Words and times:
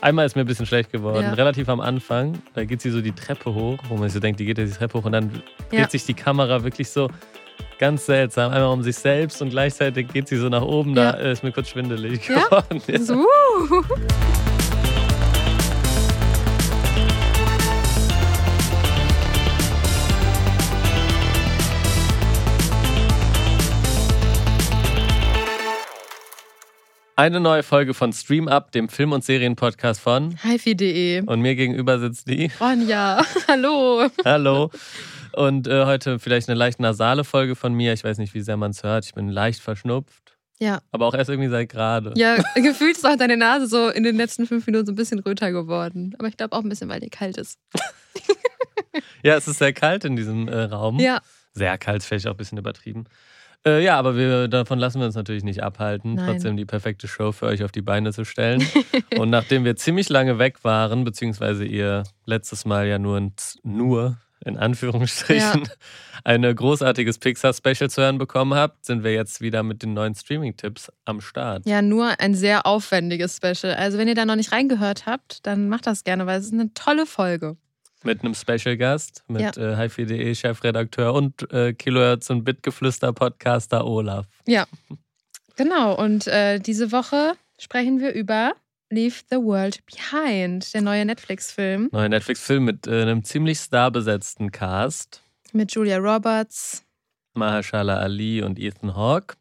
Einmal 0.00 0.24
ist 0.26 0.34
mir 0.34 0.42
ein 0.42 0.46
bisschen 0.46 0.66
schlecht 0.66 0.90
geworden. 0.92 1.22
Ja. 1.24 1.32
Relativ 1.34 1.68
am 1.68 1.80
Anfang, 1.80 2.40
da 2.54 2.64
geht 2.64 2.80
sie 2.80 2.90
so 2.90 3.00
die 3.02 3.12
Treppe 3.12 3.52
hoch, 3.54 3.78
wo 3.88 3.94
man 3.96 4.04
sich 4.04 4.14
so 4.14 4.20
denkt, 4.20 4.40
die 4.40 4.46
geht 4.46 4.58
ja 4.58 4.64
die 4.64 4.70
Treppe 4.70 4.98
hoch 4.98 5.04
und 5.04 5.12
dann 5.12 5.30
dreht 5.70 5.78
Ja. 5.78 5.88
sich 5.90 6.06
die 6.06 6.14
Kamera 6.14 6.62
wirklich 6.64 6.88
so 6.90 7.08
ganz 7.78 8.06
seltsam. 8.06 8.50
Einmal 8.52 8.70
um 8.72 8.82
sich 8.82 8.96
selbst 8.96 9.42
und 9.42 9.50
gleichzeitig 9.50 10.08
geht 10.08 10.28
sie 10.28 10.36
so 10.36 10.48
nach 10.48 10.62
oben. 10.62 10.94
Da 10.94 11.10
ist 11.10 11.42
mir 11.42 11.52
kurz 11.52 11.68
schwindelig 11.68 12.26
geworden. 12.26 12.80
So. 13.04 13.24
Eine 27.20 27.38
neue 27.38 27.62
Folge 27.62 27.92
von 27.92 28.14
Stream 28.14 28.48
Up, 28.48 28.72
dem 28.72 28.88
Film- 28.88 29.12
und 29.12 29.22
Serienpodcast 29.22 30.00
von. 30.00 30.38
HiFi.de. 30.42 31.20
Und 31.26 31.42
mir 31.42 31.54
gegenüber 31.54 31.98
sitzt 31.98 32.26
die. 32.30 32.50
Ronja, 32.58 33.22
hallo. 33.46 34.08
Hallo. 34.24 34.70
Und 35.32 35.68
äh, 35.68 35.84
heute 35.84 36.18
vielleicht 36.18 36.48
eine 36.48 36.56
leicht 36.56 36.80
nasale 36.80 37.24
Folge 37.24 37.56
von 37.56 37.74
mir. 37.74 37.92
Ich 37.92 38.04
weiß 38.04 38.16
nicht, 38.16 38.32
wie 38.32 38.40
sehr 38.40 38.56
man 38.56 38.70
es 38.70 38.82
hört. 38.84 39.04
Ich 39.04 39.12
bin 39.12 39.28
leicht 39.28 39.60
verschnupft. 39.60 40.38
Ja. 40.60 40.80
Aber 40.92 41.04
auch 41.04 41.12
erst 41.12 41.28
irgendwie 41.28 41.50
seit 41.50 41.68
gerade. 41.68 42.14
Ja, 42.16 42.36
gefühlt 42.54 42.96
ist 42.96 43.06
auch 43.06 43.16
deine 43.16 43.36
Nase 43.36 43.66
so 43.66 43.90
in 43.90 44.02
den 44.02 44.16
letzten 44.16 44.46
fünf 44.46 44.66
Minuten 44.66 44.86
so 44.86 44.92
ein 44.92 44.96
bisschen 44.96 45.18
röter 45.18 45.52
geworden. 45.52 46.14
Aber 46.18 46.28
ich 46.28 46.38
glaube 46.38 46.56
auch 46.56 46.62
ein 46.62 46.70
bisschen, 46.70 46.88
weil 46.88 47.00
dir 47.00 47.10
kalt 47.10 47.36
ist. 47.36 47.58
Ja, 49.22 49.36
es 49.36 49.46
ist 49.46 49.58
sehr 49.58 49.74
kalt 49.74 50.06
in 50.06 50.16
diesem 50.16 50.48
äh, 50.48 50.62
Raum. 50.62 50.98
Ja. 50.98 51.20
Sehr 51.52 51.76
kalt, 51.76 52.02
vielleicht 52.02 52.26
auch 52.26 52.32
ein 52.32 52.38
bisschen 52.38 52.56
übertrieben. 52.56 53.04
Äh, 53.66 53.84
ja, 53.84 53.98
aber 53.98 54.16
wir, 54.16 54.48
davon 54.48 54.78
lassen 54.78 55.00
wir 55.00 55.06
uns 55.06 55.14
natürlich 55.14 55.44
nicht 55.44 55.62
abhalten, 55.62 56.14
Nein. 56.14 56.26
trotzdem 56.26 56.56
die 56.56 56.64
perfekte 56.64 57.08
Show 57.08 57.32
für 57.32 57.46
euch 57.46 57.62
auf 57.62 57.72
die 57.72 57.82
Beine 57.82 58.12
zu 58.12 58.24
stellen. 58.24 58.64
Und 59.18 59.28
nachdem 59.30 59.64
wir 59.64 59.76
ziemlich 59.76 60.08
lange 60.08 60.38
weg 60.38 60.64
waren, 60.64 61.04
beziehungsweise 61.04 61.64
ihr 61.64 62.04
letztes 62.24 62.64
Mal 62.64 62.86
ja 62.86 62.98
nur, 62.98 63.18
in- 63.18 63.32
nur 63.62 64.16
in 64.42 64.56
Anführungsstrichen 64.56 65.68
ein 66.24 66.42
großartiges 66.54 67.18
Pixar-Special 67.18 67.90
zu 67.90 68.00
hören 68.00 68.16
bekommen 68.16 68.54
habt, 68.54 68.86
sind 68.86 69.04
wir 69.04 69.12
jetzt 69.12 69.42
wieder 69.42 69.62
mit 69.62 69.82
den 69.82 69.92
neuen 69.92 70.14
Streaming-Tipps 70.14 70.90
am 71.04 71.20
Start. 71.20 71.66
Ja, 71.66 71.82
nur 71.82 72.18
ein 72.18 72.34
sehr 72.34 72.64
aufwendiges 72.66 73.36
Special. 73.36 73.74
Also, 73.74 73.98
wenn 73.98 74.08
ihr 74.08 74.14
da 74.14 74.24
noch 74.24 74.36
nicht 74.36 74.52
reingehört 74.52 75.04
habt, 75.04 75.46
dann 75.46 75.68
macht 75.68 75.86
das 75.86 76.04
gerne, 76.04 76.24
weil 76.24 76.38
es 76.40 76.46
ist 76.46 76.54
eine 76.54 76.72
tolle 76.72 77.04
Folge. 77.04 77.58
Mit 78.02 78.22
einem 78.24 78.34
Special-Gast, 78.34 79.24
mit 79.28 79.56
Ja. 79.56 79.72
äh, 79.74 79.76
HiFi.de 79.76 80.34
Chefredakteur 80.34 81.12
und 81.12 81.50
äh, 81.52 81.74
Kilohertz 81.74 82.30
und 82.30 82.44
Bitgeflüster-Podcaster 82.44 83.84
Olaf. 83.86 84.26
Genau, 85.56 85.94
und 86.02 86.26
äh, 86.26 86.58
diese 86.58 86.92
Woche 86.92 87.34
sprechen 87.58 88.00
wir 88.00 88.12
über 88.12 88.52
Leave 88.90 89.16
the 89.30 89.36
World 89.36 89.80
Behind, 89.86 90.72
der 90.72 90.80
neue 90.82 91.04
Netflix-Film 91.04 91.90
Neuer 91.92 92.08
Netflix-Film 92.08 92.64
mit 92.64 92.86
äh, 92.86 93.02
einem 93.02 93.22
ziemlich 93.24 93.58
starbesetzten 93.58 94.50
Cast. 94.50 95.22
mit 95.52 95.72
Julia 95.72 95.98
Roberts. 95.98 96.84
Mahershala 97.34 97.98
Ali 97.98 98.42
und 98.42 98.58
Ethan 98.58 98.96
Hawke. 98.96 99.36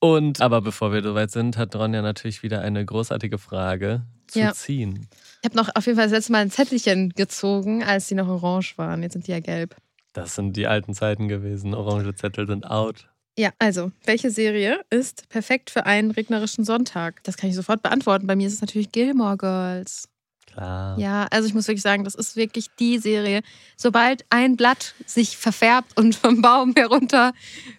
Und 0.00 0.40
aber 0.40 0.60
bevor 0.62 0.92
wir 0.92 1.02
soweit 1.02 1.30
sind, 1.30 1.56
hat 1.56 1.74
Ronja 1.76 2.02
natürlich 2.02 2.42
wieder 2.42 2.60
eine 2.62 2.84
großartige 2.84 3.38
Frage 3.38 4.02
zu 4.28 4.38
Ja. 4.40 4.52
ziehen. 4.52 5.06
Ich 5.42 5.48
habe 5.50 5.56
noch 5.56 5.68
auf 5.74 5.86
jeden 5.86 5.96
Fall 5.96 6.06
das 6.06 6.12
letzte 6.12 6.32
Mal 6.32 6.38
ein 6.38 6.50
Zettelchen 6.50 7.10
gezogen, 7.10 7.82
als 7.84 8.08
die 8.08 8.14
noch 8.14 8.28
orange 8.28 8.76
waren. 8.78 9.02
Jetzt 9.02 9.12
sind 9.14 9.26
die 9.26 9.32
ja 9.32 9.40
gelb. 9.40 9.76
Das 10.12 10.34
sind 10.34 10.56
die 10.56 10.66
alten 10.66 10.94
Zeiten 10.94 11.28
gewesen. 11.28 11.74
Orange 11.74 12.14
Zettel 12.16 12.46
sind 12.46 12.64
out. 12.70 13.08
Ja, 13.38 13.50
also, 13.58 13.92
welche 14.06 14.30
Serie 14.30 14.80
ist 14.88 15.28
perfekt 15.28 15.68
für 15.70 15.84
einen 15.84 16.10
regnerischen 16.10 16.64
Sonntag? 16.64 17.22
Das 17.24 17.36
kann 17.36 17.50
ich 17.50 17.56
sofort 17.56 17.82
beantworten. 17.82 18.26
Bei 18.26 18.34
mir 18.34 18.46
ist 18.46 18.54
es 18.54 18.60
natürlich 18.62 18.92
Gilmore 18.92 19.36
Girls. 19.36 20.08
Klar. 20.56 20.98
Ja, 20.98 21.26
also 21.30 21.46
ich 21.46 21.52
muss 21.52 21.68
wirklich 21.68 21.82
sagen, 21.82 22.04
das 22.04 22.14
ist 22.14 22.34
wirklich 22.34 22.68
die 22.78 22.98
Serie. 22.98 23.42
Sobald 23.76 24.24
ein 24.30 24.56
Blatt 24.56 24.94
sich 25.04 25.36
verfärbt 25.36 25.98
und 25.98 26.14
vom 26.16 26.40
Baum 26.40 26.72
herunter 26.74 27.32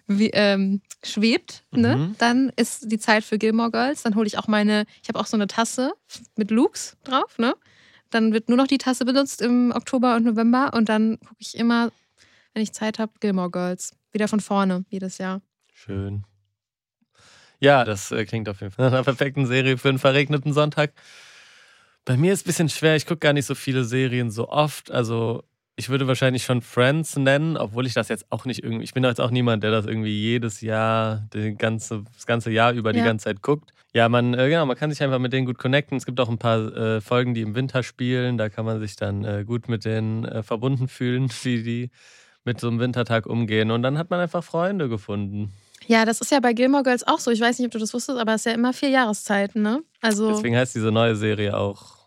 wie, 0.06 0.30
ähm, 0.30 0.80
schwebt, 1.04 1.64
ne, 1.72 1.96
Mhm. 1.96 2.14
dann 2.18 2.52
ist 2.54 2.90
die 2.92 2.98
Zeit 2.98 3.24
für 3.24 3.36
Gilmore 3.38 3.72
Girls. 3.72 4.02
Dann 4.02 4.14
hole 4.14 4.26
ich 4.28 4.38
auch 4.38 4.46
meine, 4.46 4.84
ich 5.02 5.08
habe 5.08 5.18
auch 5.18 5.26
so 5.26 5.36
eine 5.36 5.48
Tasse 5.48 5.92
mit 6.36 6.52
Lukes 6.52 6.96
drauf, 7.02 7.38
ne? 7.38 7.54
Dann 8.10 8.32
wird 8.32 8.48
nur 8.48 8.56
noch 8.56 8.68
die 8.68 8.78
Tasse 8.78 9.04
benutzt 9.04 9.42
im 9.42 9.72
Oktober 9.74 10.14
und 10.14 10.24
November 10.24 10.72
und 10.72 10.88
dann 10.88 11.18
gucke 11.18 11.40
ich 11.40 11.56
immer, 11.56 11.90
wenn 12.54 12.62
ich 12.62 12.72
Zeit 12.72 12.98
habe, 13.00 13.12
Gilmore 13.20 13.50
Girls. 13.50 13.92
Wieder 14.12 14.28
von 14.28 14.40
vorne, 14.40 14.84
jedes 14.88 15.18
Jahr. 15.18 15.42
Schön. 15.74 16.24
Ja, 17.60 17.84
das 17.84 18.12
äh, 18.12 18.24
klingt 18.24 18.48
auf 18.48 18.60
jeden 18.60 18.72
Fall 18.72 18.86
nach 18.86 18.92
einer 18.92 19.02
perfekten 19.04 19.46
Serie 19.46 19.78
für 19.78 19.88
einen 19.88 19.98
verregneten 19.98 20.52
Sonntag. 20.52 20.92
Bei 22.04 22.16
mir 22.16 22.32
ist 22.32 22.40
es 22.40 22.44
ein 22.44 22.48
bisschen 22.48 22.68
schwer. 22.68 22.96
Ich 22.96 23.06
gucke 23.06 23.20
gar 23.20 23.32
nicht 23.32 23.46
so 23.46 23.54
viele 23.54 23.84
Serien 23.84 24.30
so 24.30 24.48
oft. 24.48 24.90
Also 24.90 25.44
ich 25.76 25.88
würde 25.90 26.08
wahrscheinlich 26.08 26.42
schon 26.42 26.62
Friends 26.62 27.16
nennen, 27.16 27.56
obwohl 27.56 27.86
ich 27.86 27.94
das 27.94 28.08
jetzt 28.08 28.26
auch 28.30 28.44
nicht 28.44 28.62
irgendwie. 28.64 28.84
Ich 28.84 28.94
bin 28.94 29.04
jetzt 29.04 29.20
auch 29.20 29.30
niemand, 29.30 29.62
der 29.62 29.70
das 29.70 29.86
irgendwie 29.86 30.18
jedes 30.18 30.60
Jahr, 30.60 31.28
ganze, 31.58 32.02
das 32.14 32.26
ganze 32.26 32.50
Jahr 32.50 32.72
über 32.72 32.92
die 32.92 32.98
Ja. 33.00 33.04
ganze 33.04 33.24
Zeit 33.24 33.42
guckt. 33.42 33.72
Ja, 33.94 34.08
man, 34.08 34.34
äh, 34.34 34.48
genau, 34.48 34.66
man 34.66 34.76
kann 34.76 34.90
sich 34.90 35.02
einfach 35.02 35.18
mit 35.18 35.32
denen 35.32 35.46
gut 35.46 35.58
connecten. 35.58 35.96
Es 35.96 36.04
gibt 36.06 36.18
auch 36.20 36.28
ein 36.28 36.38
paar 36.38 36.76
äh, 36.76 37.00
Folgen, 37.00 37.34
die 37.34 37.42
im 37.42 37.54
Winter 37.54 37.82
spielen. 37.82 38.38
Da 38.38 38.48
kann 38.48 38.64
man 38.64 38.80
sich 38.80 38.96
dann 38.96 39.24
äh, 39.24 39.44
gut 39.46 39.68
mit 39.68 39.84
denen 39.84 40.24
äh, 40.24 40.42
verbunden 40.42 40.88
fühlen, 40.88 41.28
wie 41.42 41.62
die 41.62 41.90
mit 42.44 42.60
so 42.60 42.68
einem 42.68 42.80
Wintertag 42.80 43.26
umgehen. 43.26 43.70
Und 43.70 43.82
dann 43.82 43.98
hat 43.98 44.10
man 44.10 44.20
einfach 44.20 44.42
Freunde 44.42 44.88
gefunden. 44.88 45.52
Ja, 45.88 46.04
das 46.04 46.20
ist 46.20 46.30
ja 46.30 46.38
bei 46.40 46.52
Gilmore 46.52 46.84
Girls 46.84 47.06
auch 47.06 47.18
so. 47.18 47.30
Ich 47.30 47.40
weiß 47.40 47.58
nicht, 47.58 47.66
ob 47.66 47.72
du 47.72 47.78
das 47.78 47.92
wusstest, 47.92 48.18
aber 48.18 48.34
es 48.34 48.42
ist 48.42 48.46
ja 48.46 48.52
immer 48.52 48.72
vier 48.72 48.90
Jahreszeiten, 48.90 49.62
ne? 49.62 49.82
Also, 50.00 50.28
Deswegen 50.30 50.56
heißt 50.56 50.74
diese 50.74 50.92
neue 50.92 51.16
Serie 51.16 51.56
auch 51.56 51.98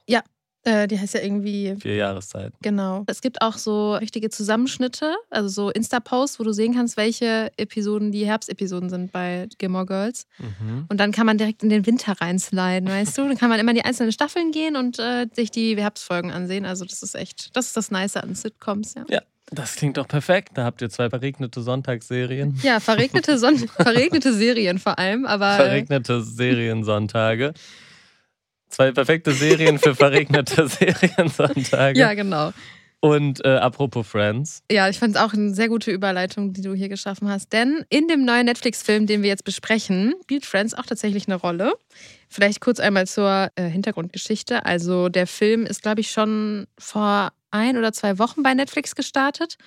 äh, 0.64 0.88
die 0.88 1.00
heißt 1.00 1.16
ja 1.16 1.22
irgendwie 1.22 1.76
vier 1.80 1.96
Jahreszeiten. 1.96 2.56
Genau. 2.62 3.04
Es 3.08 3.22
gibt 3.22 3.42
auch 3.42 3.58
so 3.58 3.96
richtige 3.96 4.30
Zusammenschnitte, 4.30 5.16
also 5.30 5.50
so 5.50 5.70
Insta-Posts, 5.72 6.40
wo 6.40 6.44
du 6.44 6.54
sehen 6.54 6.76
kannst, 6.76 6.98
welche 6.98 7.52
Episoden 7.58 8.12
die 8.12 8.26
Herbstepisoden 8.26 8.90
sind 8.90 9.12
bei 9.12 9.48
Gilmore 9.58 9.86
Girls. 9.86 10.28
Mhm. 10.38 10.86
Und 10.88 11.00
dann 11.00 11.12
kann 11.12 11.26
man 11.26 11.38
direkt 11.38 11.64
in 11.64 11.70
den 11.70 11.86
Winter 11.86 12.14
reinsliden, 12.20 12.88
weißt 12.90 13.18
du? 13.18 13.24
Dann 13.24 13.38
kann 13.38 13.50
man 13.50 13.60
immer 13.60 13.72
in 13.72 13.78
die 13.78 13.86
einzelnen 13.86 14.12
Staffeln 14.12 14.52
gehen 14.52 14.76
und 14.76 15.00
äh, 15.00 15.28
sich 15.34 15.50
die 15.50 15.76
Herbstfolgen 15.76 16.32
ansehen. 16.32 16.66
Also 16.66 16.86
das 16.86 17.02
ist 17.02 17.16
echt, 17.16 17.56
das 17.56 17.68
ist 17.68 17.78
das 17.78 17.90
Nice 17.90 18.18
an 18.18 18.36
Sitcoms, 18.36 18.94
ja. 18.94 19.06
Das 19.54 19.76
klingt 19.76 19.98
doch 19.98 20.08
perfekt. 20.08 20.52
Da 20.54 20.64
habt 20.64 20.82
ihr 20.82 20.90
zwei 20.90 21.10
verregnete 21.10 21.62
Sonntagsserien. 21.62 22.58
Ja, 22.64 22.80
verregnete, 22.80 23.38
Son 23.38 23.58
verregnete 23.76 24.34
Serien 24.34 24.80
vor 24.80 24.98
allem, 24.98 25.26
aber 25.26 25.54
äh, 25.54 25.58
Verregnete 25.58 26.22
Seriensonntage. 26.24 27.54
Zwei 28.70 28.94
perfekte 28.94 29.34
Serien 29.34 29.78
für 29.78 29.94
verregnete 29.94 30.68
Seriensonntage. 30.70 32.00
ja, 32.00 32.14
genau. 32.14 32.54
Und 33.02 33.44
äh, 33.44 33.50
apropos 33.50 34.08
Friends. 34.08 34.64
Ja, 34.72 34.88
ich 34.88 35.00
fand 35.00 35.16
es 35.16 35.22
auch 35.22 35.34
eine 35.34 35.54
sehr 35.54 35.68
gute 35.68 35.92
Überleitung, 35.92 36.54
die 36.54 36.62
du 36.62 36.74
hier 36.74 36.88
geschaffen 36.88 37.28
hast. 37.28 37.52
Denn 37.52 37.84
in 37.90 38.08
dem 38.08 38.24
neuen 38.24 38.46
Netflix-Film, 38.46 39.08
den 39.08 39.24
wir 39.24 39.30
jetzt 39.30 39.44
besprechen, 39.44 40.14
spielt 40.22 40.46
Friends 40.46 40.76
auch 40.76 40.86
tatsächlich 40.86 41.28
eine 41.28 41.36
Rolle. 41.36 41.74
Vielleicht 42.30 42.62
kurz 42.62 42.80
einmal 42.80 43.08
zur 43.08 43.50
äh, 43.56 43.64
Hintergrundgeschichte. 43.64 44.66
Also 44.66 45.10
der 45.10 45.26
Film 45.26 45.66
ist, 45.66 45.82
glaube 45.82 46.00
ich, 46.00 46.12
schon 46.12 46.68
vor 46.78 47.34
ein 47.52 47.78
oder 47.78 47.94
zwei 47.94 48.18
Wochen 48.20 48.44
bei 48.44 48.54
Netflix 48.54 48.96
gestartet 48.96 49.58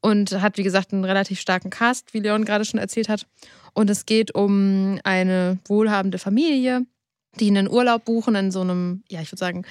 und 0.00 0.40
hat, 0.40 0.58
wie 0.58 0.62
gesagt, 0.62 0.92
einen 0.92 1.04
relativ 1.04 1.40
starken 1.40 1.70
Cast, 1.70 2.14
wie 2.14 2.20
Leon 2.20 2.44
gerade 2.44 2.64
schon 2.64 2.78
erzählt 2.78 3.08
hat. 3.08 3.26
Und 3.74 3.90
es 3.90 4.06
geht 4.06 4.34
um 4.34 5.00
eine 5.04 5.58
wohlhabende 5.66 6.18
Familie, 6.18 6.82
die 7.38 7.48
einen 7.48 7.68
Urlaub 7.68 8.04
buchen 8.04 8.34
in 8.34 8.50
so 8.50 8.60
einem, 8.60 9.02
ja, 9.08 9.20
ich 9.20 9.30
würde 9.30 9.40
sagen, 9.40 9.64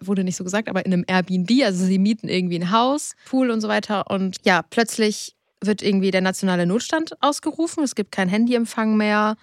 wurde 0.00 0.24
nicht 0.24 0.36
so 0.36 0.44
gesagt, 0.44 0.68
aber 0.68 0.84
in 0.84 0.92
einem 0.92 1.04
Airbnb. 1.06 1.50
Also 1.64 1.84
sie 1.84 1.98
mieten 1.98 2.28
irgendwie 2.28 2.58
ein 2.58 2.70
Haus, 2.70 3.14
Pool 3.26 3.50
und 3.50 3.60
so 3.60 3.68
weiter. 3.68 4.10
Und 4.10 4.36
ja, 4.44 4.62
plötzlich 4.62 5.36
wird 5.60 5.82
irgendwie 5.82 6.10
der 6.10 6.20
nationale 6.20 6.66
Notstand 6.66 7.20
ausgerufen. 7.20 7.82
Es 7.82 7.94
gibt 7.94 8.12
keinen 8.12 8.28
Handyempfang 8.28 8.96
mehr. 8.96 9.36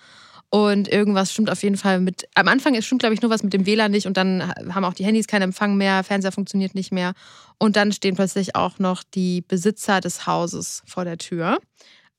Und 0.55 0.87
irgendwas 0.87 1.33
stimmt 1.33 1.49
auf 1.49 1.63
jeden 1.63 1.75
Fall 1.75 1.99
mit. 1.99 2.29
Am 2.33 2.47
Anfang 2.47 2.81
stimmt, 2.81 3.01
glaube 3.01 3.13
ich, 3.13 3.21
nur 3.21 3.29
was 3.29 3.43
mit 3.43 3.51
dem 3.51 3.65
WLAN 3.65 3.91
nicht 3.91 4.07
und 4.07 4.15
dann 4.15 4.53
haben 4.73 4.85
auch 4.85 4.93
die 4.93 5.03
Handys 5.03 5.27
keinen 5.27 5.41
Empfang 5.41 5.75
mehr, 5.75 6.01
Fernseher 6.01 6.31
funktioniert 6.31 6.75
nicht 6.75 6.93
mehr. 6.93 7.11
Und 7.57 7.75
dann 7.75 7.91
stehen 7.91 8.15
plötzlich 8.15 8.55
auch 8.55 8.79
noch 8.79 9.03
die 9.03 9.41
Besitzer 9.41 9.99
des 9.99 10.27
Hauses 10.27 10.81
vor 10.85 11.03
der 11.03 11.17
Tür. 11.17 11.57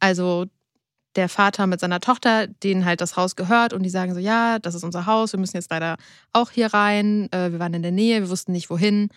Also 0.01 0.45
der 1.15 1.31
Vater 1.31 1.67
mit 1.67 1.81
seiner 1.81 1.99
Tochter, 1.99 2.47
denen 2.47 2.85
halt 2.85 3.01
das 3.01 3.17
Haus 3.17 3.37
gehört 3.37 3.73
und 3.73 3.85
die 3.85 3.89
sagen 3.89 4.13
so, 4.13 4.21
ja, 4.21 4.59
das 4.59 4.75
ist 4.75 4.85
unser 4.85 5.07
Haus, 5.07 5.33
wir 5.33 5.41
müssen 5.41 5.57
jetzt 5.57 5.71
leider 5.71 5.97
auch 6.35 6.51
hier 6.51 6.75
rein. 6.75 7.33
Äh, 7.33 7.53
Wir 7.53 7.59
waren 7.59 7.73
in 7.73 7.83
der 7.83 7.91
Nähe, 7.91 8.21
wir 8.21 8.29
wussten 8.29 8.53
nicht 8.53 8.69
wohin. 8.69 9.09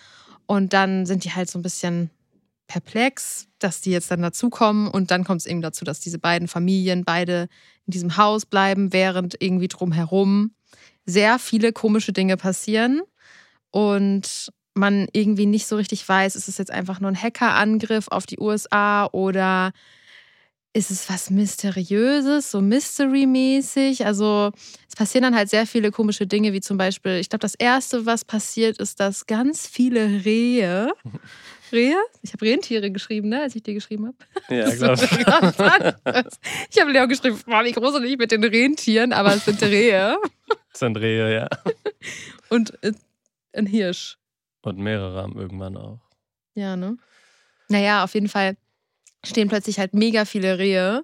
Und 0.46 0.72
dann 0.72 1.06
sind 1.06 1.26
die 1.26 1.34
halt 1.34 1.50
so 1.50 1.60
ein 1.60 1.62
bisschen 1.62 2.10
perplex, 2.70 3.48
dass 3.58 3.82
die 3.82 3.92
jetzt 3.92 4.10
dann 4.12 4.22
dazukommen. 4.22 4.88
Und 4.88 5.12
dann 5.12 5.26
kommt 5.26 5.42
es 5.42 5.48
eben 5.48 5.62
dazu, 5.62 5.84
dass 5.84 6.00
diese 6.00 6.20
beiden 6.20 6.48
Familien 6.48 7.04
beide 7.04 7.50
in 7.86 7.92
diesem 7.92 8.16
Haus 8.16 8.46
bleiben, 8.46 8.94
während 8.94 9.36
irgendwie 9.42 9.68
drumherum 9.68 10.52
sehr 11.06 11.40
viele 11.40 11.74
komische 11.74 12.14
Dinge 12.14 12.38
passieren. 12.38 13.02
Und 13.72 14.52
man 14.76 15.08
irgendwie 15.12 15.48
nicht 15.48 15.68
so 15.68 15.76
richtig 15.76 16.08
weiß, 16.08 16.36
ist 16.36 16.48
es 16.48 16.58
jetzt 16.58 16.72
einfach 16.72 17.02
nur 17.02 17.12
ein 17.12 17.22
Hackerangriff 17.22 18.08
auf 18.08 18.26
die 18.26 18.40
USA 18.40 19.10
oder 19.12 19.74
ist 20.74 20.92
es 20.92 21.10
was 21.10 21.32
Mysteriöses, 21.32 22.52
so 22.52 22.62
Mystery-mäßig. 22.62 24.06
Also 24.06 24.52
es 24.88 24.96
passieren 24.96 25.24
dann 25.24 25.36
halt 25.36 25.50
sehr 25.50 25.66
viele 25.66 25.92
komische 25.92 26.28
Dinge, 26.28 26.54
wie 26.54 26.62
zum 26.62 26.78
Beispiel, 26.78 27.14
ich 27.14 27.30
glaube, 27.30 27.42
das 27.42 27.56
Erste, 27.56 28.06
was 28.06 28.24
passiert, 28.24 28.78
ist, 28.78 29.00
dass 29.00 29.26
ganz 29.26 29.68
viele 29.68 30.24
Rehe, 30.26 30.94
Rehe? 31.72 31.98
Ich 32.22 32.34
habe 32.34 32.46
Rentiere 32.46 32.92
geschrieben, 32.92 33.30
ne, 33.30 33.42
als 33.42 33.56
ich 33.56 33.64
dir 33.64 33.74
geschrieben 33.74 34.08
habe. 34.08 34.18
Ja, 34.56 34.70
glaube 34.74 35.04
ich. 35.04 35.12
ich 36.70 36.82
habe 36.82 36.92
Leon 36.92 37.10
geschrieben, 37.10 37.40
wow, 37.46 37.64
wie 37.64 37.72
gruselig 37.72 38.18
mit 38.18 38.32
den 38.32 38.44
Rentieren, 38.44 39.14
aber 39.14 39.36
es 39.36 39.46
sind 39.46 39.62
Rehe. 39.62 40.18
Das 40.48 40.58
sind 40.80 40.98
Rehe, 40.98 41.34
ja. 41.34 41.50
Und 42.50 42.82
äh, 42.84 42.94
ein 43.54 43.66
Hirsch. 43.66 44.18
Und 44.62 44.78
mehrere 44.78 45.22
haben 45.22 45.38
irgendwann 45.38 45.78
auch. 45.78 46.00
Ja, 46.56 46.76
ne? 46.76 46.98
Naja, 47.70 48.04
auf 48.04 48.14
jeden 48.14 48.30
Fall 48.30 48.58
stehen 49.26 49.48
plötzlich 49.48 49.80
halt 49.80 49.94
mega 49.94 50.26
viele 50.26 50.58
Rehe 50.58 51.04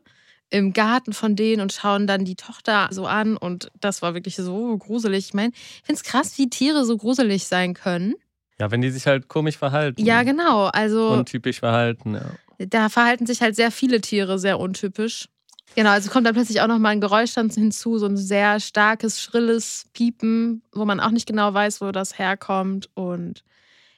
im 0.49 0.73
Garten 0.73 1.13
von 1.13 1.35
denen 1.35 1.61
und 1.61 1.73
schauen 1.73 2.07
dann 2.07 2.25
die 2.25 2.35
Tochter 2.35 2.89
so 2.91 3.05
an. 3.05 3.37
Und 3.37 3.71
das 3.79 4.01
war 4.01 4.13
wirklich 4.13 4.35
so 4.35 4.77
gruselig. 4.77 5.27
Ich 5.27 5.33
meine, 5.33 5.51
ich 5.53 5.83
finde 5.83 5.99
es 5.99 6.03
krass, 6.03 6.37
wie 6.37 6.49
Tiere 6.49 6.85
so 6.85 6.97
gruselig 6.97 7.45
sein 7.45 7.73
können. 7.73 8.15
Ja, 8.59 8.71
wenn 8.71 8.81
die 8.81 8.89
sich 8.89 9.05
halt 9.05 9.27
komisch 9.27 9.57
verhalten. 9.57 10.05
Ja, 10.05 10.23
genau. 10.23 10.67
Also. 10.67 11.09
Untypisch 11.09 11.59
verhalten, 11.59 12.15
ja. 12.15 12.25
Da 12.57 12.89
verhalten 12.89 13.25
sich 13.25 13.41
halt 13.41 13.55
sehr 13.55 13.71
viele 13.71 13.99
Tiere 13.99 14.39
sehr 14.39 14.59
untypisch. 14.59 15.27
Genau, 15.75 15.89
also 15.89 16.09
kommt 16.09 16.25
dann 16.25 16.35
plötzlich 16.35 16.61
auch 16.61 16.67
nochmal 16.67 16.93
ein 16.93 17.01
Geräusch 17.01 17.33
dann 17.33 17.49
hinzu, 17.49 17.97
so 17.97 18.05
ein 18.05 18.15
sehr 18.15 18.61
starkes, 18.61 19.21
schrilles 19.21 19.87
Piepen, 19.93 20.61
wo 20.71 20.85
man 20.85 21.01
auch 21.01 21.11
nicht 21.11 21.27
genau 21.27 21.53
weiß, 21.53 21.81
wo 21.81 21.91
das 21.91 22.17
herkommt. 22.17 22.89
Und 22.93 23.43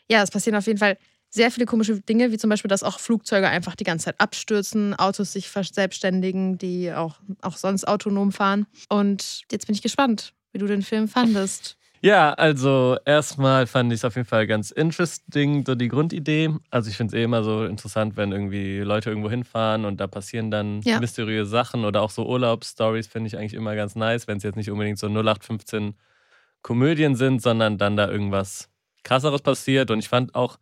ja, 0.10 0.24
es 0.24 0.32
passieren 0.32 0.58
auf 0.58 0.66
jeden 0.66 0.80
Fall 0.80 0.98
sehr 1.30 1.52
viele 1.52 1.68
komische 1.68 2.00
Dinge, 2.00 2.32
wie 2.32 2.38
zum 2.38 2.50
Beispiel, 2.50 2.70
dass 2.70 2.82
auch 2.84 3.00
Flugzeuge 3.00 3.48
einfach 3.48 3.76
die 3.76 3.84
ganze 3.84 4.06
Zeit 4.06 4.20
abstürzen, 4.20 4.96
Autos 4.96 5.34
sich 5.34 5.50
verselbstständigen, 5.50 6.58
die 6.58 6.92
auch, 6.94 7.20
auch 7.42 7.58
sonst 7.58 7.88
autonom 7.88 8.32
fahren. 8.32 8.66
Und 8.90 9.44
jetzt 9.52 9.68
bin 9.68 9.76
ich 9.76 9.82
gespannt, 9.84 10.34
wie 10.54 10.58
du 10.58 10.66
den 10.66 10.82
Film 10.82 11.08
fandest. 11.08 11.77
Ja, 12.02 12.34
also 12.34 12.98
erstmal 13.06 13.68
fand 13.68 13.92
ich 13.92 14.00
es 14.00 14.06
auf 14.06 14.16
jeden 14.16 14.28
Fall 14.28 14.48
ganz 14.48 14.72
interesting, 14.72 15.66
so 15.66 15.76
die 15.76 15.88
Grundidee. 15.88 16.52
Also 16.70 16.90
ich 16.90 16.98
finde 16.98 17.16
es 17.16 17.20
eh 17.20 17.24
immer 17.24 17.44
so 17.44 17.66
interessant, 17.66 18.18
wenn 18.18 18.32
irgendwie 18.32 18.80
Leute 18.80 19.10
irgendwo 19.10 19.30
hinfahren 19.30 19.86
und 19.86 20.00
da 20.00 20.08
passieren 20.08 20.52
dann 20.52 20.82
ja. 20.82 21.00
mysteriöse 21.00 21.50
Sachen 21.50 21.86
oder 21.86 22.02
auch 22.02 22.12
so 22.12 22.28
Urlaubsstories 22.28 23.08
finde 23.08 23.28
ich 23.28 23.38
eigentlich 23.38 23.54
immer 23.54 23.76
ganz 23.76 23.96
nice, 23.96 24.28
wenn 24.28 24.38
es 24.38 24.44
jetzt 24.44 24.56
nicht 24.56 24.70
unbedingt 24.70 25.00
so 25.00 25.08
0815 25.08 25.96
Komödien 26.62 27.16
sind, 27.16 27.42
sondern 27.42 27.78
dann 27.78 27.96
da 27.96 28.10
irgendwas 28.10 28.70
krasseres 29.04 29.42
passiert. 29.42 29.90
Und 29.90 30.00
ich 30.00 30.10
fand 30.10 30.36
auch, 30.36 30.58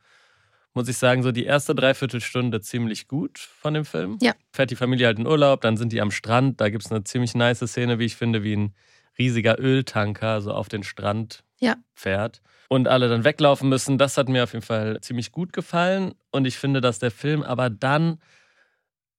muss 0.74 0.88
ich 0.88 0.98
sagen, 0.98 1.24
so 1.24 1.32
die 1.32 1.46
erste 1.46 1.74
Dreiviertelstunde 1.74 2.62
ziemlich 2.62 3.08
gut 3.08 3.40
von 3.40 3.74
dem 3.74 3.86
Film. 3.86 4.18
Ja. 4.22 4.34
Fährt 4.52 4.72
die 4.72 4.76
Familie 4.76 5.08
halt 5.08 5.20
in 5.20 5.28
Urlaub, 5.28 5.62
dann 5.62 5.78
sind 5.78 5.92
die 5.92 6.02
am 6.02 6.12
Strand, 6.12 6.62
da 6.62 6.70
gibt 6.70 6.86
es 6.86 6.92
eine 6.92 7.04
ziemlich 7.04 7.34
nice 7.34 7.66
Szene, 7.66 7.98
wie 8.00 8.06
ich 8.06 8.16
finde, 8.16 8.44
wie 8.44 8.56
ein 8.56 8.76
riesiger 9.18 9.60
Öltanker 9.60 10.42
so 10.42 10.52
auf 10.52 10.70
den 10.70 10.84
Strand 10.84 11.44
ja. 11.60 11.76
fährt 11.94 12.42
und 12.70 12.88
alle 12.88 13.10
dann 13.10 13.24
weglaufen 13.24 13.70
müssen. 13.70 13.98
Das 13.98 14.18
hat 14.18 14.30
mir 14.30 14.44
auf 14.44 14.54
jeden 14.54 14.66
Fall 14.66 15.00
ziemlich 15.02 15.32
gut 15.32 15.54
gefallen 15.54 16.14
und 16.32 16.46
ich 16.46 16.58
finde, 16.58 16.82
dass 16.82 17.00
der 17.00 17.12
Film 17.12 17.44
aber 17.44 17.70
dann 17.70 18.20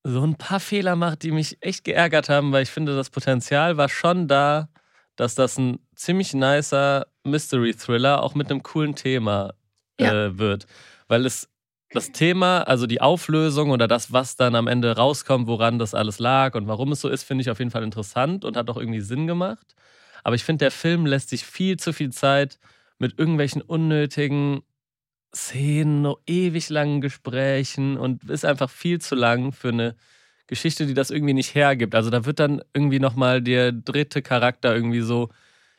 so 0.05 0.23
ein 0.23 0.37
paar 0.37 0.61
Fehler 0.61 0.95
macht, 0.95 1.23
die 1.23 1.33
mich 1.33 1.59
echt 1.61 1.85
geärgert 1.85 2.29
haben, 2.29 2.53
weil 2.53 2.63
ich 2.63 2.71
finde, 2.71 2.95
das 2.95 3.11
Potenzial 3.11 3.77
war 3.77 3.89
schon 3.89 4.29
da, 4.29 4.69
dass 5.17 5.35
das 5.35 5.59
ein 5.59 5.81
ziemlich 5.97 6.33
nicer 6.33 7.07
Mystery-Thriller 7.25 8.23
auch 8.23 8.35
mit 8.35 8.51
einem 8.51 8.63
coolen 8.63 8.95
Thema 8.95 9.55
äh, 9.99 10.05
ja. 10.05 10.39
wird. 10.39 10.67
Weil 11.09 11.27
es 11.27 11.49
das 11.91 12.13
Thema, 12.13 12.63
also 12.63 12.87
die 12.87 13.01
Auflösung 13.01 13.71
oder 13.71 13.89
das, 13.89 14.13
was 14.13 14.37
dann 14.37 14.55
am 14.55 14.67
Ende 14.67 14.97
rauskommt, 14.97 15.47
woran 15.47 15.79
das 15.79 15.95
alles 15.95 16.19
lag 16.19 16.55
und 16.55 16.67
warum 16.67 16.93
es 16.93 17.01
so 17.01 17.09
ist, 17.09 17.23
finde 17.25 17.43
ich 17.43 17.51
auf 17.51 17.59
jeden 17.59 17.71
Fall 17.71 17.85
interessant 17.85 18.45
und 18.45 18.57
hat 18.57 18.69
auch 18.71 18.77
irgendwie 18.77 19.01
Sinn 19.01 19.27
gemacht. 19.27 19.75
Aber 20.25 20.35
ich 20.35 20.45
finde, 20.45 20.65
der 20.65 20.73
Film 20.73 21.07
lässt 21.07 21.31
sich 21.31 21.45
viel 21.45 21.77
zu 21.79 21.93
viel 21.93 22.11
Zeit 22.11 22.59
mit 22.99 23.19
irgendwelchen 23.19 23.63
unnötigen 23.63 24.63
Szenen, 25.35 26.13
ewig 26.27 26.71
langen 26.71 27.01
Gesprächen 27.01 27.97
und 27.99 28.25
ist 28.31 28.45
einfach 28.45 28.71
viel 28.71 29.01
zu 29.01 29.15
lang 29.15 29.53
für 29.53 29.69
eine 29.69 29.97
Geschichte, 30.47 30.87
die 30.87 30.95
das 30.95 31.11
irgendwie 31.11 31.35
nicht 31.35 31.55
hergibt. 31.55 31.95
Also 31.95 32.11
da 32.11 32.25
wird 32.25 32.41
dann 32.41 32.63
irgendwie 32.75 33.01
nochmal 33.01 33.43
der 33.43 33.73
dritte 33.73 34.23
Charakter 34.23 34.75
irgendwie 34.75 35.01
so 35.01 35.31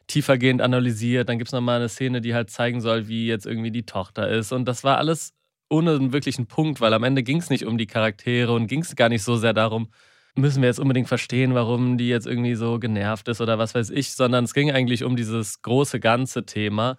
tiefergehend 0.08 0.62
analysiert. 0.62 1.30
Dann 1.30 1.38
gibt 1.40 1.50
es 1.50 1.54
nochmal 1.54 1.78
eine 1.78 1.90
Szene, 1.90 2.22
die 2.22 2.34
halt 2.36 2.50
zeigen 2.52 2.82
soll, 2.82 3.08
wie 3.08 3.28
jetzt 3.28 3.46
irgendwie 3.46 3.72
die 3.72 3.86
Tochter 3.86 4.30
ist. 4.30 4.52
Und 4.52 4.66
das 4.66 4.84
war 4.84 4.98
alles 4.98 5.34
ohne 5.70 5.96
einen 5.96 6.14
wirklichen 6.14 6.48
Punkt, 6.48 6.82
weil 6.82 6.94
am 6.94 7.04
Ende 7.04 7.24
ging 7.24 7.38
es 7.38 7.50
nicht 7.50 7.66
um 7.66 7.78
die 7.78 7.88
Charaktere 7.88 8.54
und 8.54 8.68
ging 8.68 8.82
es 8.82 8.96
gar 8.96 9.10
nicht 9.10 9.24
so 9.24 9.36
sehr 9.38 9.54
darum, 9.54 9.90
müssen 10.36 10.62
wir 10.62 10.70
jetzt 10.70 10.80
unbedingt 10.80 11.08
verstehen, 11.08 11.56
warum 11.56 11.98
die 11.98 12.08
jetzt 12.08 12.28
irgendwie 12.28 12.56
so 12.56 12.80
genervt 12.80 13.28
ist 13.28 13.42
oder 13.42 13.58
was 13.58 13.76
weiß 13.76 13.90
ich, 13.90 14.12
sondern 14.12 14.44
es 14.46 14.54
ging 14.54 14.72
eigentlich 14.72 15.04
um 15.04 15.16
dieses 15.16 15.62
große 15.62 16.00
ganze 16.00 16.46
Thema. 16.46 16.98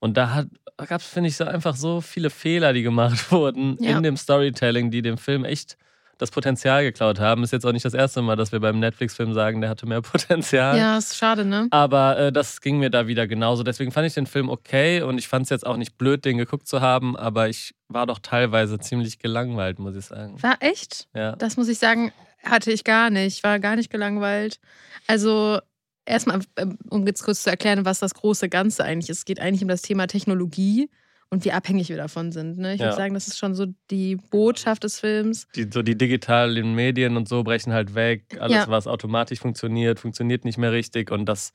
Und 0.00 0.16
da, 0.16 0.46
gab 0.76 1.00
es, 1.00 1.06
finde 1.06 1.28
ich, 1.28 1.36
so 1.36 1.44
einfach 1.44 1.76
so 1.76 2.00
viele 2.00 2.30
Fehler, 2.30 2.72
die 2.72 2.82
gemacht 2.82 3.30
wurden 3.32 3.76
ja. 3.80 3.96
in 3.96 4.02
dem 4.02 4.16
Storytelling, 4.16 4.90
die 4.90 5.02
dem 5.02 5.18
Film 5.18 5.44
echt 5.44 5.76
das 6.18 6.30
Potenzial 6.30 6.82
geklaut 6.82 7.20
haben. 7.20 7.44
Ist 7.44 7.52
jetzt 7.52 7.64
auch 7.64 7.72
nicht 7.72 7.84
das 7.84 7.94
erste 7.94 8.20
Mal, 8.22 8.36
dass 8.36 8.52
wir 8.52 8.60
beim 8.60 8.78
Netflix-Film 8.80 9.32
sagen, 9.32 9.60
der 9.60 9.70
hatte 9.70 9.86
mehr 9.86 10.02
Potenzial. 10.02 10.76
Ja, 10.76 10.98
ist 10.98 11.16
schade, 11.16 11.44
ne? 11.44 11.68
Aber 11.70 12.18
äh, 12.18 12.32
das 12.32 12.60
ging 12.60 12.78
mir 12.78 12.90
da 12.90 13.06
wieder 13.06 13.26
genauso. 13.26 13.62
Deswegen 13.62 13.92
fand 13.92 14.06
ich 14.06 14.14
den 14.14 14.26
Film 14.26 14.48
okay 14.48 15.02
und 15.02 15.18
ich 15.18 15.28
fand 15.28 15.44
es 15.44 15.50
jetzt 15.50 15.66
auch 15.66 15.76
nicht 15.76 15.96
blöd, 15.96 16.24
den 16.24 16.36
geguckt 16.36 16.66
zu 16.66 16.80
haben, 16.80 17.16
aber 17.16 17.48
ich 17.48 17.74
war 17.88 18.06
doch 18.06 18.18
teilweise 18.18 18.78
ziemlich 18.78 19.18
gelangweilt, 19.18 19.78
muss 19.78 19.96
ich 19.96 20.04
sagen. 20.04 20.42
War 20.42 20.56
echt? 20.60 21.08
Ja. 21.14 21.36
Das 21.36 21.56
muss 21.56 21.68
ich 21.68 21.78
sagen, 21.78 22.12
hatte 22.44 22.72
ich 22.72 22.84
gar 22.84 23.10
nicht. 23.10 23.44
War 23.44 23.58
gar 23.60 23.76
nicht 23.76 23.90
gelangweilt. 23.90 24.60
Also 25.06 25.60
erstmal, 26.04 26.40
ähm, 26.56 26.78
um 26.90 27.06
jetzt 27.06 27.22
kurz 27.22 27.44
zu 27.44 27.50
erklären, 27.50 27.84
was 27.84 28.00
das 28.00 28.14
große 28.14 28.48
Ganze 28.48 28.84
eigentlich 28.84 29.10
ist. 29.10 29.18
Es 29.18 29.24
geht 29.24 29.40
eigentlich 29.40 29.62
um 29.62 29.68
das 29.68 29.82
Thema 29.82 30.06
Technologie 30.06 30.90
und 31.30 31.44
wie 31.44 31.52
abhängig 31.52 31.88
wir 31.88 31.96
davon 31.96 32.32
sind. 32.32 32.58
Ne? 32.58 32.74
Ich 32.74 32.80
ja. 32.80 32.86
würde 32.86 32.96
sagen, 32.96 33.14
das 33.14 33.28
ist 33.28 33.38
schon 33.38 33.54
so 33.54 33.66
die 33.90 34.16
Botschaft 34.16 34.84
des 34.84 35.00
Films. 35.00 35.46
Die, 35.54 35.68
so 35.70 35.82
die 35.82 35.96
digitalen 35.96 36.74
Medien 36.74 37.16
und 37.16 37.28
so 37.28 37.42
brechen 37.42 37.72
halt 37.72 37.94
weg. 37.94 38.38
Alles, 38.40 38.56
ja. 38.56 38.68
was 38.68 38.86
automatisch 38.86 39.40
funktioniert, 39.40 40.00
funktioniert 40.00 40.44
nicht 40.44 40.58
mehr 40.58 40.72
richtig. 40.72 41.10
Und 41.10 41.26
das 41.26 41.52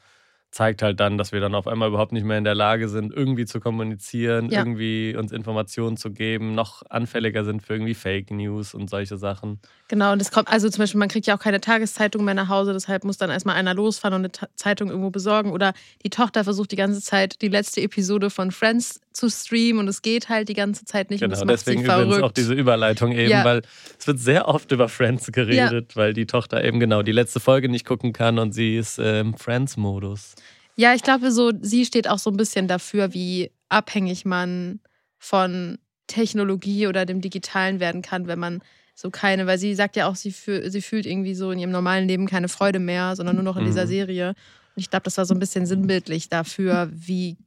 zeigt 0.54 0.84
halt 0.84 1.00
dann, 1.00 1.18
dass 1.18 1.32
wir 1.32 1.40
dann 1.40 1.56
auf 1.56 1.68
einmal 1.68 1.90
überhaupt 1.90 2.12
nicht 2.12 2.26
mehr 2.26 2.38
in 2.38 2.44
der 2.44 2.54
Lage 2.54 2.88
sind, 2.88 3.12
irgendwie 3.12 3.46
zu 3.46 3.60
kommunizieren, 3.60 4.50
ja. 4.50 4.60
irgendwie 4.60 5.16
uns 5.18 5.32
Informationen 5.32 5.98
zu 5.98 6.12
geben, 6.12 6.54
noch 6.54 6.84
anfälliger 6.90 7.44
sind 7.44 7.64
für 7.64 7.74
irgendwie 7.74 7.96
Fake 7.96 8.30
News 8.30 8.76
und 8.76 8.90
solche 8.90 9.18
Sachen. 9.18 9.60
Genau, 9.88 10.12
und 10.12 10.22
es 10.22 10.30
kommt, 10.30 10.50
also 10.50 10.70
zum 10.70 10.84
Beispiel, 10.84 11.00
man 11.00 11.10
kriegt 11.10 11.26
ja 11.26 11.36
auch 11.36 11.42
keine 11.42 11.60
Tageszeitung 11.60 12.24
mehr 12.24 12.36
nach 12.36 12.50
Hause, 12.50 12.74
deshalb 12.74 13.04
muss 13.04 13.18
dann 13.18 13.32
erstmal 13.32 13.56
einer 13.56 13.74
losfahren 13.74 14.24
und 14.24 14.40
eine 14.40 14.50
Zeitung 14.56 14.90
irgendwo 14.90 15.10
besorgen. 15.10 15.52
Oder 15.52 15.74
die 16.06 16.12
Tochter 16.12 16.44
versucht 16.44 16.72
die 16.72 16.76
ganze 16.76 17.02
Zeit 17.02 17.42
die 17.42 17.50
letzte 17.50 17.82
Episode 17.82 18.30
von 18.30 18.52
Friends 18.52 19.02
zu 19.14 19.30
streamen 19.30 19.80
und 19.80 19.88
es 19.88 20.02
geht 20.02 20.30
halt 20.30 20.50
die 20.50 20.54
ganze 20.54 20.86
Zeit 20.86 21.10
nicht. 21.10 21.22
Genau, 21.22 21.40
und 21.40 21.48
deswegen 21.48 21.84
übrigens 21.84 22.22
auch 22.22 22.32
diese 22.32 22.54
Überleitung 22.54 23.12
eben, 23.12 23.30
ja. 23.30 23.46
weil 23.46 23.62
es 23.98 24.08
wird 24.08 24.20
sehr 24.20 24.48
oft 24.48 24.72
über 24.72 24.90
Friends 24.90 25.32
geredet, 25.32 25.94
ja. 25.94 25.96
weil 25.96 26.14
die 26.14 26.26
Tochter 26.26 26.64
eben 26.64 26.80
genau 26.80 27.04
die 27.04 27.12
letzte 27.12 27.40
Folge 27.40 27.70
nicht 27.70 27.86
gucken 27.86 28.12
kann 28.12 28.40
und 28.40 28.54
sie 28.54 28.76
ist 28.76 29.00
im 29.00 29.36
Friends-Modus. 29.36 30.36
Ja, 30.76 30.96
ich 30.96 31.04
glaube, 31.04 31.32
so 31.32 31.52
sie 31.62 31.86
steht 31.86 32.10
auch 32.10 32.20
so 32.20 32.32
ein 32.32 32.38
bisschen 32.38 32.68
dafür, 32.68 33.14
wie 33.14 33.52
abhängig 33.70 34.26
man 34.26 34.80
von 35.20 35.78
Technologie 36.08 36.88
oder 36.88 37.06
dem 37.06 37.22
Digitalen 37.22 37.80
werden 37.80 38.02
kann, 38.02 38.28
wenn 38.28 38.40
man 38.40 38.62
so 38.96 39.10
keine, 39.10 39.48
weil 39.48 39.58
sie 39.58 39.74
sagt 39.76 39.96
ja 39.96 40.08
auch, 40.08 40.16
sie, 40.16 40.32
fühl, 40.32 40.70
sie 40.70 40.82
fühlt 40.82 41.06
irgendwie 41.06 41.36
so 41.36 41.52
in 41.52 41.60
ihrem 41.60 41.72
normalen 41.72 42.08
Leben 42.08 42.28
keine 42.28 42.50
Freude 42.50 42.80
mehr, 42.80 43.16
sondern 43.16 43.36
nur 43.36 43.44
noch 43.44 43.58
in 43.58 43.64
mhm. 43.64 43.68
dieser 43.68 43.88
Serie. 43.88 44.30
Und 44.30 44.82
ich 44.82 44.90
glaube, 44.90 45.04
das 45.04 45.18
war 45.18 45.26
so 45.26 45.34
ein 45.34 45.40
bisschen 45.40 45.66
sinnbildlich 45.66 46.30
dafür, 46.30 46.90
wie 46.92 47.38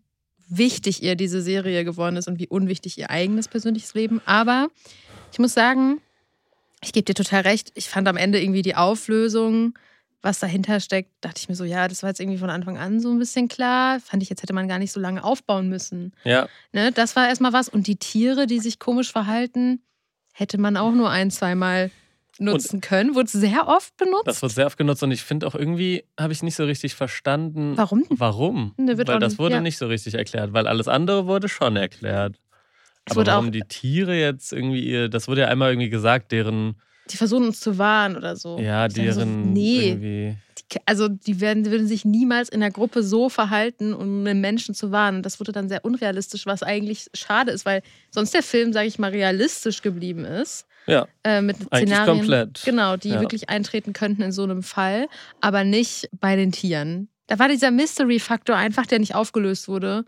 wichtig 0.49 1.03
ihr 1.03 1.17
diese 1.17 1.43
Serie 1.43 1.85
geworden 1.85 2.17
ist 2.17 2.29
und 2.29 2.39
wie 2.39 2.49
unwichtig 2.49 2.99
ihr 2.99 3.11
eigenes 3.11 3.49
persönliches 3.49 3.95
Leben. 3.95 4.21
Aber 4.27 4.69
ich 5.33 5.39
muss 5.39 5.55
sagen, 5.55 6.01
ich 6.83 6.93
gebe 6.93 7.05
dir 7.05 7.15
total 7.15 7.43
recht. 7.43 7.73
Ich 7.75 7.89
fand 7.89 8.07
am 8.09 8.17
Ende 8.17 8.41
irgendwie 8.41 8.63
die 8.63 8.77
Auflösung 8.77 9.75
was 10.27 10.41
dahinter 10.41 10.81
steckt, 10.81 11.11
dachte 11.23 11.39
ich 11.39 11.49
mir 11.49 11.55
so, 11.55 11.65
ja, 11.65 11.89
das 11.89 12.03
war 12.03 12.11
jetzt 12.11 12.21
irgendwie 12.21 12.39
von 12.39 12.51
Anfang 12.51 12.77
an 12.77 13.01
so 13.01 13.11
ein 13.11 13.19
bisschen 13.19 13.49
klar. 13.49 14.01
Fand 14.01 14.23
ich, 14.23 14.29
jetzt 14.29 14.43
hätte 14.43 14.53
man 14.53 14.69
gar 14.69 14.79
nicht 14.79 14.93
so 14.93 15.01
lange 15.01 15.25
aufbauen 15.25 15.69
müssen. 15.69 16.13
Ja. 16.25 16.49
Ne, 16.73 16.93
das 16.93 17.17
war 17.17 17.29
erstmal 17.29 17.53
was. 17.53 17.69
Und 17.69 17.87
die 17.87 17.97
Tiere, 17.97 18.47
die 18.47 18.59
sich 18.59 18.79
komisch 18.79 19.13
verhalten, 19.13 19.81
hätte 20.33 20.59
man 20.59 20.77
auch 20.77 20.93
nur 20.93 21.11
ein, 21.11 21.31
zweimal 21.31 21.91
nutzen 22.39 22.77
und 22.77 22.81
können. 22.83 23.15
Wurde 23.15 23.29
sehr 23.29 23.69
oft 23.69 23.97
benutzt. 23.97 24.27
Das 24.27 24.43
wird 24.43 24.53
sehr 24.53 24.67
oft 24.67 24.79
genutzt 24.79 25.03
und 25.03 25.11
ich 25.11 25.23
finde 25.23 25.47
auch 25.47 25.55
irgendwie, 25.55 26.05
habe 26.19 26.33
ich 26.33 26.43
nicht 26.43 26.57
so 26.57 26.65
richtig 26.65 26.95
verstanden. 26.95 27.77
Warum? 27.77 28.05
Warum? 28.11 28.75
Ne, 28.77 28.97
weil 28.99 29.19
das 29.19 29.39
wurde 29.39 29.57
ja. 29.57 29.61
nicht 29.61 29.79
so 29.79 29.87
richtig 29.87 30.15
erklärt, 30.15 30.53
weil 30.53 30.67
alles 30.67 30.89
andere 30.89 31.27
wurde 31.27 31.49
schon 31.49 31.77
erklärt. 31.77 32.37
Aber 33.09 33.25
warum 33.27 33.53
die 33.53 33.63
Tiere 33.63 34.17
jetzt 34.17 34.53
irgendwie, 34.53 35.09
das 35.09 35.29
wurde 35.29 35.43
ja 35.43 35.49
einmal 35.49 35.71
irgendwie 35.71 35.91
gesagt, 35.91 36.33
deren 36.33 36.77
die 37.11 37.17
versuchen 37.17 37.47
uns 37.47 37.61
zu 37.61 37.79
warnen 37.79 38.17
oder 38.17 38.37
so. 38.37 38.59
Ja, 38.59 38.89
deren. 38.89 39.15
So, 39.15 39.51
nee. 39.51 40.37
Die, 40.59 40.79
also, 40.87 41.09
die 41.09 41.41
werden, 41.41 41.67
würden 41.67 41.87
sich 41.87 42.05
niemals 42.05 42.49
in 42.49 42.61
der 42.61 42.71
Gruppe 42.71 43.03
so 43.03 43.29
verhalten, 43.29 43.95
um 43.95 44.27
einen 44.27 44.41
Menschen 44.41 44.75
zu 44.75 44.91
warnen. 44.91 45.23
Das 45.23 45.39
wurde 45.39 45.53
dann 45.53 45.69
sehr 45.69 45.85
unrealistisch, 45.85 46.47
was 46.47 46.63
eigentlich 46.63 47.09
schade 47.15 47.53
ist, 47.53 47.65
weil 47.65 47.83
sonst 48.11 48.35
der 48.35 48.43
Film, 48.43 48.73
sage 48.73 48.89
ich 48.89 48.99
mal, 48.99 49.11
realistisch 49.11 49.83
geblieben 49.83 50.25
ist. 50.25 50.67
Ja. 50.87 51.07
Äh, 51.25 51.41
mit 51.43 51.57
Eigentlich 51.71 51.89
Szenarien. 51.95 52.19
komplett. 52.19 52.63
Genau, 52.65 52.97
die 52.97 53.11
Ja. 53.11 53.21
wirklich 53.21 53.49
eintreten 53.49 53.93
könnten 53.93 54.23
in 54.23 54.33
so 54.33 54.43
einem 54.45 54.63
Fall, 54.63 55.09
aber 55.41 55.65
nicht 55.65 56.09
bei 56.21 56.37
den 56.37 56.53
Tieren. 56.53 57.09
Da 57.27 57.39
war 57.39 57.49
dieser 57.49 57.71
Mystery-Faktor 57.71 58.57
einfach, 58.57 58.87
der 58.87 59.01
nicht 59.01 59.15
aufgelöst 59.15 59.67
wurde 59.69 60.05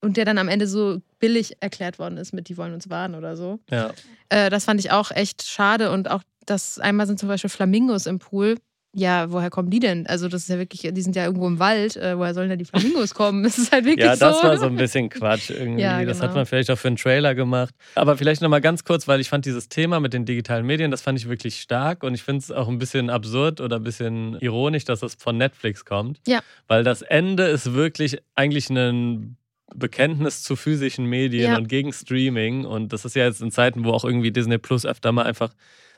und 0.00 0.16
der 0.16 0.24
dann 0.24 0.38
am 0.38 0.48
Ende 0.48 0.66
so 0.66 1.00
billig 1.20 1.56
erklärt 1.60 1.98
worden 1.98 2.16
ist 2.18 2.32
mit 2.32 2.48
die 2.48 2.56
wollen 2.56 2.74
uns 2.74 2.90
warnen 2.90 3.14
oder 3.14 3.36
so. 3.36 3.60
Ja. 3.70 3.92
Äh, 4.28 4.50
das 4.50 4.64
fand 4.64 4.80
ich 4.80 4.90
auch 4.90 5.10
echt 5.12 5.44
schade 5.44 5.90
und 5.92 6.10
auch 6.10 6.22
das 6.44 6.78
einmal 6.78 7.06
sind 7.06 7.18
zum 7.18 7.28
Beispiel 7.28 7.50
Flamingos 7.50 8.06
im 8.06 8.18
Pool. 8.18 8.56
Ja, 8.98 9.30
woher 9.30 9.50
kommen 9.50 9.68
die 9.68 9.78
denn? 9.78 10.06
Also 10.06 10.26
das 10.26 10.44
ist 10.44 10.48
ja 10.48 10.56
wirklich, 10.56 10.90
die 10.90 11.02
sind 11.02 11.14
ja 11.16 11.26
irgendwo 11.26 11.46
im 11.46 11.58
Wald. 11.58 11.96
Äh, 11.96 12.16
woher 12.16 12.32
sollen 12.32 12.48
denn 12.48 12.58
die 12.58 12.64
Flamingos 12.64 13.12
kommen? 13.12 13.42
Das 13.44 13.58
ist 13.58 13.70
halt 13.70 13.84
wirklich 13.84 14.06
Ja, 14.06 14.16
das 14.16 14.40
so. 14.40 14.48
war 14.48 14.56
so 14.56 14.64
ein 14.64 14.76
bisschen 14.76 15.10
Quatsch 15.10 15.50
irgendwie. 15.50 15.82
Ja, 15.82 16.02
Das 16.06 16.22
hat 16.22 16.28
genau. 16.30 16.36
man 16.38 16.46
vielleicht 16.46 16.70
auch 16.70 16.78
für 16.78 16.88
einen 16.88 16.96
Trailer 16.96 17.34
gemacht. 17.34 17.74
Aber 17.94 18.16
vielleicht 18.16 18.40
nochmal 18.40 18.62
ganz 18.62 18.84
kurz, 18.84 19.06
weil 19.06 19.20
ich 19.20 19.28
fand 19.28 19.44
dieses 19.44 19.68
Thema 19.68 20.00
mit 20.00 20.14
den 20.14 20.24
digitalen 20.24 20.64
Medien, 20.64 20.90
das 20.90 21.02
fand 21.02 21.18
ich 21.18 21.28
wirklich 21.28 21.60
stark 21.60 22.04
und 22.04 22.14
ich 22.14 22.22
finde 22.22 22.38
es 22.38 22.50
auch 22.50 22.68
ein 22.68 22.78
bisschen 22.78 23.10
absurd 23.10 23.60
oder 23.60 23.76
ein 23.76 23.82
bisschen 23.82 24.38
ironisch, 24.40 24.86
dass 24.86 25.00
das 25.00 25.14
von 25.16 25.36
Netflix 25.36 25.84
kommt. 25.84 26.20
Ja. 26.26 26.40
Weil 26.66 26.82
das 26.82 27.02
Ende 27.02 27.42
ist 27.44 27.74
wirklich 27.74 28.16
eigentlich 28.34 28.70
ein 28.70 29.36
Bekenntnis 29.74 30.42
zu 30.42 30.56
physischen 30.56 31.06
Medien 31.06 31.52
Ja. 31.52 31.56
und 31.56 31.68
gegen 31.68 31.92
Streaming. 31.92 32.64
Und 32.64 32.92
das 32.92 33.04
ist 33.04 33.16
ja 33.16 33.24
jetzt 33.24 33.42
in 33.42 33.50
Zeiten, 33.50 33.84
wo 33.84 33.90
auch 33.90 34.04
irgendwie 34.04 34.30
Disney 34.30 34.58
Plus 34.58 34.86
öfter 34.86 35.12
mal 35.12 35.24
einfach 35.24 35.52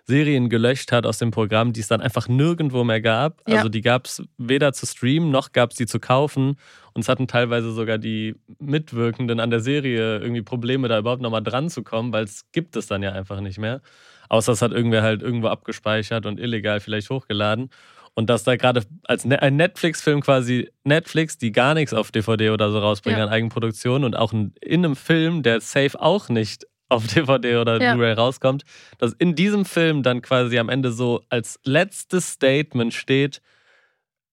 Serien 0.07 0.49
gelöscht 0.49 0.91
hat 0.91 1.05
aus 1.05 1.19
dem 1.19 1.31
Programm, 1.31 1.75
die 1.75 1.81
es 1.81 1.89
dann 1.89 2.01
einfach 2.01 2.29
nirgendwo 2.29 2.83
mehr 2.83 3.03
gab. 3.03 3.43
Ja. 3.47 3.57
Also 3.57 3.69
die 3.69 3.83
gab 3.83 4.07
es 4.07 4.23
weder 4.39 4.73
zu 4.73 4.87
streamen, 4.87 5.31
noch 5.31 5.53
gab 5.53 5.73
es 5.73 5.77
die 5.77 5.85
zu 5.85 6.01
kaufen. 6.01 6.57
Und 6.95 7.03
es 7.03 7.11
hatten 7.11 7.27
teilweise 7.29 7.73
sogar 7.73 7.99
die 7.99 8.35
Mitwirkenden 8.59 9.39
an 9.39 9.51
der 9.51 9.61
Serie 9.61 10.19
irgendwie 10.19 10.41
Probleme, 10.41 10.89
da 10.89 10.99
überhaupt 10.99 11.21
nochmal 11.21 11.43
dran 11.43 11.69
zu 11.69 11.83
kommen, 11.83 12.11
weil 12.13 12.25
es 12.25 12.51
gibt 12.53 12.75
es 12.77 12.87
dann 12.87 13.03
ja 13.03 13.13
einfach 13.13 13.41
nicht 13.41 13.59
mehr. 13.59 13.83
Außer 14.31 14.53
es 14.53 14.63
hat 14.63 14.73
irgendwer 14.73 15.03
halt 15.03 15.23
irgendwo 15.23 15.49
abgespeichert 15.49 16.25
und 16.25 16.41
illegal 16.41 16.81
vielleicht 16.81 17.11
hochgeladen. 17.11 17.69
Und 18.15 18.29
dass 18.31 18.45
da 18.45 18.57
gerade 18.57 18.83
als 19.05 19.25
ne 19.25 19.41
ein 19.41 19.57
Netflix-Film 19.57 20.21
quasi 20.21 20.71
Netflix, 20.85 21.39
die 21.39 21.53
gar 21.53 21.75
nichts 21.75 21.95
auf 21.95 22.11
DVD 22.11 22.51
oder 22.51 22.71
so 22.71 22.79
rausbringen 22.79 23.19
Ja. 23.19 23.27
an 23.27 23.31
Eigenproduktion 23.33 24.05
und 24.05 24.17
auch 24.17 24.33
in 24.33 24.53
in 24.61 24.85
einem 24.85 24.97
Film, 24.97 25.43
der 25.43 25.61
safe 25.61 26.01
auch 26.01 26.29
nicht 26.29 26.67
auf 26.89 27.07
DVD 27.07 27.57
oder 27.57 27.81
Ja. 27.81 27.95
Blu-ray 27.95 28.15
rauskommt, 28.15 28.65
dass 28.99 29.13
in 29.13 29.35
diesem 29.35 29.65
Film 29.65 30.03
dann 30.03 30.23
quasi 30.23 30.59
am 30.59 30.69
Ende 30.69 30.91
so 30.91 31.23
als 31.29 31.61
letztes 31.65 32.33
Statement 32.33 32.95
steht, 32.95 33.41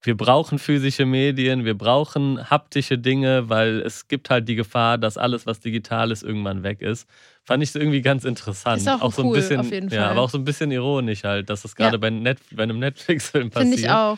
wir 0.02 0.16
brauchen 0.16 0.60
physische 0.60 1.06
Medien, 1.06 1.66
wir 1.66 1.76
brauchen 1.78 2.50
haptische 2.50 2.98
Dinge, 3.00 3.50
weil 3.50 3.82
es 3.82 4.08
gibt 4.08 4.30
halt 4.30 4.48
die 4.48 4.56
Gefahr, 4.56 4.98
dass 5.00 5.18
alles, 5.18 5.46
was 5.48 5.60
digital 5.60 6.12
ist, 6.12 6.22
irgendwann 6.24 6.62
weg 6.64 6.82
ist. 6.82 7.10
Fand 7.46 7.62
ich 7.62 7.76
irgendwie 7.76 8.02
ganz 8.02 8.24
interessant. 8.26 8.82
Ist 8.82 8.88
auch 8.88 9.14
so 9.14 9.22
ein 9.22 9.28
cool, 9.28 9.36
bisschen, 9.36 9.60
auf 9.60 9.72
jeden 9.72 9.90
ja, 9.90 10.02
Fall. 10.02 10.10
aber 10.12 10.22
auch 10.22 10.30
so 10.32 10.38
ein 10.40 10.44
bisschen 10.44 10.72
ironisch 10.72 11.24
halt, 11.24 11.50
dass 11.50 11.62
das 11.62 11.76
gerade 11.76 11.94
Ja. 11.94 11.98
bei, 12.00 12.10
Net, 12.10 12.40
bei 12.52 12.64
einem 12.64 12.80
Netflix-Film 12.80 13.52
passiert. 13.52 13.74
Finde 13.76 13.88
ich 13.88 13.90
auch. 13.92 14.18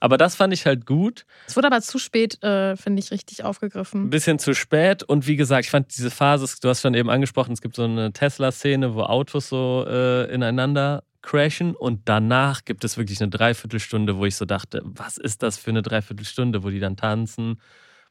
Aber 0.00 0.16
das 0.16 0.36
fand 0.36 0.54
ich 0.54 0.64
halt 0.64 0.86
gut. 0.86 1.26
Es 1.48 1.56
wurde 1.56 1.66
aber 1.66 1.80
zu 1.80 1.98
spät, 1.98 2.40
äh, 2.44 2.76
finde 2.76 3.00
ich, 3.00 3.10
richtig 3.10 3.42
aufgegriffen. 3.42 4.04
Ein 4.04 4.10
bisschen 4.10 4.38
zu 4.38 4.54
spät. 4.54 5.02
Und 5.02 5.26
wie 5.26 5.34
gesagt, 5.34 5.64
ich 5.64 5.70
fand 5.72 5.96
diese 5.96 6.12
Phase, 6.12 6.46
du 6.62 6.68
hast 6.68 6.82
schon 6.82 6.94
eben 6.94 7.10
angesprochen, 7.10 7.52
es 7.52 7.60
gibt 7.60 7.74
so 7.74 7.82
eine 7.82 8.12
Tesla-Szene, 8.12 8.94
wo 8.94 9.02
Autos 9.02 9.48
so 9.48 9.84
äh, 9.88 10.32
ineinander 10.32 11.02
crashen. 11.22 11.74
Und 11.74 12.02
danach 12.08 12.64
gibt 12.64 12.84
es 12.84 12.96
wirklich 12.96 13.20
eine 13.20 13.30
Dreiviertelstunde, 13.30 14.16
wo 14.18 14.24
ich 14.24 14.36
so 14.36 14.44
dachte, 14.44 14.82
was 14.84 15.18
ist 15.18 15.42
das 15.42 15.58
für 15.58 15.70
eine 15.70 15.82
Dreiviertelstunde, 15.82 16.62
wo 16.62 16.70
die 16.70 16.78
dann 16.78 16.96
tanzen, 16.96 17.60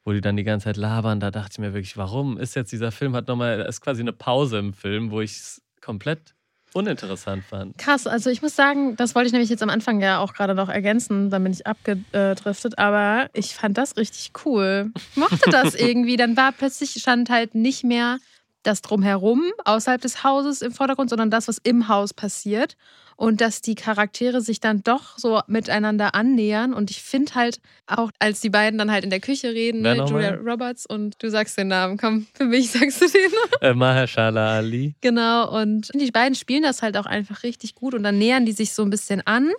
wo 0.07 0.13
die 0.13 0.21
dann 0.21 0.37
die 0.37 0.45
ganze 0.45 0.63
Zeit 0.63 0.77
labern. 0.77 1.19
Da 1.19 1.31
dachte 1.31 1.49
ich 1.51 1.59
mir 1.59 1.73
wirklich, 1.73 1.97
warum 1.97 2.37
ist 2.37 2.55
jetzt 2.55 2.71
dieser 2.71 2.93
Film, 2.93 3.13
hat 3.13 3.27
nochmal, 3.27 3.59
ist 3.59 3.81
quasi 3.81 3.99
eine 4.01 4.13
Pause 4.13 4.57
im 4.57 4.73
Film, 4.73 5.11
wo 5.11 5.19
ich 5.19 5.31
es 5.31 5.61
komplett 5.81 6.33
uninteressant 6.73 7.43
fand. 7.43 7.77
Krass, 7.77 8.07
also 8.07 8.29
ich 8.29 8.41
muss 8.41 8.55
sagen, 8.55 8.95
das 8.95 9.15
wollte 9.15 9.27
ich 9.27 9.33
nämlich 9.33 9.49
jetzt 9.49 9.63
am 9.63 9.69
Anfang 9.69 9.99
ja 9.99 10.19
auch 10.19 10.33
gerade 10.33 10.55
noch 10.55 10.69
ergänzen, 10.69 11.29
dann 11.29 11.43
bin 11.43 11.51
ich 11.51 11.67
abgedriftet, 11.67 12.79
aber 12.79 13.29
ich 13.33 13.53
fand 13.53 13.77
das 13.77 13.97
richtig 13.97 14.31
cool. 14.45 14.91
Ich 15.11 15.17
mochte 15.17 15.49
das 15.49 15.75
irgendwie. 15.79 16.15
Dann 16.15 16.37
war 16.37 16.53
plötzlich 16.53 16.91
stand 16.91 17.29
halt 17.29 17.53
nicht 17.53 17.83
mehr 17.83 18.19
das 18.67 18.81
drumherum 18.81 19.43
außerhalb 19.65 20.01
des 20.01 20.23
Hauses 20.23 20.61
im 20.61 20.71
Vordergrund, 20.71 21.09
sondern 21.09 21.31
das, 21.31 21.47
was 21.47 21.57
im 21.63 21.87
Haus 21.87 22.13
passiert. 22.13 22.75
Und 23.19 23.41
dass 23.41 23.61
die 23.61 23.73
Charaktere 23.73 24.41
sich 24.41 24.59
dann 24.59 24.83
doch 24.83 25.17
so 25.17 25.41
miteinander 25.47 26.13
annähern. 26.13 26.71
Und 26.71 26.91
ich 26.91 27.01
finde 27.01 27.33
halt 27.33 27.59
auch, 27.87 28.11
als 28.19 28.41
die 28.41 28.51
beiden 28.51 28.77
dann 28.77 28.91
halt 28.91 29.03
in 29.03 29.09
der 29.09 29.19
Küche 29.19 29.55
reden, 29.55 29.83
Wer? 29.83 29.95
Julia 30.05 30.35
Roberts 30.35 30.85
und 30.85 31.15
du 31.23 31.31
sagst 31.31 31.57
den 31.57 31.69
Namen, 31.69 31.97
komm, 31.97 32.27
für 32.35 32.45
mich 32.45 32.69
sagst 32.71 33.01
du 33.01 33.07
den. 33.07 33.31
Äh, 33.61 33.73
Mahershala 33.73 34.57
Ali. 34.57 34.93
Genau, 35.01 35.51
und 35.59 35.89
die 35.95 36.11
beiden 36.11 36.35
spielen 36.35 36.61
das 36.61 36.83
halt 36.83 36.95
auch 36.95 37.07
einfach 37.07 37.41
richtig 37.41 37.73
gut 37.73 37.95
und 37.95 38.03
dann 38.03 38.19
nähern 38.19 38.45
die 38.45 38.51
sich 38.51 38.73
so 38.73 38.83
ein 38.83 38.91
bisschen 38.91 39.25
an. 39.25 39.51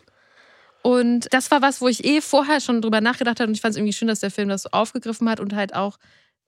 Und 0.83 1.27
das 1.33 1.51
war 1.51 1.61
was, 1.61 1.81
wo 1.81 1.89
ich 1.89 2.05
eh 2.05 2.21
vorher 2.21 2.61
schon 2.61 2.81
drüber 2.81 3.01
nachgedacht 3.01 3.41
habe 3.41 3.49
und 3.49 3.55
ich 3.55 3.61
fand 3.61 3.73
es 3.73 3.77
irgendwie 3.77 3.93
schön, 3.93 4.07
dass 4.07 4.21
der 4.21 4.31
Film 4.31 4.49
das 4.49 4.63
so 4.63 4.69
aufgegriffen 4.71 5.29
hat 5.29 5.41
und 5.41 5.55
halt 5.55 5.75
auch 5.75 5.99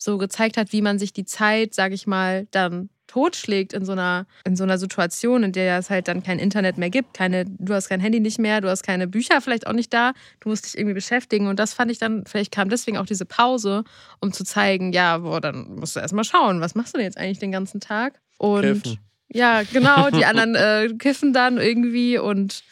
so 0.02 0.18
gezeigt 0.18 0.56
hat, 0.56 0.72
wie 0.72 0.82
man 0.82 0.98
sich 0.98 1.12
die 1.12 1.24
Zeit, 1.24 1.74
sag 1.74 1.92
ich 1.92 2.06
mal, 2.06 2.46
dann 2.50 2.88
totschlägt 3.06 3.72
in 3.72 3.84
so 3.84 3.92
einer, 3.92 4.26
in 4.44 4.56
so 4.56 4.62
einer 4.62 4.78
Situation, 4.78 5.42
in 5.42 5.52
der 5.52 5.78
es 5.78 5.90
halt 5.90 6.06
dann 6.06 6.22
kein 6.22 6.38
Internet 6.38 6.78
mehr 6.78 6.90
gibt, 6.90 7.12
keine, 7.12 7.44
du 7.44 7.74
hast 7.74 7.88
kein 7.88 8.00
Handy 8.00 8.20
nicht 8.20 8.38
mehr, 8.38 8.60
du 8.60 8.68
hast 8.68 8.84
keine 8.84 9.08
Bücher 9.08 9.40
vielleicht 9.40 9.66
auch 9.66 9.72
nicht 9.72 9.92
da, 9.92 10.12
du 10.38 10.48
musst 10.48 10.64
dich 10.64 10.78
irgendwie 10.78 10.94
beschäftigen 10.94 11.48
und 11.48 11.58
das 11.58 11.74
fand 11.74 11.90
ich 11.90 11.98
dann, 11.98 12.24
vielleicht 12.24 12.52
kam 12.52 12.68
deswegen 12.68 12.96
auch 12.96 13.06
diese 13.06 13.26
Pause, 13.26 13.82
um 14.20 14.32
zu 14.32 14.44
zeigen, 14.44 14.92
ja, 14.92 15.18
boah, 15.18 15.40
dann 15.40 15.74
musst 15.74 15.96
du 15.96 16.00
erstmal 16.00 16.24
schauen, 16.24 16.60
was 16.60 16.76
machst 16.76 16.94
du 16.94 16.98
denn 16.98 17.06
jetzt 17.06 17.18
eigentlich 17.18 17.40
den 17.40 17.52
ganzen 17.52 17.80
Tag? 17.80 18.20
Und 18.38 18.84
Kiffen. 18.84 18.98
ja, 19.28 19.62
genau, 19.64 20.10
die 20.10 20.24
anderen 20.24 20.54
äh, 20.54 20.88
kiffen 20.96 21.32
dann 21.32 21.58
irgendwie 21.58 22.16
und 22.16 22.62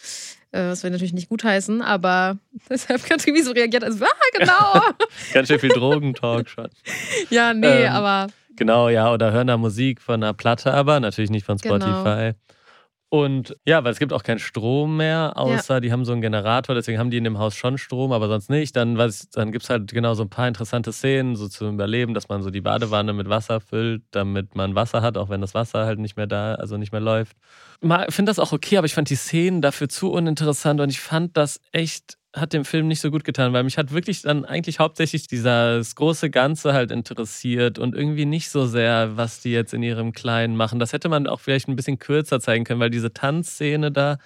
äh, 0.52 0.68
das 0.68 0.82
will 0.82 0.90
natürlich 0.90 1.12
nicht 1.12 1.28
gutheißen, 1.28 1.82
aber 1.82 2.38
deshalb 2.70 3.02
hat 3.10 3.26
irgendwie 3.26 3.42
so 3.42 3.52
reagiert, 3.52 3.84
als 3.84 4.00
ah, 4.00 4.06
genau. 4.38 4.80
Ganz 5.32 5.48
schön 5.48 5.58
viel 5.58 5.70
Drogentalk 5.70 6.48
schon. 6.48 6.68
ja, 7.30 7.54
nee, 7.54 7.84
Ähm, 7.84 7.92
aber 7.92 8.32
Genau, 8.56 8.88
ja, 8.88 9.12
oder 9.12 9.30
hören 9.30 9.46
da 9.46 9.56
Musik 9.56 10.02
von 10.02 10.20
einer 10.20 10.34
Platte, 10.34 10.74
aber 10.74 10.98
natürlich 10.98 11.30
nicht 11.30 11.46
von 11.46 11.58
Genau. 11.58 11.78
Und 13.10 13.56
ja, 13.64 13.82
weil 13.84 13.92
es 13.92 13.98
gibt 13.98 14.12
auch 14.12 14.22
keinen 14.22 14.38
Strom 14.38 14.98
mehr, 14.98 15.32
außer 15.36 15.80
die 15.80 15.90
haben 15.92 16.04
so 16.04 16.12
einen 16.12 16.20
Generator, 16.20 16.74
deswegen 16.74 16.98
haben 16.98 17.10
die 17.10 17.16
in 17.16 17.24
dem 17.24 17.38
Haus 17.38 17.54
schon 17.56 17.78
Strom, 17.78 18.12
aber 18.12 18.28
sonst 18.28 18.50
nicht. 18.50 18.76
Dann, 18.76 18.98
weiß- 18.98 19.28
dann 19.32 19.50
gibt 19.50 19.64
es 19.64 19.70
halt 19.70 19.90
genau 19.90 20.12
so 20.12 20.24
ein 20.24 20.28
paar 20.28 20.46
interessante 20.46 20.92
Szenen, 20.92 21.34
so 21.34 21.48
zum 21.48 21.72
Überleben, 21.74 22.12
dass 22.12 22.28
man 22.28 22.42
so 22.42 22.50
die 22.50 22.60
Badewanne 22.60 23.14
mit 23.14 23.30
Wasser 23.30 23.60
füllt, 23.62 24.02
damit 24.10 24.54
man 24.54 24.74
Wasser 24.74 25.00
hat, 25.00 25.16
auch 25.16 25.30
wenn 25.30 25.40
das 25.40 25.54
Wasser 25.54 25.86
halt 25.86 25.98
nicht 26.00 26.18
mehr 26.18 26.26
da, 26.26 26.54
also 26.56 26.76
nicht 26.76 26.92
mehr 26.92 27.00
läuft. 27.00 27.34
Ich 28.08 28.14
finde 28.14 28.28
das 28.28 28.38
auch 28.38 28.52
okay, 28.52 28.76
aber 28.76 28.84
ich 28.86 28.92
fand 28.94 29.08
die 29.08 29.14
Szenen 29.16 29.62
dafür 29.62 29.88
zu 29.88 30.10
uninteressant 30.12 30.78
und 30.80 30.90
ich 30.90 31.00
fand 31.00 31.34
das 31.38 31.60
echt, 31.72 32.17
hat 32.40 32.52
dem 32.52 32.64
Film 32.64 32.88
nicht 32.88 33.00
so 33.00 33.10
gut 33.10 33.24
getan, 33.24 33.52
weil 33.52 33.64
mich 33.64 33.78
hat 33.78 33.92
wirklich 33.92 34.22
dann 34.22 34.44
eigentlich 34.44 34.78
hauptsächlich 34.78 35.26
dieses 35.26 35.94
große 35.94 36.30
Ganze 36.30 36.72
halt 36.72 36.90
interessiert 36.90 37.78
und 37.78 37.94
irgendwie 37.94 38.24
nicht 38.24 38.50
so 38.50 38.66
sehr, 38.66 39.16
was 39.16 39.40
die 39.40 39.50
jetzt 39.50 39.74
in 39.74 39.82
ihrem 39.82 40.12
Kleinen 40.12 40.56
machen. 40.56 40.78
Das 40.78 40.92
hätte 40.92 41.08
man 41.08 41.26
auch 41.26 41.40
vielleicht 41.40 41.68
ein 41.68 41.76
bisschen 41.76 41.98
kürzer 41.98 42.40
zeigen 42.40 42.64
können, 42.64 42.80
weil 42.80 42.90
diese 42.90 43.12
Tanzszene 43.12 43.92
da 43.92 44.18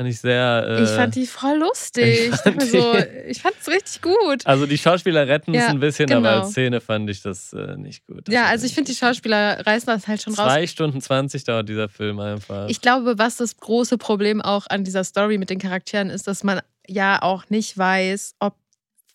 fand 0.00 0.08
ich 0.08 0.20
sehr. 0.20 0.66
Äh, 0.66 0.82
ich 0.82 0.88
fand 0.88 1.14
die 1.14 1.26
voll 1.26 1.58
lustig. 1.58 2.30
ich 2.30 2.40
fand 2.40 2.62
so, 2.62 2.94
es 2.94 3.68
richtig 3.68 4.00
gut. 4.00 4.46
also 4.46 4.64
die 4.64 4.78
Schauspieler 4.78 5.28
retten 5.28 5.54
es 5.54 5.60
Ja, 5.60 5.68
ein 5.68 5.80
bisschen, 5.80 6.10
aber 6.10 6.30
genau. 6.30 6.42
als 6.42 6.52
Szene 6.52 6.80
fand 6.80 7.10
ich 7.10 7.20
das 7.20 7.52
äh, 7.52 7.76
nicht 7.76 8.06
gut. 8.06 8.26
Das 8.26 8.34
Ja, 8.34 8.46
also 8.46 8.64
ich 8.64 8.74
finde, 8.74 8.90
die 8.90 8.96
Schauspieler 8.96 9.66
reißen 9.66 9.86
das 9.86 10.08
halt 10.08 10.22
schon 10.22 10.34
raus. 10.34 10.46
Zwei 10.46 10.66
Stunden 10.66 11.02
20 11.02 11.44
dauert 11.44 11.68
dieser 11.68 11.90
Film 11.90 12.18
einfach. 12.18 12.68
Ich 12.68 12.80
glaube, 12.80 13.18
was 13.18 13.36
das 13.36 13.58
große 13.58 13.98
Problem 13.98 14.40
auch 14.40 14.66
an 14.70 14.84
dieser 14.84 15.04
Story 15.04 15.36
mit 15.36 15.50
den 15.50 15.58
Charakteren 15.58 16.08
ist, 16.08 16.26
dass 16.26 16.44
man 16.44 16.60
ja 16.86 17.20
auch 17.20 17.50
nicht 17.50 17.76
weiß, 17.76 18.36
ob 18.38 18.54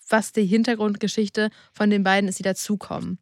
was 0.08 0.34
die 0.34 0.46
Hintergrundgeschichte 0.46 1.50
von 1.74 1.90
den 1.90 2.04
beiden 2.04 2.30
ist, 2.30 2.38
die 2.38 2.44
dazukommen. 2.44 3.18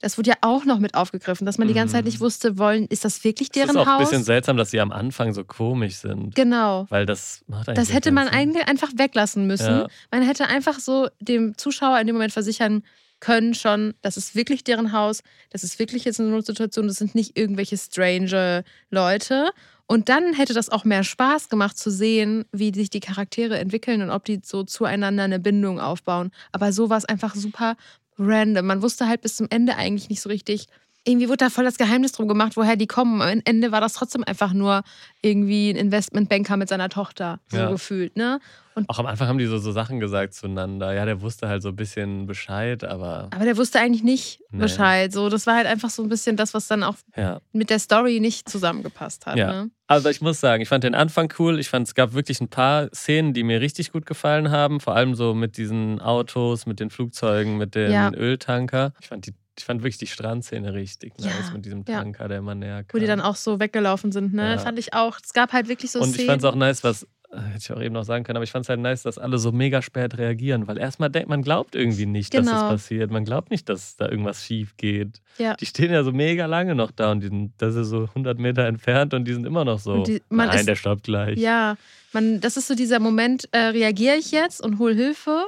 Das 0.00 0.16
wurde 0.18 0.30
ja 0.30 0.36
auch 0.40 0.64
noch 0.64 0.78
mit 0.78 0.94
aufgegriffen, 0.94 1.44
dass 1.46 1.58
man 1.58 1.68
die 1.68 1.74
ganze 1.74 1.92
Zeit 1.92 2.04
nicht 2.06 2.20
wusste, 2.20 2.56
wollen, 2.58 2.86
ist 2.86 3.04
das 3.04 3.22
wirklich 3.22 3.48
Mhm. 3.48 3.60
es 3.60 3.66
deren 3.66 3.70
ist 3.70 3.76
auch 3.76 3.86
ein 3.86 3.92
Haus? 4.00 4.08
bisschen 4.08 4.24
seltsam, 4.24 4.56
dass 4.56 4.70
sie 4.70 4.80
am 4.80 4.92
Anfang 4.92 5.32
so 5.34 5.44
komisch 5.44 5.96
sind. 5.96 6.34
genau. 6.34 6.86
Weil 6.88 7.06
das 7.06 7.44
macht 7.46 7.68
eigentlich 7.68 7.76
Das 7.86 7.94
hätte 7.94 8.10
man 8.10 8.28
eigentlich 8.28 8.66
einfach 8.66 8.90
weglassen 8.96 9.46
müssen. 9.46 9.66
Ja. 9.80 9.88
Man 10.10 10.22
hätte 10.22 10.46
einfach 10.46 10.78
so 10.78 11.08
dem 11.20 11.56
Zuschauer 11.58 12.00
in 12.00 12.06
dem 12.06 12.16
Moment 12.16 12.32
versichern 12.32 12.82
können 13.20 13.52
schon, 13.54 13.92
das 14.00 14.16
ist 14.16 14.34
wirklich 14.34 14.64
deren 14.64 14.92
Haus, 14.92 15.22
das 15.50 15.62
ist 15.62 15.78
wirklich 15.78 16.06
jetzt 16.06 16.18
eine 16.20 16.30
Notsituation, 16.30 16.86
das 16.88 16.96
sind 16.96 17.14
nicht 17.14 17.36
irgendwelche 17.38 17.76
strange 17.76 18.64
Leute. 18.90 19.50
Und 19.86 20.08
dann 20.08 20.32
hätte 20.34 20.54
das 20.54 20.68
auch 20.70 20.84
mehr 20.84 21.02
Spaß 21.02 21.48
gemacht 21.48 21.76
zu 21.76 21.90
sehen, 21.90 22.44
wie 22.52 22.72
sich 22.72 22.90
die 22.90 23.00
Charaktere 23.00 23.58
entwickeln 23.58 24.02
und 24.02 24.10
ob 24.10 24.24
die 24.24 24.40
so 24.42 24.62
zueinander 24.62 25.24
eine 25.24 25.40
Bindung 25.40 25.80
aufbauen. 25.80 26.30
Aber 26.52 26.72
so 26.72 26.88
war 26.90 26.96
es 26.96 27.04
einfach 27.04 27.34
super 27.34 27.74
random. 28.20 28.66
Man 28.66 28.82
wusste 28.82 29.08
halt 29.08 29.22
bis 29.22 29.36
zum 29.36 29.46
Ende 29.50 29.76
eigentlich 29.76 30.08
nicht 30.08 30.20
so 30.20 30.28
richtig, 30.28 30.66
irgendwie 31.04 31.28
wurde 31.28 31.38
da 31.38 31.50
voll 31.50 31.64
das 31.64 31.78
Geheimnis 31.78 32.12
drum 32.12 32.28
gemacht, 32.28 32.56
woher 32.56 32.76
die 32.76 32.86
kommen. 32.86 33.22
Am 33.22 33.40
Ende 33.44 33.72
war 33.72 33.80
das 33.80 33.94
trotzdem 33.94 34.22
einfach 34.24 34.52
nur 34.52 34.82
irgendwie 35.22 35.70
ein 35.70 35.76
Investmentbanker 35.76 36.56
mit 36.56 36.68
seiner 36.68 36.88
Tochter, 36.90 37.40
so 37.48 37.56
Ja. 37.56 37.70
gefühlt, 37.70 38.16
ne? 38.16 38.38
Und 38.74 38.88
Auch 38.88 38.98
am 39.00 39.06
Anfang 39.06 39.26
haben 39.28 39.38
die 39.38 39.46
so, 39.46 39.58
so 39.58 39.72
Sachen 39.72 39.98
gesagt 39.98 40.32
zueinander. 40.32 40.92
Ja, 40.94 41.04
der 41.04 41.20
wusste 41.22 41.48
halt 41.48 41.60
so 41.62 41.70
ein 41.70 41.76
bisschen 41.76 42.26
Bescheid, 42.26 42.84
aber 42.84 43.28
aber 43.34 43.44
der 43.44 43.56
wusste 43.56 43.80
eigentlich 43.80 44.04
nicht 44.04 44.40
Nee. 44.52 44.60
Bescheid. 44.60 45.12
So, 45.12 45.28
das 45.28 45.46
war 45.46 45.56
halt 45.56 45.66
einfach 45.66 45.90
so 45.90 46.02
ein 46.02 46.08
bisschen 46.08 46.36
das, 46.36 46.54
was 46.54 46.68
dann 46.68 46.82
auch 46.84 46.94
ja. 47.16 47.40
mit 47.52 47.68
der 47.70 47.78
Story 47.80 48.20
nicht 48.20 48.48
zusammengepasst 48.48 49.26
hat. 49.26 49.36
Ja. 49.36 49.52
Ne? 49.64 49.70
Also 49.88 50.08
ich 50.08 50.20
muss 50.20 50.40
sagen, 50.40 50.62
ich 50.62 50.68
fand 50.68 50.84
den 50.84 50.94
Anfang 50.94 51.32
cool. 51.38 51.58
Ich 51.58 51.68
fand, 51.68 51.88
es 51.88 51.94
gab 51.96 52.12
wirklich 52.12 52.40
ein 52.40 52.48
paar 52.48 52.88
Szenen, 52.94 53.32
die 53.34 53.42
mir 53.42 53.60
richtig 53.60 53.90
gut 53.90 54.06
gefallen 54.06 54.50
haben. 54.50 54.78
Vor 54.80 54.94
allem 54.94 55.14
so 55.16 55.34
mit 55.34 55.56
diesen 55.56 56.00
Autos, 56.00 56.64
mit 56.66 56.78
den 56.78 56.90
Flugzeugen, 56.90 57.58
mit 57.58 57.74
dem 57.74 57.90
Ja. 57.90 58.12
Öltanker. 58.14 58.92
Ich 59.00 59.08
fand, 59.08 59.26
die, 59.26 59.34
ich 59.60 59.64
fand 59.64 59.82
wirklich 59.82 59.98
die 59.98 60.06
Strandszene 60.06 60.72
richtig 60.74 61.12
Ja, 61.18 61.26
nice 61.26 61.52
mit 61.52 61.64
diesem 61.64 61.84
ja. 61.86 61.98
Tanker, 62.00 62.28
der 62.28 62.38
immer 62.38 62.54
näher 62.54 62.82
kam. 62.84 62.94
Wo 62.94 62.98
die 63.00 63.06
dann 63.06 63.20
auch 63.20 63.36
so 63.36 63.60
weggelaufen 63.60 64.10
sind, 64.12 64.34
ne? 64.34 64.52
Ja. 64.52 64.58
Fand 64.58 64.78
ich 64.78 64.92
auch. 64.94 65.18
Es 65.22 65.32
gab 65.32 65.52
halt 65.52 65.68
wirklich 65.68 65.90
so 65.90 66.00
Und 66.00 66.08
ich 66.08 66.14
Szenen. 66.14 66.28
fand 66.28 66.42
es 66.42 66.44
auch 66.46 66.54
nice, 66.54 66.82
was 66.84 67.02
äh, 67.32 67.38
hätte 67.52 67.58
ich 67.60 67.72
auch 67.72 67.80
eben 67.80 67.94
noch 67.94 68.02
sagen 68.04 68.24
können, 68.24 68.38
aber 68.38 68.42
ich 68.44 68.50
fand 68.50 68.64
es 68.64 68.68
halt 68.68 68.80
nice, 68.80 69.02
dass 69.04 69.16
alle 69.16 69.38
so 69.38 69.52
mega 69.52 69.82
spät 69.82 70.18
reagieren, 70.18 70.66
weil 70.66 70.78
erstmal 70.78 71.10
denkt 71.10 71.28
man 71.28 71.42
glaubt 71.42 71.76
irgendwie 71.76 72.06
nicht, 72.06 72.34
dass 72.34 72.44
das 72.46 72.54
Genau. 72.54 72.68
passiert. 72.70 73.10
Man 73.12 73.24
glaubt 73.24 73.50
nicht, 73.52 73.68
dass 73.68 73.94
da 73.96 74.08
irgendwas 74.08 74.44
schief 74.44 74.76
geht. 74.76 75.20
Ja. 75.38 75.54
Die 75.54 75.66
stehen 75.66 75.92
ja 75.92 76.02
so 76.02 76.10
mega 76.10 76.46
lange 76.46 76.74
noch 76.74 76.90
da 76.90 77.12
und 77.12 77.20
die 77.20 77.28
sind, 77.28 77.52
das 77.58 77.76
ist 77.76 77.88
so 77.88 78.08
100 78.14 78.38
Meter 78.40 78.64
entfernt 78.66 79.14
und 79.14 79.26
die 79.26 79.32
sind 79.34 79.46
immer 79.46 79.64
noch 79.64 79.78
so. 79.78 80.02
Die- 80.02 80.22
man 80.28 80.48
Nein, 80.48 80.58
ist- 80.58 80.68
der 80.68 80.74
stoppt 80.74 81.04
gleich. 81.04 81.38
Ja, 81.38 81.76
man, 82.12 82.40
das 82.40 82.56
ist 82.56 82.66
so 82.66 82.74
dieser 82.74 82.98
Moment, 82.98 83.48
äh, 83.52 83.58
reagiere 83.58 84.16
ich 84.16 84.32
jetzt 84.32 84.60
und 84.60 84.80
hol 84.80 84.92
Hilfe, 84.94 85.44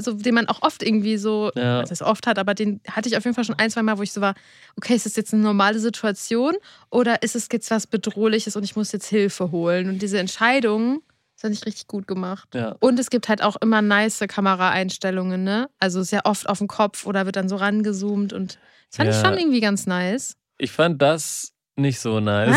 so, 0.00 0.12
den 0.12 0.34
man 0.34 0.48
auch 0.48 0.62
oft 0.62 0.82
irgendwie 0.82 1.16
so, 1.16 1.50
Ja. 1.54 1.82
was 1.82 1.90
heißt 1.90 2.02
oft 2.02 2.26
hat, 2.26 2.38
aber 2.38 2.54
den 2.54 2.80
hatte 2.90 3.08
ich 3.08 3.16
auf 3.16 3.24
jeden 3.24 3.34
Fall 3.34 3.44
schon 3.44 3.58
ein, 3.58 3.70
zwei 3.70 3.82
Mal, 3.82 3.96
wo 3.98 4.02
ich 4.02 4.12
so 4.12 4.20
war, 4.20 4.34
okay, 4.76 4.94
ist 4.94 5.06
das 5.06 5.14
jetzt 5.16 5.32
eine 5.32 5.42
normale 5.42 5.78
Situation 5.78 6.54
oder 6.90 7.22
ist 7.22 7.36
es 7.36 7.48
jetzt 7.52 7.70
was 7.70 7.86
Bedrohliches 7.86 8.56
und 8.56 8.64
ich 8.64 8.74
muss 8.76 8.90
jetzt 8.92 9.06
Hilfe 9.06 9.50
holen? 9.52 9.88
Und 9.88 10.02
diese 10.02 10.18
Entscheidung, 10.18 11.02
fand 11.36 11.54
ich 11.54 11.66
richtig 11.66 11.86
gut 11.88 12.06
gemacht. 12.06 12.48
Ja. 12.54 12.74
Und 12.80 12.98
es 12.98 13.10
gibt 13.10 13.28
halt 13.28 13.42
auch 13.42 13.56
immer 13.60 13.82
nice 13.82 14.20
Kameraeinstellungen, 14.26 15.44
ne? 15.44 15.68
Also 15.78 16.02
sehr 16.02 16.26
oft 16.26 16.48
auf 16.48 16.58
dem 16.58 16.68
Kopf 16.68 17.06
oder 17.06 17.26
wird 17.26 17.36
dann 17.36 17.48
so 17.48 17.56
rangezoomt 17.56 18.32
und 18.32 18.58
das 18.90 18.96
fand 18.96 19.10
ich 19.10 19.16
Ja. 19.16 19.24
schon 19.24 19.38
irgendwie 19.38 19.60
ganz 19.60 19.86
nice. 19.86 20.36
Ich 20.58 20.72
fand 20.72 21.02
das 21.02 21.52
nicht 21.76 22.00
so 22.00 22.20
nice. 22.20 22.56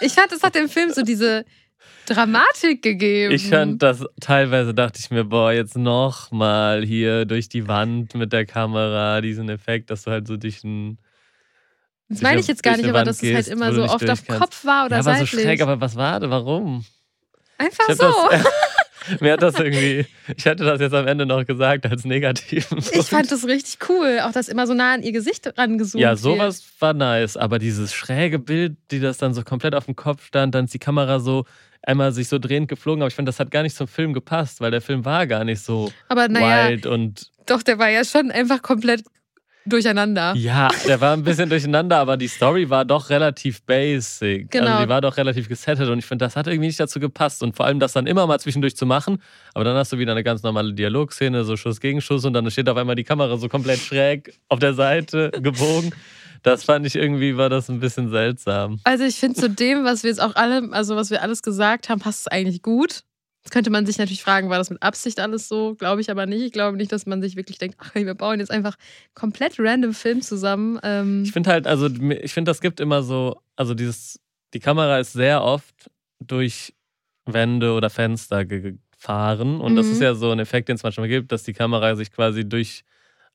Ich 0.00 0.14
fand, 0.14 0.32
es 0.32 0.42
hat 0.42 0.54
dem 0.54 0.68
Film 0.68 0.90
so 0.92 1.02
diese 1.02 1.44
Dramatik 2.06 2.82
gegeben. 2.82 3.34
Ich 3.34 3.48
fand 3.48 3.82
das, 3.82 4.04
teilweise 4.20 4.74
dachte 4.74 4.98
ich 5.00 5.10
mir, 5.10 5.24
boah, 5.24 5.52
jetzt 5.52 5.76
nochmal 5.76 6.84
hier 6.84 7.24
durch 7.24 7.48
die 7.48 7.66
Wand 7.68 8.14
mit 8.14 8.32
der 8.32 8.46
Kamera, 8.46 9.20
diesen 9.20 9.48
Effekt, 9.48 9.90
dass 9.90 10.02
du 10.02 10.10
halt 10.10 10.26
so 10.26 10.36
durch 10.36 10.62
ein. 10.64 10.98
Das 12.08 12.20
meine 12.20 12.40
ich 12.40 12.46
jetzt 12.46 12.62
gar 12.62 12.76
nicht, 12.76 12.88
aber 12.88 13.02
dass 13.04 13.22
es 13.22 13.34
halt 13.34 13.48
immer 13.48 13.72
so 13.72 13.84
oft 13.84 14.08
auf. 14.08 14.26
Kopf 14.26 14.64
war 14.64 14.86
oder 14.86 14.98
ja, 14.98 15.04
war 15.04 15.18
so 15.18 15.26
schräg, 15.26 15.60
aber 15.62 15.80
was 15.80 15.96
war, 15.96 16.20
warum? 16.30 16.84
Einfach 17.56 17.88
so. 17.94 18.28
das, 18.30 18.44
mir 19.20 19.32
hat 19.32 19.42
das 19.42 19.58
irgendwie, 19.58 20.06
ich 20.36 20.44
hätte 20.44 20.64
das 20.64 20.80
jetzt 20.80 20.94
am 20.94 21.06
Ende 21.06 21.26
noch 21.26 21.44
gesagt 21.44 21.86
als 21.86 22.04
negativen 22.04 22.78
ich 22.78 23.06
fand 23.06 23.30
das 23.30 23.46
richtig 23.46 23.88
cool, 23.88 24.20
auch 24.22 24.32
dass 24.32 24.48
immer 24.48 24.66
so 24.66 24.74
nah 24.74 24.94
an 24.94 25.02
ihr 25.02 25.12
Gesicht 25.12 25.46
rangezoomt 25.56 26.00
Ja, 26.00 26.10
wird. 26.10 26.18
sowas 26.18 26.64
war 26.80 26.94
nice, 26.94 27.36
aber 27.36 27.58
dieses 27.58 27.94
schräge 27.94 28.38
Bild, 28.38 28.76
die 28.90 29.00
das 29.00 29.18
dann 29.18 29.34
so 29.34 29.42
komplett 29.42 29.74
auf 29.74 29.86
dem 29.86 29.96
Kopf 29.96 30.26
stand, 30.26 30.54
dann 30.54 30.66
ist 30.66 30.74
die 30.74 30.78
Kamera 30.78 31.20
so 31.20 31.44
einmal 31.86 32.12
sich 32.12 32.28
so 32.28 32.38
drehend 32.38 32.68
geflogen, 32.68 33.02
aber 33.02 33.08
ich 33.08 33.14
finde, 33.14 33.28
das 33.30 33.40
hat 33.40 33.50
gar 33.50 33.62
nicht 33.62 33.76
zum 33.76 33.88
Film 33.88 34.12
gepasst, 34.12 34.60
weil 34.60 34.70
der 34.70 34.80
Film 34.80 35.04
war 35.04 35.26
gar 35.26 35.44
nicht 35.44 35.60
so 35.60 35.92
Aber 36.08 36.28
naja, 36.28 36.70
wild 36.70 36.86
und 36.86 37.30
doch, 37.46 37.62
der 37.62 37.78
war 37.78 37.90
ja 37.90 38.04
schon 38.04 38.30
einfach 38.30 38.62
komplett 38.62 39.02
durcheinander. 39.66 40.34
ja, 40.36 40.68
der 40.86 41.00
war 41.00 41.14
ein 41.14 41.22
bisschen 41.22 41.48
durcheinander, 41.48 41.96
aber 41.96 42.16
die 42.16 42.28
Story 42.28 42.68
war 42.68 42.84
doch 42.84 43.08
relativ 43.08 43.62
basic. 43.62 44.50
Genau. 44.50 44.66
Also 44.66 44.82
die 44.82 44.88
war 44.88 45.00
doch 45.00 45.16
relativ 45.16 45.48
gesettet 45.48 45.88
und 45.88 45.98
ich 45.98 46.04
finde, 46.04 46.24
das 46.24 46.36
hat 46.36 46.46
irgendwie 46.46 46.66
nicht 46.66 46.80
dazu 46.80 47.00
gepasst 47.00 47.42
und 47.42 47.56
vor 47.56 47.66
allem 47.66 47.80
das 47.80 47.92
dann 47.94 48.06
immer 48.06 48.26
mal 48.26 48.38
zwischendurch 48.38 48.76
zu 48.76 48.84
machen, 48.86 49.22
aber 49.54 49.64
dann 49.64 49.76
hast 49.76 49.92
du 49.92 49.98
wieder 49.98 50.12
eine 50.12 50.22
ganz 50.22 50.42
normale 50.42 50.74
Dialogszene, 50.74 51.44
so 51.44 51.56
Schuss 51.56 51.80
gegen 51.80 52.00
Schuss 52.00 52.24
und 52.24 52.34
dann 52.34 52.50
steht 52.50 52.68
auf 52.68 52.76
einmal 52.76 52.94
die 52.94 53.04
Kamera 53.04 53.36
so 53.38 53.48
komplett 53.48 53.80
schräg 53.80 54.38
auf 54.48 54.58
der 54.58 54.74
Seite 54.74 55.30
gebogen. 55.40 55.92
Das 56.44 56.62
fand 56.64 56.86
ich 56.86 56.94
irgendwie, 56.94 57.36
war 57.36 57.48
das 57.48 57.68
ein 57.68 57.80
bisschen 57.80 58.10
seltsam. 58.10 58.78
Also 58.84 59.04
ich 59.04 59.16
finde 59.16 59.40
zu 59.40 59.48
dem, 59.50 59.82
was 59.84 60.02
wir 60.04 60.10
jetzt 60.10 60.20
auch 60.20 60.36
alle, 60.36 60.68
also 60.72 60.94
was 60.94 61.10
wir 61.10 61.22
alles 61.22 61.42
gesagt 61.42 61.88
haben, 61.88 62.00
passt 62.00 62.20
es 62.20 62.26
eigentlich 62.28 62.62
gut. 62.62 63.02
Jetzt 63.42 63.50
könnte 63.52 63.70
man 63.70 63.84
sich 63.86 63.98
natürlich 63.98 64.22
fragen, 64.22 64.48
war 64.50 64.58
das 64.58 64.70
mit 64.70 64.82
Absicht 64.82 65.20
alles 65.20 65.48
so? 65.48 65.74
Glaube 65.74 66.00
ich 66.00 66.10
aber 66.10 66.26
nicht. 66.26 66.42
Ich 66.42 66.52
glaube 66.52 66.76
nicht, 66.76 66.92
dass 66.92 67.04
man 67.06 67.20
sich 67.22 67.36
wirklich 67.36 67.58
denkt, 67.58 67.76
ach, 67.80 67.94
wir 67.94 68.14
bauen 68.14 68.40
jetzt 68.40 68.50
einfach 68.50 68.76
komplett 69.14 69.56
random 69.58 69.92
Film 69.94 70.22
zusammen. 70.22 70.78
Ähm, 70.82 71.22
Ich 71.24 71.32
finde 71.32 71.50
halt, 71.50 71.66
also 71.66 71.86
ich 71.88 72.32
finde, 72.32 72.50
das 72.50 72.60
gibt 72.60 72.78
immer 72.80 73.02
so, 73.02 73.36
also 73.56 73.74
dieses, 73.74 74.20
die 74.54 74.60
Kamera 74.60 74.98
ist 74.98 75.12
sehr 75.14 75.42
oft 75.42 75.74
durch 76.20 76.74
Wände 77.26 77.72
oder 77.72 77.90
Fenster 77.90 78.44
ge- 78.44 78.76
gefahren 78.92 79.60
und 79.60 79.76
das 79.76 79.86
Mhm. 79.88 79.92
ist 79.92 80.00
ja 80.00 80.14
so 80.14 80.30
ein 80.30 80.38
Effekt, 80.38 80.68
den 80.68 80.76
es 80.76 80.82
manchmal 80.82 81.08
gibt, 81.08 81.32
dass 81.32 81.42
die 81.42 81.52
Kamera 81.54 81.96
sich 81.96 82.10
quasi 82.12 82.48
durch 82.48 82.84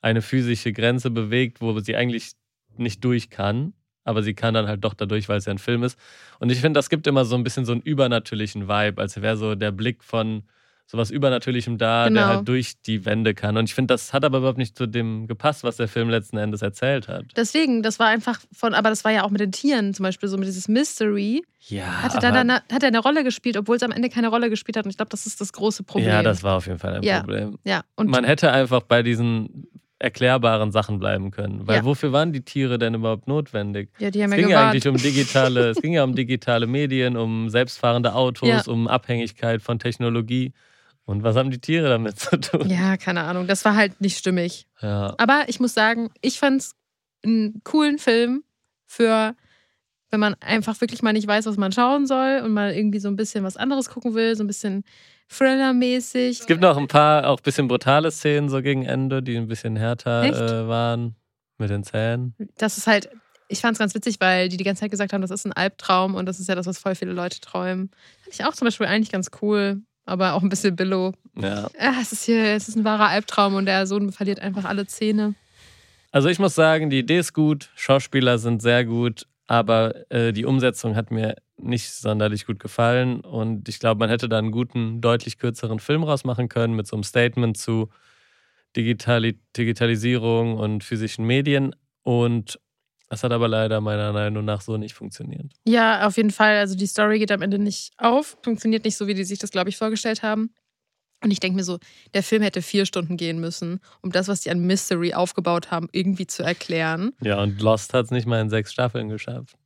eine 0.02 0.22
physische 0.22 0.72
Grenze 0.74 1.10
bewegt, 1.12 1.60
wo 1.62 1.78
sie 1.80 1.95
eigentlich 1.95 2.32
nicht 2.80 3.04
durch 3.04 3.30
kann, 3.30 3.74
aber 4.04 4.24
sie 4.24 4.34
kann 4.34 4.54
dann 4.54 4.68
halt 4.68 4.84
doch 4.84 4.94
dadurch, 4.94 5.30
weil 5.30 5.38
es 5.38 5.46
ja 5.46 5.52
ein 5.54 5.58
Film 5.60 5.84
ist. 5.84 5.98
Und 6.39 6.52
ich 6.52 6.60
finde, 6.62 6.78
das 6.78 6.89
gibt 6.89 7.06
immer 7.08 7.26
so 7.26 7.36
ein 7.36 7.44
bisschen 7.44 7.65
so 7.65 7.72
einen 7.74 7.82
übernatürlichen 7.82 8.68
Vibe, 8.68 9.02
als 9.02 9.22
wäre 9.22 9.38
so 9.38 9.56
der 9.56 9.72
Blick 9.72 10.04
von 10.04 10.44
sowas 10.92 11.12
Übernatürlichem 11.12 11.78
da, 11.78 12.08
Genau. 12.08 12.20
der 12.20 12.28
halt 12.30 12.48
durch 12.48 12.82
die 12.82 13.06
Wände 13.06 13.36
kann. 13.36 13.56
Und 13.58 13.65
ich 13.65 13.76
finde, 13.76 13.94
das 13.94 14.12
hat 14.12 14.26
aber 14.26 14.39
überhaupt 14.39 14.58
nicht 14.58 14.76
zu 14.76 14.88
dem 14.88 15.28
gepasst, 15.28 15.63
was 15.63 15.78
der 15.78 15.88
Film 15.88 16.10
letzten 16.10 16.38
Endes 16.38 16.63
erzählt 16.63 17.08
hat. 17.08 17.26
deswegen, 17.36 17.84
das 17.84 18.00
war 18.00 18.08
einfach 18.08 18.39
von, 18.52 18.74
aber 18.74 18.89
das 18.89 19.06
war 19.06 19.12
ja 19.12 19.24
auch 19.24 19.30
mit 19.30 19.39
den 19.39 19.52
Tieren 19.52 19.94
zum 19.94 20.02
Beispiel, 20.06 20.28
so 20.28 20.38
mit 20.39 20.48
dieses 20.48 20.68
Mystery. 20.68 21.44
Ja, 21.68 22.02
Hatte 22.02 22.18
da 22.18 22.32
dann, 22.32 22.50
hat 22.52 22.82
er 22.82 22.88
eine 22.88 22.98
Rolle 23.00 23.24
gespielt, 23.24 23.56
obwohl 23.56 23.76
es 23.76 23.84
am 23.84 23.92
Ende 23.92 24.10
keine 24.10 24.30
Rolle 24.30 24.50
gespielt 24.50 24.78
hat. 24.78 24.86
Und 24.86 24.89
ich 24.89 24.98
glaube, 24.98 25.10
das 25.12 25.28
ist 25.28 25.39
das 25.39 25.54
große 25.54 25.84
Problem. 25.84 26.10
ja, 26.10 26.24
das 26.24 26.42
war 26.42 26.56
auf 26.58 26.65
jeden 26.65 26.80
Fall 26.80 26.96
ein 26.96 27.04
Ja. 27.04 27.20
Problem. 27.20 27.60
Ja, 27.65 27.84
und 27.96 28.10
Man 28.10 28.24
hätte 28.24 28.52
einfach 28.52 28.82
bei 28.82 29.04
diesen 29.04 29.68
erklärbaren 30.00 30.72
Sachen 30.72 30.98
bleiben 31.00 31.30
können. 31.32 31.68
Weil 31.68 31.78
Ja. 31.78 31.84
wofür 31.86 32.12
waren 32.14 32.32
die 32.34 32.42
Tiere 32.42 32.78
denn 32.80 32.94
überhaupt 32.94 33.28
notwendig? 33.28 33.90
ja, 34.00 34.10
die 34.10 34.24
haben 34.24 34.32
Es 34.32 34.38
ja 34.38 34.42
ging 34.44 34.50
ja 34.50 34.70
eigentlich 34.70 34.88
um 34.88 34.96
digitale, 34.96 35.70
es 35.70 35.82
ging 35.82 35.94
ja 35.94 36.04
um 36.04 36.16
digitale 36.16 36.68
Medien, 36.68 37.18
um 37.18 37.50
selbstfahrende 37.50 38.14
Autos, 38.16 38.48
Ja. 38.48 38.64
um 38.72 38.88
Abhängigkeit 38.88 39.62
von 39.62 39.78
Technologie. 39.78 40.54
Und 41.06 41.24
was 41.24 41.36
haben 41.36 41.52
die 41.52 41.60
Tiere 41.60 41.90
damit 41.90 42.20
zu 42.20 42.38
tun? 42.40 42.70
ja, 42.70 42.96
keine 42.98 43.24
Ahnung. 43.24 43.48
Das 43.48 43.66
war 43.66 43.76
halt 43.76 44.00
nicht 44.00 44.18
stimmig. 44.18 44.68
Ja. 44.82 45.16
Aber 45.18 45.44
ich 45.48 45.60
muss 45.60 45.74
sagen, 45.74 46.10
ich 46.22 46.40
fand 46.40 46.62
es 46.62 46.76
einen 47.26 47.62
coolen 47.66 47.98
Film 47.98 48.44
für, 48.86 49.36
wenn 50.12 50.20
man 50.20 50.36
einfach 50.40 50.80
wirklich 50.82 51.02
mal 51.02 51.12
nicht 51.14 51.28
weiß, 51.28 51.46
was 51.46 51.58
man 51.58 51.72
schauen 51.72 52.08
soll 52.08 52.42
und 52.46 52.54
mal 52.54 52.72
irgendwie 52.74 53.00
so 53.00 53.10
ein 53.10 53.16
bisschen 53.16 53.44
was 53.44 53.58
anderes 53.58 53.90
gucken 53.90 54.14
will, 54.14 54.36
so 54.36 54.44
ein 54.44 54.48
bisschen 54.48 54.84
Thriller-mäßig. 55.30 56.42
Es 56.42 56.48
gibt 56.48 56.62
noch 56.62 56.78
ein 56.78 56.88
paar 56.88 57.28
auch 57.28 57.38
ein 57.38 57.44
bisschen 57.44 57.68
brutale 57.68 58.12
Szenen 58.12 58.50
so 58.50 58.62
gegen 58.62 58.84
Ende, 58.84 59.22
die 59.22 59.38
ein 59.38 59.48
bisschen 59.48 59.76
härter 59.76 60.24
äh, 60.24 60.68
waren 60.68 61.15
mit 61.58 61.70
den 61.70 61.84
Zähnen. 61.84 62.36
Das 62.58 62.78
ist 62.78 62.88
halt, 62.88 63.10
ich 63.48 63.62
fand 63.62 63.74
es 63.74 63.80
ganz 63.80 63.94
witzig, 63.94 64.18
weil 64.20 64.50
die 64.50 64.58
die 64.58 64.63
ganze 64.63 64.82
Zeit 64.82 64.92
gesagt 64.92 65.13
haben, 65.13 65.22
das 65.22 65.32
ist 65.32 65.46
ein 65.46 65.54
Albtraum 65.54 66.15
und 66.15 66.26
das 66.26 66.39
ist 66.39 66.50
ja 66.50 66.56
das, 66.56 66.65
was 66.65 66.80
voll 66.80 66.96
viele 66.96 67.13
Leute 67.13 67.39
träumen. 67.42 67.92
Fand 68.24 68.34
ich 68.34 68.46
auch 68.46 68.54
zum 68.54 68.65
Beispiel 68.65 68.88
eigentlich 68.88 69.12
ganz 69.12 69.30
cool, 69.42 69.82
aber 70.06 70.34
auch 70.34 70.42
ein 70.42 70.50
bisschen 70.50 70.76
billow. 70.76 71.13
Ja. 71.36 71.70
Ja, 71.80 71.94
es 72.02 72.12
ist 72.12 72.24
hier, 72.24 72.44
es 72.56 72.68
ist 72.68 72.76
ein 72.76 72.84
wahrer 72.84 73.08
Albtraum 73.08 73.56
und 73.56 73.65
der 73.65 73.86
Sohn 73.86 74.12
verliert 74.12 74.39
einfach 74.39 74.65
alle 74.65 74.88
Zähne. 74.88 75.36
Also 76.12 76.30
ich 76.30 76.39
muss 76.39 76.56
sagen, 76.56 76.89
die 76.89 77.00
Idee 77.00 77.20
ist 77.20 77.34
gut, 77.34 77.70
Schauspieler 77.76 78.39
sind 78.39 78.63
sehr 78.63 78.84
gut, 78.84 79.28
aber 79.46 80.12
äh, 80.12 80.34
die 80.34 80.46
Umsetzung 80.46 80.96
hat 80.96 81.12
mir 81.12 81.36
nicht 81.62 81.91
sonderlich 81.91 82.45
gut 82.45 82.60
gefallen 82.60 83.22
und 83.22 83.69
ich 83.69 83.80
glaube, 83.80 84.00
man 84.00 84.10
hätte 84.10 84.30
da 84.30 84.38
einen 84.38 84.52
guten, 84.52 85.02
deutlich 85.02 85.38
kürzeren 85.38 85.80
Film 85.80 86.04
rausmachen 86.04 86.50
können 86.50 86.76
mit 86.76 86.88
so 86.88 86.95
einem 86.95 87.04
Statement 87.04 87.58
zu 87.58 87.89
Digitali 88.76 89.39
Digitalisierung 89.58 90.58
und 90.58 90.84
physischen 90.84 91.26
Medien 91.26 91.76
und 92.04 92.60
das 93.10 93.24
hat 93.24 93.32
aber 93.32 93.48
leider 93.48 93.82
meiner 93.82 94.13
Meinung 94.13 94.45
nach 94.45 94.62
so 94.62 94.78
nicht 94.78 94.93
funktioniert. 94.93 95.52
Ja, 95.65 96.06
auf 96.06 96.17
jeden 96.17 96.30
Fall. 96.30 96.58
Also 96.58 96.76
die 96.76 96.86
Story 96.86 97.17
geht 97.17 97.32
am 97.32 97.41
Ende 97.41 97.58
nicht 97.58 97.91
auf, 97.98 98.38
funktioniert 98.43 98.86
nicht 98.86 98.98
so, 98.98 99.08
wie 99.08 99.15
die 99.15 99.24
sich 99.24 99.39
das, 99.39 99.50
glaube 99.50 99.69
ich, 99.69 99.78
vorgestellt 99.78 100.22
haben. 100.22 100.54
Und 101.22 101.32
ich 101.32 101.39
denke 101.39 101.58
mir 101.58 101.63
so, 101.63 101.80
der 102.13 102.24
Film 102.24 102.43
hätte 102.43 102.62
vier 102.62 102.86
Stunden 102.86 103.17
gehen 103.17 103.39
müssen, 103.39 103.82
um 104.02 104.12
das, 104.12 104.28
was 104.28 104.41
die 104.41 104.52
an 104.52 104.65
Mystery 104.65 105.13
aufgebaut 105.13 105.69
haben, 105.69 105.89
irgendwie 105.91 106.28
zu 106.28 106.43
erklären. 106.43 107.12
Ja, 107.22 107.41
und 107.41 107.62
Lost 107.62 107.93
hat 107.93 108.06
es 108.06 108.12
nicht 108.12 108.26
mal 108.26 108.39
in 108.39 108.50
sechs 108.50 108.72
Staffeln 108.72 109.10
geschafft. 109.10 109.58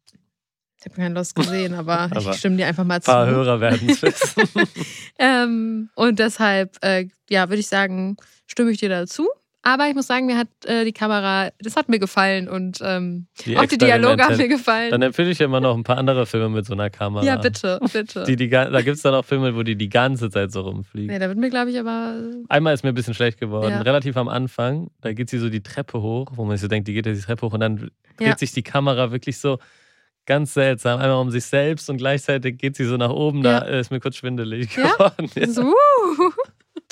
Ich 0.85 0.91
habe 0.91 1.01
keinen 1.01 1.15
Lost 1.15 1.33
gesehen, 1.35 1.73
aber, 1.75 2.01
Aber 2.11 2.31
ich 2.31 2.37
stimme 2.37 2.57
dir 2.57 2.67
einfach 2.67 2.83
mal 2.83 2.95
Ein 2.95 3.01
zu. 3.01 3.11
paar 3.11 3.25
Hörer 3.25 3.61
werden 3.61 3.89
es 3.89 4.01
wissen. 4.03 4.67
Ähm, 5.17 5.89
und 5.95 6.19
deshalb, 6.19 6.75
äh, 6.83 7.07
ja, 7.29 7.47
würde 7.49 7.59
ich 7.61 7.67
sagen, 7.67 8.17
stimme 8.47 8.71
ich 8.71 8.79
dir 8.79 8.89
dazu. 8.89 9.27
Aber 9.65 9.87
ich 9.87 9.95
muss 9.95 10.07
sagen, 10.07 10.25
mir 10.25 10.37
hat 10.37 10.49
äh, 10.65 10.83
die 10.83 10.91
Kamera, 10.91 11.49
das 11.59 11.77
hat 11.77 11.87
mir 11.87 11.97
gefallen 11.97 12.49
und 12.49 12.79
ähm, 12.81 13.27
Die 13.45 13.55
auch 13.57 13.65
die 13.65 13.77
Dialoge 13.77 14.21
haben 14.21 14.35
mir 14.35 14.49
gefallen. 14.49 14.91
Dann 14.91 15.01
empfehle 15.01 15.29
ich 15.31 15.37
dir 15.37 15.45
immer 15.45 15.61
noch 15.61 15.77
ein 15.77 15.85
paar 15.85 15.97
andere 15.97 16.25
Filme 16.25 16.49
mit 16.49 16.65
so 16.65 16.73
einer 16.73 16.89
Kamera. 16.89 17.23
ja, 17.23 17.37
bitte, 17.37 17.79
bitte. 17.93 18.25
Die, 18.25 18.35
die, 18.35 18.49
da 18.49 18.81
gibt 18.81 18.97
es 18.97 19.03
dann 19.03 19.13
auch 19.13 19.23
Filme, 19.23 19.55
wo 19.55 19.63
die 19.63 19.77
die 19.77 19.87
ganze 19.87 20.29
Zeit 20.29 20.51
so 20.51 20.61
rumfliegen. 20.61 21.07
nee, 21.07 21.17
da 21.17 21.29
wird 21.29 21.37
mir, 21.37 21.49
glaube 21.49 21.71
ich, 21.71 21.79
aber. 21.79 22.13
Einmal 22.49 22.73
ist 22.73 22.83
mir 22.83 22.89
ein 22.89 22.93
bisschen 22.95 23.13
schlecht 23.13 23.39
geworden. 23.39 23.69
Ja. 23.71 23.81
Relativ 23.83 24.17
am 24.17 24.27
Anfang, 24.27 24.89
da 24.99 25.13
geht 25.13 25.29
sie 25.29 25.37
so 25.37 25.49
die 25.49 25.63
Treppe 25.63 26.01
hoch, 26.01 26.27
wo 26.35 26.43
man 26.43 26.57
sich 26.57 26.61
so 26.63 26.67
denkt, 26.67 26.89
die 26.89 26.93
geht 26.93 27.05
ja 27.05 27.13
die 27.13 27.21
Treppe 27.21 27.45
hoch 27.45 27.53
und 27.53 27.61
dann 27.61 27.77
dreht 27.77 27.91
Ja. 28.27 28.37
sich 28.37 28.51
die 28.51 28.63
Kamera 28.63 29.13
wirklich 29.13 29.37
so 29.37 29.59
ganz 30.25 30.53
seltsam. 30.53 30.99
Einmal 30.99 31.19
um 31.19 31.31
sich 31.31 31.45
selbst 31.45 31.89
und 31.89 31.97
gleichzeitig 31.97 32.57
geht 32.57 32.75
sie 32.75 32.85
so 32.85 32.97
nach 32.97 33.09
oben. 33.09 33.43
Da 33.43 33.67
Ja. 33.69 33.79
ist 33.79 33.91
mir 33.91 33.99
kurz 33.99 34.15
schwindelig 34.17 34.75
Ja? 34.75 34.91
geworden. 34.93 35.29
Ja. 35.35 35.47
So, 35.47 35.73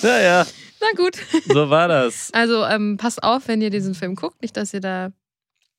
Naja, 0.03 0.45
na 0.79 0.87
gut. 0.97 1.17
so 1.47 1.69
war 1.69 1.87
das. 1.87 2.29
Also 2.33 2.63
ähm, 2.65 2.97
passt 2.97 3.23
auf, 3.23 3.47
wenn 3.47 3.61
ihr 3.61 3.69
diesen 3.69 3.93
Film 3.95 4.15
guckt, 4.15 4.41
nicht, 4.41 4.55
dass 4.57 4.73
ihr 4.73 4.79
da 4.79 5.11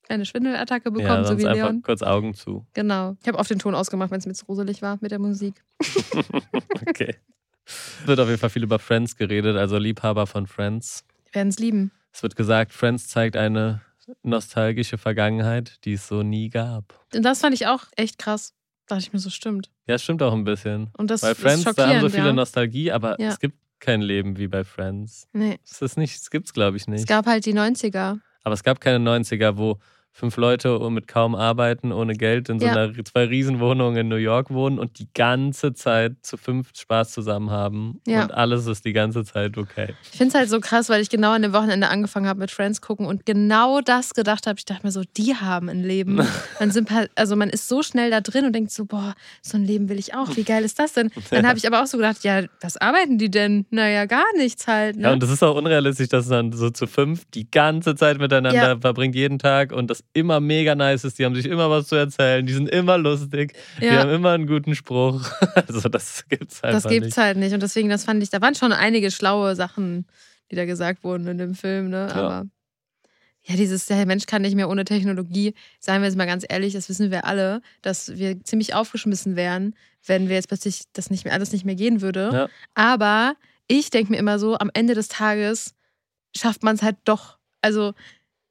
eine 0.08 0.26
Schwindelattacke 0.26 0.90
bekommt, 0.90 1.08
Ja, 1.08 1.24
so 1.24 1.38
wie 1.38 1.46
einfach 1.46 1.64
Leon. 1.68 1.82
kurz 1.82 2.02
Augen 2.02 2.34
zu. 2.34 2.66
Genau. 2.74 3.16
Ich 3.22 3.28
habe 3.28 3.38
oft 3.38 3.50
den 3.50 3.58
Ton 3.58 3.74
ausgemacht, 3.74 4.10
wenn 4.10 4.18
es 4.18 4.26
mir 4.26 4.34
zu 4.34 4.44
gruselig 4.44 4.82
war 4.82 4.98
mit 5.00 5.10
der 5.10 5.18
Musik. 5.18 5.54
Okay. 6.88 7.16
Es 7.64 8.06
wird 8.06 8.18
auf 8.18 8.28
jeden 8.28 8.40
Fall 8.40 8.50
viel 8.50 8.64
über 8.64 8.78
Friends 8.80 9.16
geredet, 9.16 9.56
also 9.56 9.78
Liebhaber 9.78 10.26
von 10.26 10.46
Friends. 10.48 11.04
Wir 11.26 11.36
werden 11.36 11.48
es 11.48 11.58
lieben. 11.58 11.92
Es 12.12 12.22
wird 12.22 12.34
gesagt, 12.36 12.72
Friends 12.72 13.08
zeigt 13.08 13.36
eine 13.36 13.80
nostalgische 14.22 14.98
Vergangenheit, 14.98 15.84
die 15.84 15.94
es 15.94 16.08
so 16.08 16.22
nie 16.22 16.48
gab. 16.50 16.98
Und 17.14 17.22
das 17.22 17.40
fand 17.40 17.54
ich 17.54 17.66
auch 17.66 17.84
echt 17.96 18.18
krass. 18.18 18.54
Dachte 18.86 19.02
ich 19.02 19.12
mir 19.12 19.18
so, 19.18 19.30
stimmt. 19.30 19.70
Ja, 19.86 19.98
stimmt 19.98 20.22
auch 20.22 20.32
ein 20.32 20.44
bisschen. 20.44 20.90
Und 20.96 21.10
das 21.10 21.20
Bei 21.22 21.32
ist 21.32 21.40
Friends, 21.40 21.64
da 21.64 21.88
haben 21.88 22.00
so 22.00 22.08
viele 22.08 22.26
ja. 22.26 22.32
Nostalgie, 22.32 22.90
aber 22.92 23.20
Ja. 23.20 23.28
es 23.28 23.38
gibt 23.38 23.56
kein 23.78 24.02
Leben 24.02 24.36
wie 24.38 24.48
bei 24.48 24.64
Friends. 24.64 25.28
Nee. 25.32 25.58
Das 25.68 25.82
ist 25.82 25.96
nicht, 25.96 26.18
das 26.20 26.30
gibt's 26.30 26.52
glaube 26.52 26.76
ich 26.76 26.82
Es 26.84 26.88
nicht. 26.88 27.08
gab 27.08 27.26
halt 27.26 27.46
die 27.46 27.54
90er. 27.54 28.18
Aber 28.44 28.54
es 28.54 28.62
gab 28.64 28.80
keine 28.80 28.98
90er, 28.98 29.56
wo 29.56 29.78
fünf 30.14 30.36
Leute 30.36 30.78
mit 30.90 31.08
kaum 31.08 31.34
Arbeiten, 31.34 31.90
ohne 31.90 32.12
Geld 32.14 32.48
in 32.50 32.60
so 32.60 32.66
Ja. 32.66 32.72
einer 32.72 32.92
zwei 33.04 33.24
Riesenwohnung 33.24 33.96
in 33.96 34.08
New 34.08 34.16
York 34.16 34.50
wohnen 34.50 34.78
und 34.78 34.98
die 34.98 35.08
ganze 35.14 35.72
Zeit 35.72 36.16
zu 36.22 36.36
fünf 36.36 36.68
Spaß 36.76 37.12
zusammen 37.12 37.50
haben. 37.50 38.00
Ja. 38.06 38.22
Und 38.24 38.32
alles 38.32 38.66
ist 38.66 38.84
die 38.84 38.92
ganze 38.92 39.24
Zeit 39.24 39.56
okay. 39.56 39.94
Ich 40.04 40.18
finde 40.18 40.28
es 40.28 40.34
halt 40.34 40.50
so 40.50 40.60
krass, 40.60 40.88
weil 40.90 41.00
ich 41.00 41.08
genau 41.10 41.32
an 41.32 41.42
dem 41.42 41.52
Wochenende 41.54 41.88
angefangen 41.88 42.26
habe 42.28 42.40
mit 42.40 42.50
Friends 42.50 42.80
gucken 42.82 43.06
und 43.06 43.24
genau 43.26 43.80
das 43.80 44.12
gedacht 44.14 44.46
habe. 44.46 44.58
Ich 44.58 44.64
dachte 44.66 44.84
mir 44.86 44.92
so, 44.92 45.02
die 45.16 45.34
haben 45.34 45.68
ein 45.68 45.82
Leben. 45.82 46.16
Man, 46.60 46.70
sympa- 46.70 47.08
also 47.16 47.34
man 47.34 47.48
ist 47.50 47.66
so 47.68 47.82
schnell 47.82 48.10
da 48.10 48.20
drin 48.20 48.44
und 48.44 48.52
denkt 48.52 48.70
so, 48.70 48.84
boah, 48.84 49.14
so 49.40 49.56
ein 49.56 49.64
Leben 49.64 49.88
will 49.88 49.98
ich 49.98 50.14
auch. 50.14 50.36
Wie 50.36 50.44
geil 50.44 50.62
ist 50.64 50.78
das 50.78 50.92
denn? 50.92 51.10
Dann 51.30 51.46
habe 51.48 51.58
ich 51.58 51.66
aber 51.66 51.82
auch 51.82 51.86
so 51.86 51.96
gedacht, 51.96 52.22
ja, 52.22 52.42
was 52.60 52.76
arbeiten 52.76 53.18
die 53.18 53.30
denn? 53.30 53.64
Naja, 53.70 54.04
gar 54.04 54.24
nichts 54.36 54.66
halt. 54.66 54.96
Ne? 54.96 55.04
Ja, 55.04 55.12
und 55.12 55.22
das 55.22 55.30
ist 55.30 55.42
auch 55.42 55.56
unrealistisch, 55.56 56.08
dass 56.10 56.26
man 56.28 56.52
so 56.52 56.70
zu 56.70 56.86
fünf 56.86 57.24
die 57.34 57.50
ganze 57.50 57.94
Zeit 57.96 58.18
miteinander 58.18 58.68
Ja. 58.74 58.78
verbringt, 58.78 59.14
jeden 59.14 59.38
Tag 59.38 59.72
und 59.72 59.88
das 59.90 60.01
immer 60.12 60.40
mega 60.40 60.74
nice 60.74 61.04
ist. 61.04 61.18
Die 61.18 61.24
haben 61.24 61.34
sich 61.34 61.46
immer 61.46 61.70
was 61.70 61.86
zu 61.88 61.96
erzählen, 61.96 62.44
die 62.46 62.52
sind 62.52 62.68
immer 62.68 62.98
lustig, 62.98 63.54
die 63.80 63.86
Ja. 63.86 64.00
haben 64.00 64.10
immer 64.10 64.30
einen 64.32 64.46
guten 64.46 64.74
Spruch. 64.74 65.22
Also 65.54 65.88
das 65.88 66.24
gibt's 66.28 66.62
einfach 66.62 66.82
das 66.82 66.90
gibt's 66.90 67.08
nicht. 67.08 67.16
halt 67.18 67.36
nicht. 67.38 67.52
Und 67.52 67.62
deswegen, 67.62 67.88
das 67.88 68.04
fand 68.04 68.22
ich, 68.22 68.30
da 68.30 68.40
waren 68.40 68.54
schon 68.54 68.72
einige 68.72 69.10
schlaue 69.10 69.54
Sachen, 69.56 70.06
die 70.50 70.56
da 70.56 70.64
gesagt 70.64 71.04
wurden 71.04 71.26
in 71.26 71.38
dem 71.38 71.54
Film, 71.54 71.88
ne? 71.90 72.08
Ja. 72.10 72.14
Aber 72.14 72.46
ja, 73.44 73.56
dieses, 73.56 73.86
der 73.86 74.06
Mensch 74.06 74.26
kann 74.26 74.42
nicht 74.42 74.54
mehr 74.54 74.68
ohne 74.68 74.84
Technologie, 74.84 75.54
seien 75.80 76.00
wir 76.00 76.06
jetzt 76.08 76.16
mal 76.16 76.26
ganz 76.26 76.44
ehrlich, 76.48 76.74
das 76.74 76.88
wissen 76.88 77.10
wir 77.10 77.24
alle, 77.24 77.60
dass 77.82 78.16
wir 78.16 78.42
ziemlich 78.44 78.74
aufgeschmissen 78.74 79.34
wären, 79.34 79.74
wenn 80.06 80.28
wir 80.28 80.36
jetzt 80.36 80.48
plötzlich 80.48 80.82
das 80.92 81.10
nicht 81.10 81.24
mehr, 81.24 81.34
alles 81.34 81.52
nicht 81.52 81.64
mehr 81.64 81.74
gehen 81.74 82.00
würde. 82.02 82.30
Ja. 82.32 82.48
Aber 82.74 83.34
ich 83.66 83.90
denke 83.90 84.12
mir 84.12 84.18
immer 84.18 84.38
so, 84.38 84.56
am 84.58 84.70
Ende 84.74 84.94
des 84.94 85.08
Tages 85.08 85.74
schafft 86.36 86.62
man 86.62 86.76
es 86.76 86.82
halt 86.82 86.96
doch. 87.04 87.38
Also, 87.62 87.94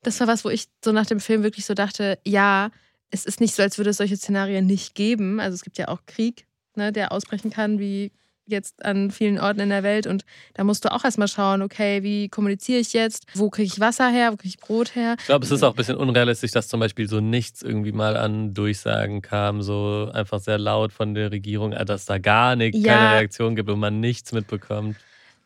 das 0.03 0.19
war 0.19 0.27
was, 0.27 0.43
wo 0.45 0.49
ich 0.49 0.65
so 0.83 0.91
nach 0.91 1.05
dem 1.05 1.19
Film 1.19 1.43
wirklich 1.43 1.65
so 1.65 1.73
dachte, 1.73 2.17
ja, 2.25 2.69
es 3.09 3.25
ist 3.25 3.41
nicht 3.41 3.53
so, 3.55 3.61
als 3.63 3.77
würde 3.77 3.89
es 3.91 3.97
solche 3.97 4.17
Szenarien 4.17 4.65
nicht 4.65 4.95
geben. 4.95 5.39
Also 5.39 5.55
es 5.55 5.63
gibt 5.63 5.77
ja 5.77 5.87
auch 5.89 5.99
Krieg, 6.05 6.45
ne, 6.75 6.91
der 6.91 7.11
ausbrechen 7.11 7.51
kann, 7.51 7.77
wie 7.79 8.11
jetzt 8.47 8.83
an 8.83 9.11
vielen 9.11 9.39
Orten 9.39 9.59
in 9.61 9.69
der 9.69 9.83
Welt. 9.83 10.07
Und 10.07 10.25
da 10.55 10.63
musst 10.63 10.83
du 10.83 10.91
auch 10.91 11.05
erstmal 11.05 11.27
schauen, 11.27 11.61
okay, 11.61 12.03
wie 12.03 12.27
kommuniziere 12.27 12.79
ich 12.79 12.91
jetzt? 12.93 13.25
Wo 13.33 13.49
kriege 13.49 13.67
ich 13.67 13.79
Wasser 13.79 14.09
her? 14.09 14.31
Wo 14.33 14.37
kriege 14.37 14.49
ich 14.49 14.57
Brot 14.59 14.95
her? 14.95 15.15
Ich 15.19 15.25
glaube, 15.25 15.45
es 15.45 15.51
ist 15.51 15.63
auch 15.63 15.69
ein 15.73 15.75
bisschen 15.75 15.95
unrealistisch, 15.95 16.51
dass 16.51 16.67
zum 16.67 16.79
Beispiel 16.79 17.07
so 17.07 17.19
nichts 17.21 17.61
irgendwie 17.61 17.91
mal 17.93 18.17
an 18.17 18.53
Durchsagen 18.53 19.21
kam, 19.21 19.61
so 19.61 20.09
einfach 20.13 20.39
sehr 20.39 20.57
laut 20.57 20.91
von 20.91 21.13
der 21.13 21.31
Regierung, 21.31 21.71
äh, 21.73 21.85
dass 21.85 22.05
da 22.05 22.17
gar 22.17 22.55
nicht, 22.55 22.75
Ja. 22.75 22.93
keine 22.93 23.11
Reaktion 23.15 23.55
gibt 23.55 23.69
und 23.69 23.79
man 23.79 23.99
nichts 23.99 24.31
mitbekommt. 24.33 24.97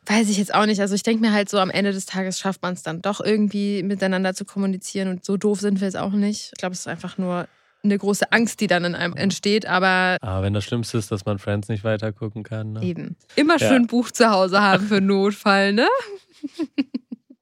Weiß 0.07 0.29
ich 0.29 0.37
jetzt 0.37 0.53
auch 0.53 0.65
nicht. 0.65 0.79
Also 0.81 0.93
ich 0.93 1.03
denke 1.03 1.21
mir 1.21 1.33
halt 1.33 1.49
so, 1.49 1.57
am 1.57 1.69
Ende 1.69 1.91
des 1.91 2.05
Tages 2.05 2.39
schafft 2.39 2.61
man 2.61 2.73
es 2.73 2.83
dann 2.83 3.01
doch 3.01 3.21
irgendwie 3.21 3.81
miteinander 3.83 4.33
zu 4.33 4.45
kommunizieren 4.45 5.09
und 5.09 5.25
so 5.25 5.37
doof 5.37 5.59
sind 5.59 5.81
wir 5.81 5.87
es 5.87 5.95
auch 5.95 6.11
nicht. 6.11 6.51
Ich 6.53 6.59
glaube, 6.59 6.73
es 6.73 6.81
ist 6.81 6.87
einfach 6.87 7.17
nur 7.17 7.47
eine 7.83 7.97
große 7.97 8.31
Angst, 8.31 8.59
die 8.61 8.67
dann 8.67 8.83
in 8.83 8.95
einem 8.95 9.15
entsteht, 9.15 9.65
aber... 9.65 10.17
Aber 10.21 10.43
wenn 10.43 10.53
das 10.53 10.63
Schlimmste 10.63 10.97
ist, 10.97 11.11
dass 11.11 11.25
man 11.25 11.39
Friends 11.39 11.69
nicht 11.69 11.83
weitergucken 11.83 12.43
kann. 12.43 12.73
Ne? 12.73 12.83
Eben. 12.83 13.15
Immer 13.35 13.59
schön 13.59 13.83
ja. 13.83 13.87
Buch 13.87 14.11
zu 14.11 14.29
Hause 14.29 14.61
haben 14.61 14.87
für 14.87 15.01
Notfall, 15.01 15.73
ne? 15.73 15.87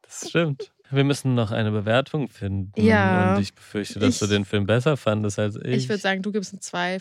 Das 0.01 0.29
stimmt. 0.29 0.71
Wir 0.91 1.03
müssen 1.03 1.33
noch 1.33 1.51
eine 1.51 1.71
Bewertung 1.71 2.27
finden. 2.27 2.79
Ja. 2.79 3.35
Und 3.35 3.41
ich 3.41 3.55
befürchte, 3.55 3.99
dass 3.99 4.15
ich, 4.15 4.19
du 4.19 4.27
den 4.27 4.45
Film 4.45 4.65
besser 4.65 4.95
fandest 4.95 5.39
als 5.39 5.55
ich. 5.55 5.75
Ich 5.75 5.89
würde 5.89 6.01
sagen, 6.01 6.21
du 6.21 6.31
gibst 6.31 6.53
ein 6.53 6.61
2 6.61 6.99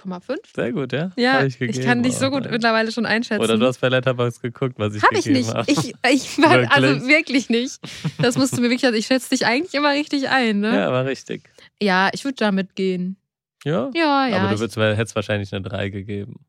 5,5. 0.00 0.36
Sehr 0.54 0.72
gut, 0.72 0.92
ja. 0.92 1.10
Ja, 1.16 1.42
gegeben, 1.42 1.70
ich, 1.70 1.80
kann 1.80 2.02
dich 2.02 2.16
so 2.16 2.26
gut 2.30 2.40
oh, 2.40 2.44
nein. 2.44 2.50
mittlerweile 2.52 2.92
schon 2.92 3.06
einschätzen. 3.06 3.42
Oder 3.42 3.56
du 3.56 3.66
hast 3.66 3.80
bei 3.80 3.88
Letterboxd 3.88 4.42
geguckt, 4.42 4.74
was 4.78 4.94
ich 4.94 5.02
hab 5.02 5.10
gegeben 5.10 5.46
habe. 5.48 5.58
Habe 5.58 5.70
ich 5.70 5.76
nicht. 5.76 5.96
Ich, 6.04 6.12
ich 6.12 6.42
war, 6.42 6.50
wirklich? 6.50 6.70
also 6.72 7.08
wirklich 7.08 7.48
nicht. 7.48 7.80
Das 8.18 8.36
musst 8.36 8.56
du 8.56 8.60
mir 8.60 8.70
wirklich, 8.70 8.84
also 8.86 8.98
ich 8.98 9.06
schätze 9.06 9.30
dich 9.30 9.46
eigentlich 9.46 9.74
immer 9.74 9.90
richtig 9.90 10.28
ein, 10.28 10.60
ne? 10.60 10.76
Ja, 10.76 10.92
war 10.92 11.04
richtig. 11.04 11.48
Ja, 11.80 12.10
ich 12.12 12.24
würde 12.24 12.36
damit 12.36 12.74
gehen. 12.74 13.16
Ja? 13.64 13.90
Ja, 13.94 14.26
ja. 14.26 14.38
Aber 14.38 14.54
du 14.54 14.60
würdest, 14.60 14.76
hättest 14.76 15.16
wahrscheinlich 15.16 15.52
eine 15.52 15.62
3 15.62 15.88
gegeben. 15.88 16.44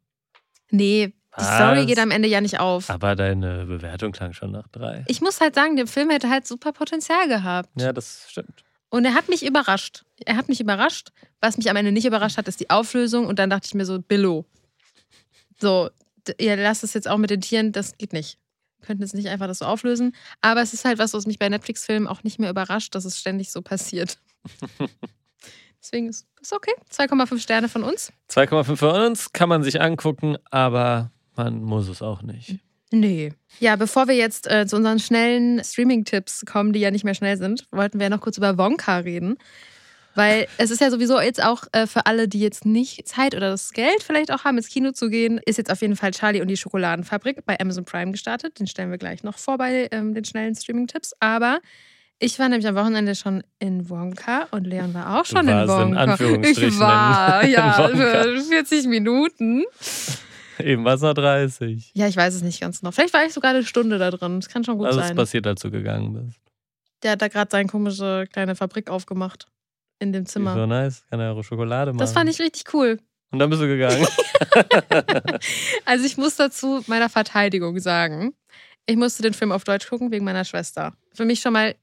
Nee, 0.72 1.14
was? 1.32 1.48
die 1.48 1.56
Story 1.56 1.86
geht 1.86 2.00
am 2.00 2.12
Ende 2.12 2.28
ja 2.28 2.42
nicht 2.42 2.60
auf. 2.60 2.90
Aber 2.90 3.16
deine 3.16 3.66
Bewertung 3.66 4.12
klang 4.12 4.34
schon 4.34 4.52
nach 4.52 4.68
3. 4.70 5.06
Ich 5.08 5.22
muss 5.22 5.40
halt 5.42 5.56
sagen, 5.56 5.76
der 5.76 5.88
Film 5.88 6.10
hätte 6.10 6.30
halt 6.30 6.48
super 6.48 6.72
Potenzial 6.72 7.28
gehabt. 7.28 7.70
Ja, 7.80 7.94
das 7.94 8.26
stimmt. 8.30 8.64
Und 8.90 9.06
er 9.06 9.14
hat 9.14 9.30
mich 9.30 9.46
überrascht. 9.46 10.06
Er 10.26 10.38
hat 10.38 10.48
mich 10.48 10.62
überrascht. 10.62 11.12
Was 11.42 11.58
mich 11.58 11.70
am 11.70 11.76
Ende 11.76 11.92
nicht 11.92 12.06
überrascht 12.06 12.38
hat, 12.38 12.48
ist 12.48 12.60
die 12.60 12.70
Auflösung. 12.70 13.26
Und 13.28 13.40
dann 13.40 13.50
dachte 13.50 13.68
ich 13.68 13.74
mir 13.74 13.86
so, 13.86 14.00
Billo. 14.00 14.46
So, 15.60 15.90
ihr 16.38 16.56
lasst 16.58 16.84
es 16.84 16.94
jetzt 16.94 17.08
auch 17.08 17.18
mit 17.18 17.30
den 17.30 17.42
Tieren, 17.42 17.72
das 17.72 17.98
geht 17.98 18.14
nicht. 18.14 18.38
Wir 18.80 18.88
könnten 18.88 19.04
jetzt 19.04 19.16
nicht 19.16 19.30
einfach 19.30 19.48
das 19.48 19.60
so 19.60 19.66
auflösen. 19.66 20.16
Aber 20.42 20.62
es 20.62 20.74
ist 20.74 20.86
halt 20.86 21.00
was, 21.00 21.14
was 21.14 21.26
mich 21.26 21.40
bei 21.40 21.50
Netflix-Filmen 21.50 22.08
auch 22.08 22.24
nicht 22.24 22.40
mehr 22.40 22.50
überrascht, 22.50 22.96
dass 22.96 23.06
es 23.06 23.20
ständig 23.20 23.52
so 23.52 23.62
passiert. 23.62 24.18
Deswegen 25.82 26.10
ist 26.10 26.26
es 26.42 26.52
okay. 26.52 26.74
2,5 26.92 27.40
Sterne 27.40 27.70
von 27.70 27.84
uns. 27.84 28.12
2,5 28.32 28.76
für 28.76 28.92
uns 28.92 29.34
kann 29.34 29.50
man 29.50 29.64
sich 29.64 29.82
angucken, 29.82 30.38
aber 30.50 31.12
man 31.36 31.62
muss 31.62 31.88
es 31.90 32.02
auch 32.02 32.22
nicht. 32.22 32.60
Nee. 32.92 33.34
Ja, 33.60 33.76
bevor 33.76 34.08
wir 34.08 34.16
jetzt 34.16 34.50
äh, 34.50 34.66
zu 34.68 34.76
unseren 34.76 35.00
schnellen 35.00 35.64
Streaming-Tipps 35.64 36.46
kommen, 36.46 36.72
die 36.74 36.80
ja 36.80 36.92
nicht 36.92 37.04
mehr 37.04 37.16
schnell 37.16 37.38
sind, 37.38 37.66
wollten 37.72 38.00
wir 38.00 38.10
noch 38.10 38.22
kurz 38.22 38.38
über 38.38 38.58
Wonka 38.58 38.98
reden. 39.00 39.38
Weil 40.18 40.48
es 40.58 40.72
ist 40.72 40.80
ja 40.80 40.90
sowieso 40.92 41.20
jetzt 41.20 41.44
auch 41.44 41.64
äh, 41.74 41.88
für 41.88 42.06
alle, 42.06 42.30
die 42.30 42.40
jetzt 42.40 42.66
nicht 42.66 43.06
Zeit 43.06 43.36
oder 43.36 43.50
das 43.50 43.74
Geld 43.74 44.02
vielleicht 44.02 44.32
auch 44.32 44.46
haben, 44.46 44.58
ins 44.58 44.70
Kino 44.70 44.92
zu 44.92 45.10
gehen, 45.10 45.42
ist 45.46 45.58
jetzt 45.58 45.70
auf 45.70 45.82
jeden 45.82 45.98
Fall 45.98 46.12
Charlie 46.12 46.42
und 46.42 46.48
die 46.48 46.56
Schokoladenfabrik 46.56 47.46
bei 47.46 47.60
Amazon 47.60 47.84
Prime 47.84 48.12
gestartet. 48.14 48.58
Den 48.60 48.68
stellen 48.68 48.92
wir 48.92 48.98
gleich 48.98 49.24
noch 49.24 49.38
vor 49.38 49.58
bei 49.58 49.90
ähm, 49.92 50.14
den 50.14 50.24
schnellen 50.24 50.56
Streaming-Tipps. 50.56 51.14
Aber 51.20 51.60
ich 52.18 52.40
war 52.40 52.48
nämlich 52.48 52.66
am 52.66 52.76
Wochenende 52.76 53.14
schon 53.16 53.44
in 53.60 53.90
Wonka 53.90 54.48
und 54.52 54.66
Leon 54.66 54.94
war 54.94 55.20
auch 55.20 55.26
schon 55.26 55.50
in 55.50 55.54
warst 55.54 55.64
in 55.82 55.90
Wonka. 55.90 56.00
Anführungsstrichen 56.04 56.70
ich 56.70 56.80
war, 56.80 57.42
in- 57.42 57.48
in 57.50 57.54
ja, 57.56 57.78
Wonka. 57.78 58.24
für 58.24 58.42
40 58.42 58.86
Minuten. 58.88 59.64
Eben 60.60 60.84
war 60.86 60.96
es 60.96 61.02
noch 61.02 61.14
30. 61.14 61.92
Ja, 61.94 62.08
ich 62.08 62.16
weiß 62.18 62.34
es 62.34 62.42
nicht 62.42 62.62
ganz 62.62 62.80
genau. 62.80 62.92
Vielleicht 62.92 63.14
war 63.14 63.26
ich 63.26 63.34
sogar 63.34 63.52
eine 63.52 63.64
Stunde 63.64 63.98
da 63.98 64.12
drin. 64.12 64.40
Das 64.40 64.50
kann 64.50 64.64
schon 64.64 64.78
gut 64.78 64.88
Also 64.88 65.00
es 65.00 65.08
sein. 65.08 65.16
passiert, 65.16 65.48
als 65.48 65.62
du 65.62 65.72
gegangen 65.72 66.14
bist. 66.14 66.40
Der 67.04 67.12
hat 67.12 67.22
da 67.22 67.28
gerade 67.28 67.50
seine 67.52 67.68
komische 67.70 68.26
kleine 68.32 68.56
Fabrik 68.56 68.90
aufgemacht. 68.90 69.48
In 70.00 70.12
dem 70.12 70.26
So 70.26 70.34
Zimmer. 70.34 70.68
nice, 70.68 71.04
kann 71.10 71.20
er 71.20 71.32
auch 71.34 71.44
Schokolade 71.44 71.92
machen. 71.92 72.00
Das 72.00 72.12
fand 72.14 72.30
ich 72.30 72.40
richtig 72.40 72.74
cool. 72.74 73.00
Und 73.32 73.40
dann 73.40 73.50
bist 73.50 73.62
du 73.62 73.68
gegangen. 73.68 74.06
Also 75.86 76.06
ich 76.06 76.18
muss 76.18 76.36
dazu 76.36 76.84
meiner 76.88 77.10
Verteidigung 77.10 77.80
sagen, 77.80 78.34
ich 78.86 78.96
musste 78.98 79.24
den 79.24 79.34
Film 79.34 79.52
auf 79.52 79.64
Deutsch 79.64 79.88
gucken 79.90 80.12
wegen 80.12 80.26
meiner 80.26 80.46
Schwester. 80.46 80.94
Für 81.14 81.26
mich 81.26 81.40
schon 81.42 81.54
mal 81.54 81.76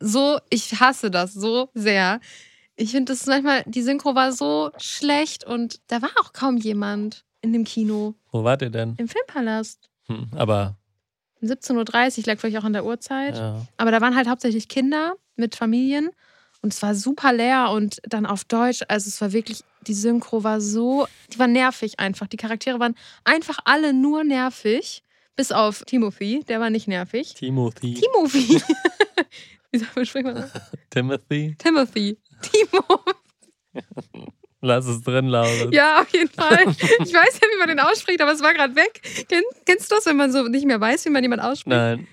so, 0.00 0.38
ich 0.50 0.78
hasse 0.80 1.10
das 1.10 1.34
so 1.34 1.70
sehr. 1.74 2.20
Ich 2.76 2.92
finde, 2.92 3.12
das 3.12 3.22
ist 3.22 3.26
manchmal, 3.26 3.64
die 3.66 3.82
Synchro 3.82 4.14
war 4.14 4.32
so 4.32 4.70
schlecht 4.78 5.44
und 5.44 5.80
da 5.88 6.00
war 6.00 6.10
auch 6.20 6.32
kaum 6.32 6.56
jemand 6.58 7.24
in 7.42 7.52
dem 7.52 7.64
Kino, 7.64 8.14
Wo 8.32 8.44
wart 8.44 8.62
ihr 8.62 8.70
denn? 8.70 8.94
im 8.98 9.08
Filmpalast. 9.08 9.90
Hm, 10.06 10.28
aber, 10.36 10.76
Um 11.40 11.48
17.30 11.48 12.18
Uhr, 12.18 12.24
lag 12.26 12.38
vielleicht 12.40 12.58
auch 12.58 12.64
an 12.64 12.72
der 12.72 12.84
Uhrzeit. 12.84 13.36
ja. 13.36 13.66
Aber 13.76 13.90
da 13.90 14.00
waren 14.00 14.16
halt 14.16 14.28
hauptsächlich 14.28 14.68
Kinder 14.68 15.14
mit 15.36 15.54
Familien 15.54 16.10
und 16.62 16.72
es 16.72 16.82
war 16.82 16.94
super 16.96 17.32
leer 17.32 17.70
und 17.70 18.00
dann 18.08 18.26
auf 18.26 18.44
Deutsch. 18.44 18.82
Also 18.88 19.08
es 19.08 19.20
war 19.20 19.32
wirklich, 19.32 19.62
die 19.86 19.94
Synchro 19.94 20.42
war 20.42 20.60
so, 20.60 21.06
die 21.32 21.38
war 21.38 21.46
nervig 21.46 22.00
einfach. 22.00 22.26
Die 22.26 22.36
Charaktere 22.36 22.80
waren 22.80 22.96
einfach 23.24 23.58
alle 23.64 23.92
nur 23.92 24.24
nervig. 24.24 25.02
Bis 25.36 25.52
auf 25.52 25.84
Timothy, 25.86 26.42
der 26.48 26.58
war 26.58 26.68
nicht 26.70 26.88
nervig. 26.88 27.34
Timothy. 27.34 27.94
Timothy. 27.94 28.60
Wie 29.70 29.78
sagt 29.78 29.94
man, 29.94 30.04
spricht 30.06 30.24
man 30.26 30.34
das? 30.34 30.50
Timothy. 30.90 31.54
Timothy. 31.58 32.18
Timo. 32.42 32.82
Lass 34.60 34.86
es 34.86 35.02
drin, 35.02 35.26
Laura. 35.28 35.68
Ja, 35.70 36.00
auf 36.00 36.08
jeden 36.12 36.30
Fall. 36.30 36.64
Ich 36.68 37.14
weiß 37.14 37.40
ja, 37.40 37.48
wie 37.52 37.58
man 37.58 37.68
den 37.68 37.80
ausspricht, 37.80 38.20
aber 38.20 38.32
es 38.32 38.42
war 38.42 38.54
gerade 38.54 38.74
weg. 38.74 39.00
Kenn, 39.28 39.42
kennst 39.64 39.90
du 39.90 39.94
das, 39.94 40.06
wenn 40.06 40.16
man 40.16 40.32
so 40.32 40.42
nicht 40.48 40.66
mehr 40.66 40.80
weiß, 40.80 41.04
wie 41.04 41.10
man 41.10 41.22
jemanden 41.22 41.44
ausspricht? 41.44 41.76
Nein. 41.76 42.08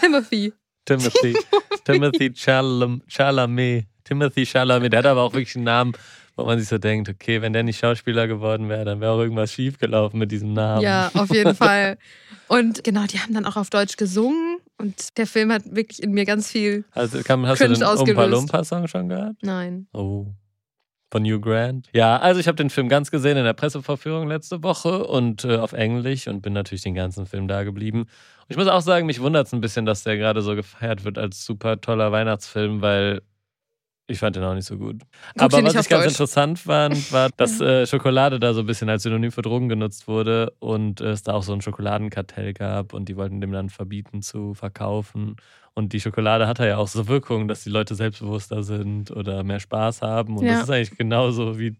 Timothy. 0.00 0.52
Timothy. 0.86 1.36
Timothy 1.84 2.32
Chalam 2.32 3.02
Chalamet. 3.06 3.86
Timothy 4.04 4.46
Chalamet. 4.46 4.92
Der 4.92 5.00
hat 5.00 5.06
aber 5.06 5.22
auch 5.22 5.32
wirklich 5.34 5.54
einen 5.56 5.64
Namen, 5.64 5.92
wo 6.36 6.44
man 6.44 6.58
sich 6.58 6.68
so 6.68 6.78
denkt, 6.78 7.08
okay, 7.08 7.42
wenn 7.42 7.52
der 7.52 7.62
nicht 7.62 7.78
Schauspieler 7.78 8.26
geworden 8.26 8.68
wäre, 8.68 8.84
dann 8.84 9.00
wäre 9.00 9.12
auch 9.12 9.20
irgendwas 9.20 9.52
schiefgelaufen 9.52 10.18
mit 10.18 10.32
diesem 10.32 10.54
Namen. 10.54 10.82
Ja, 10.82 11.10
auf 11.14 11.28
jeden 11.30 11.54
Fall. 11.54 11.98
Und 12.48 12.82
genau, 12.82 13.04
die 13.04 13.20
haben 13.20 13.34
dann 13.34 13.44
auch 13.44 13.56
auf 13.56 13.70
Deutsch 13.70 13.96
gesungen 13.96 14.58
und 14.78 15.16
der 15.18 15.26
Film 15.26 15.52
hat 15.52 15.62
wirklich 15.66 16.02
in 16.02 16.12
mir 16.12 16.24
ganz 16.24 16.50
viel. 16.50 16.84
Also 16.92 17.22
kann, 17.22 17.46
hast 17.46 17.58
Cringe 17.58 17.74
du 17.74 17.80
den 17.80 18.08
Umpa. 18.08 18.24
Lumpa 18.24 18.64
Song 18.64 18.88
schon 18.88 19.08
gehört? 19.08 19.36
Nein. 19.42 19.86
Oh. 19.92 20.26
Von 21.10 21.24
Hugh 21.24 21.40
Grant. 21.40 21.88
Ja, 21.92 22.18
also 22.18 22.40
ich 22.40 22.46
habe 22.46 22.56
den 22.56 22.70
Film 22.70 22.88
ganz 22.88 23.10
gesehen 23.10 23.36
in 23.36 23.44
der 23.44 23.52
Pressevorführung 23.52 24.28
letzte 24.28 24.62
Woche 24.62 25.04
und 25.06 25.44
äh, 25.44 25.56
auf 25.56 25.72
Englisch 25.72 26.28
und 26.28 26.40
bin 26.40 26.52
natürlich 26.52 26.82
den 26.82 26.94
ganzen 26.94 27.26
Film 27.26 27.48
da 27.48 27.64
geblieben. 27.64 28.02
Und 28.02 28.08
ich 28.48 28.56
muss 28.56 28.68
auch 28.68 28.80
sagen, 28.80 29.06
mich 29.06 29.20
wundert 29.20 29.48
es 29.48 29.52
ein 29.52 29.60
bisschen, 29.60 29.86
dass 29.86 30.04
der 30.04 30.16
gerade 30.16 30.40
so 30.40 30.54
gefeiert 30.54 31.04
wird 31.04 31.18
als 31.18 31.44
super 31.44 31.80
toller 31.80 32.12
Weihnachtsfilm, 32.12 32.80
weil 32.80 33.22
ich 34.06 34.18
fand 34.18 34.34
den 34.36 34.42
auch 34.44 34.54
nicht 34.54 34.66
so 34.66 34.76
gut. 34.76 35.02
Guck 35.38 35.42
Aber 35.42 35.62
was 35.62 35.74
ich 35.74 35.88
ganz 35.88 35.88
Deutsch. 35.88 36.06
interessant 36.08 36.58
fand, 36.58 37.12
war, 37.12 37.30
dass 37.36 37.60
äh, 37.60 37.86
Schokolade 37.86 38.40
da 38.40 38.54
so 38.54 38.60
ein 38.60 38.66
bisschen 38.66 38.88
als 38.88 39.04
Synonym 39.04 39.30
für 39.30 39.42
Drogen 39.42 39.68
genutzt 39.68 40.08
wurde 40.08 40.52
und 40.58 41.00
es 41.00 41.22
da 41.22 41.32
auch 41.34 41.44
so 41.44 41.52
ein 41.52 41.60
Schokoladenkartell 41.60 42.52
gab 42.52 42.92
und 42.92 43.08
die 43.08 43.16
wollten 43.16 43.40
dem 43.40 43.52
dann 43.52 43.68
verbieten 43.68 44.22
zu 44.22 44.54
verkaufen. 44.54 45.36
Und 45.74 45.92
die 45.92 46.00
Schokolade 46.00 46.46
hat 46.46 46.58
ja 46.58 46.76
auch 46.76 46.88
so 46.88 47.06
Wirkungen, 47.08 47.48
dass 47.48 47.62
die 47.62 47.70
Leute 47.70 47.94
selbstbewusster 47.94 48.62
sind 48.62 49.10
oder 49.10 49.44
mehr 49.44 49.60
Spaß 49.60 50.02
haben. 50.02 50.36
Und 50.36 50.46
Ja. 50.46 50.54
das 50.54 50.64
ist 50.64 50.70
eigentlich 50.70 50.98
genauso 50.98 51.58
wie 51.58 51.76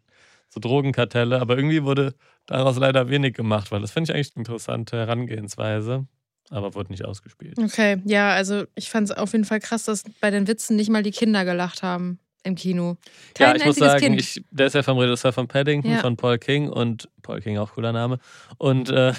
so 0.48 0.60
Drogenkartelle. 0.60 1.40
Aber 1.40 1.56
irgendwie 1.56 1.82
wurde 1.84 2.14
daraus 2.46 2.76
leider 2.78 3.08
wenig 3.08 3.34
gemacht, 3.34 3.70
weil 3.72 3.80
das 3.80 3.90
finde 3.92 4.10
ich 4.10 4.14
eigentlich 4.16 4.32
eine 4.36 4.42
interessante 4.42 4.96
Herangehensweise. 4.96 6.06
Aber 6.50 6.74
wurde 6.74 6.90
nicht 6.90 7.04
ausgespielt. 7.04 7.56
Okay, 7.58 8.00
ja, 8.04 8.30
also 8.32 8.64
ich 8.74 8.90
fand 8.90 9.08
es 9.08 9.16
auf 9.16 9.32
jeden 9.32 9.44
Fall 9.44 9.60
krass, 9.60 9.84
dass 9.84 10.02
bei 10.20 10.30
den 10.32 10.48
Witzen 10.48 10.74
nicht 10.76 10.90
mal 10.90 11.02
die 11.04 11.12
Kinder 11.12 11.44
gelacht 11.44 11.84
haben 11.84 12.18
im 12.42 12.56
Kino. 12.56 12.96
Kein 13.34 13.50
ja, 13.50 13.56
ich 13.56 13.64
muss 13.66 13.76
sagen, 13.76 14.00
Kind. 14.00 14.20
ich, 14.20 14.42
der 14.50 14.66
ist 14.66 14.74
ja 14.74 14.82
vom 14.82 14.98
Regisseur 14.98 15.32
von 15.32 15.46
Paddington, 15.46 15.92
Ja. 15.92 15.98
von 15.98 16.16
Paul 16.16 16.38
King 16.38 16.68
und 16.68 17.08
Paul 17.22 17.40
King 17.40 17.58
auch 17.58 17.72
cooler 17.74 17.92
Name. 17.92 18.18
Und 18.58 18.90
äh, 18.90 19.12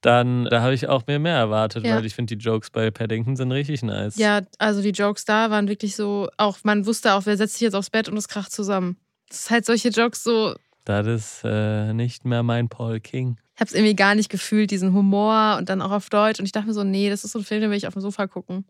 dann, 0.00 0.44
da 0.46 0.62
habe 0.62 0.74
ich 0.74 0.88
auch 0.88 1.06
mehr 1.06 1.18
mehr 1.18 1.36
erwartet, 1.36 1.84
Ja. 1.84 1.96
weil 1.96 2.06
ich 2.06 2.14
finde, 2.14 2.36
die 2.36 2.42
Jokes 2.42 2.70
bei 2.70 2.90
Paddington 2.90 3.36
sind 3.36 3.52
richtig 3.52 3.82
nice. 3.82 4.16
ja, 4.16 4.40
also 4.58 4.80
die 4.82 4.90
Jokes 4.90 5.24
da 5.24 5.50
waren 5.50 5.68
wirklich 5.68 5.94
so, 5.96 6.28
auch 6.36 6.58
man 6.62 6.86
wusste 6.86 7.14
auch, 7.14 7.26
wer 7.26 7.36
setzt 7.36 7.54
sich 7.54 7.62
jetzt 7.62 7.74
aufs 7.74 7.90
Bett 7.90 8.08
und 8.08 8.16
es 8.16 8.28
kracht 8.28 8.52
zusammen. 8.52 8.96
Das 9.28 9.40
ist 9.42 9.50
halt 9.50 9.64
solche 9.66 9.90
Jokes 9.90 10.24
so, 10.24 10.54
Das 10.84 11.06
ist 11.06 11.42
äh, 11.44 11.92
nicht 11.92 12.24
mehr 12.24 12.42
mein 12.42 12.68
Paul 12.68 12.98
King. 13.00 13.36
ich 13.54 13.60
habe 13.60 13.68
es 13.68 13.74
irgendwie 13.74 13.94
gar 13.94 14.14
nicht 14.14 14.30
gefühlt, 14.30 14.70
diesen 14.70 14.92
Humor 14.94 15.56
und 15.58 15.68
dann 15.68 15.82
auch 15.82 15.90
auf 15.92 16.08
Deutsch. 16.08 16.40
Und 16.40 16.46
ich 16.46 16.52
dachte 16.52 16.66
mir 16.68 16.72
so, 16.74 16.82
nee, 16.84 17.10
das 17.10 17.24
ist 17.24 17.32
so 17.32 17.38
ein 17.40 17.44
Film, 17.44 17.60
den 17.60 17.70
will 17.70 17.76
ich 17.76 17.86
auf 17.86 17.92
dem 17.92 18.00
Sofa 18.02 18.26
gucken. 18.26 18.64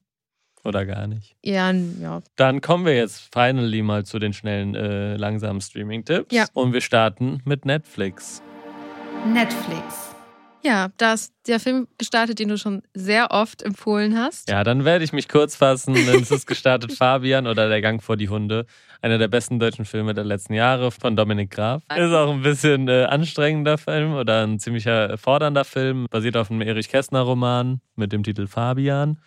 Oder 0.64 0.84
gar 0.84 1.06
nicht. 1.06 1.36
Ja, 1.42 1.70
ja. 1.72 2.20
Dann 2.36 2.60
kommen 2.60 2.84
wir 2.84 2.94
jetzt 2.94 3.32
finally 3.32 3.80
mal 3.82 4.04
zu 4.04 4.18
den 4.18 4.34
schnellen, 4.34 4.74
äh, 4.74 5.16
langsamen 5.16 5.62
Streaming-Tipps. 5.62 6.34
Ja. 6.34 6.44
Und 6.52 6.74
wir 6.74 6.82
starten 6.82 7.40
mit 7.46 7.64
Netflix. 7.64 8.42
Netflix. 9.32 10.09
Ja, 10.62 10.88
da 10.96 11.14
ist 11.14 11.32
der 11.46 11.58
Film 11.58 11.88
gestartet, 11.98 12.38
den 12.38 12.48
du 12.48 12.58
schon 12.58 12.82
sehr 12.92 13.30
oft 13.30 13.62
empfohlen 13.62 14.18
hast. 14.18 14.50
Ja, 14.50 14.62
dann 14.62 14.84
werde 14.84 15.04
ich 15.04 15.12
mich 15.12 15.28
kurz 15.28 15.56
fassen, 15.56 15.94
denn 15.94 16.22
es 16.22 16.30
ist 16.30 16.46
gestartet 16.46 16.92
Fabian 16.98 17.46
oder 17.46 17.68
Der 17.68 17.80
Gang 17.80 18.02
vor 18.02 18.16
die 18.16 18.28
Hunde. 18.28 18.66
Einer 19.00 19.18
der 19.18 19.28
besten 19.28 19.58
deutschen 19.58 19.86
Filme 19.86 20.12
der 20.12 20.24
letzten 20.24 20.52
Jahre 20.52 20.90
von 20.90 21.16
Dominik 21.16 21.50
Graf. 21.50 21.82
Ist 21.96 22.12
auch 22.12 22.30
ein 22.30 22.42
bisschen 22.42 22.88
äh, 22.88 23.04
anstrengender 23.04 23.78
Film 23.78 24.14
oder 24.14 24.46
ein 24.46 24.58
ziemlicher 24.58 25.16
fordernder 25.16 25.64
Film. 25.64 26.06
Basiert 26.10 26.36
auf 26.36 26.50
einem 26.50 26.60
Erich 26.60 26.88
Kästner 26.88 27.22
Roman 27.22 27.80
mit 27.96 28.12
dem 28.12 28.22
Titel 28.22 28.46
Fabian. 28.46 29.18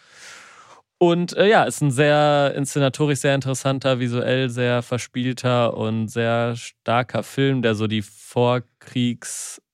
Und 0.99 1.35
äh, 1.35 1.49
ja, 1.49 1.63
ist 1.63 1.81
ein 1.81 1.91
sehr 1.91 2.53
inszenatorisch 2.55 3.19
sehr 3.19 3.35
interessanter, 3.35 3.99
visuell 3.99 4.49
sehr 4.49 4.81
verspielter 4.83 5.75
und 5.75 6.07
sehr 6.07 6.55
starker 6.55 7.23
Film, 7.23 7.61
der 7.61 7.75
so 7.75 7.87
die 7.87 8.03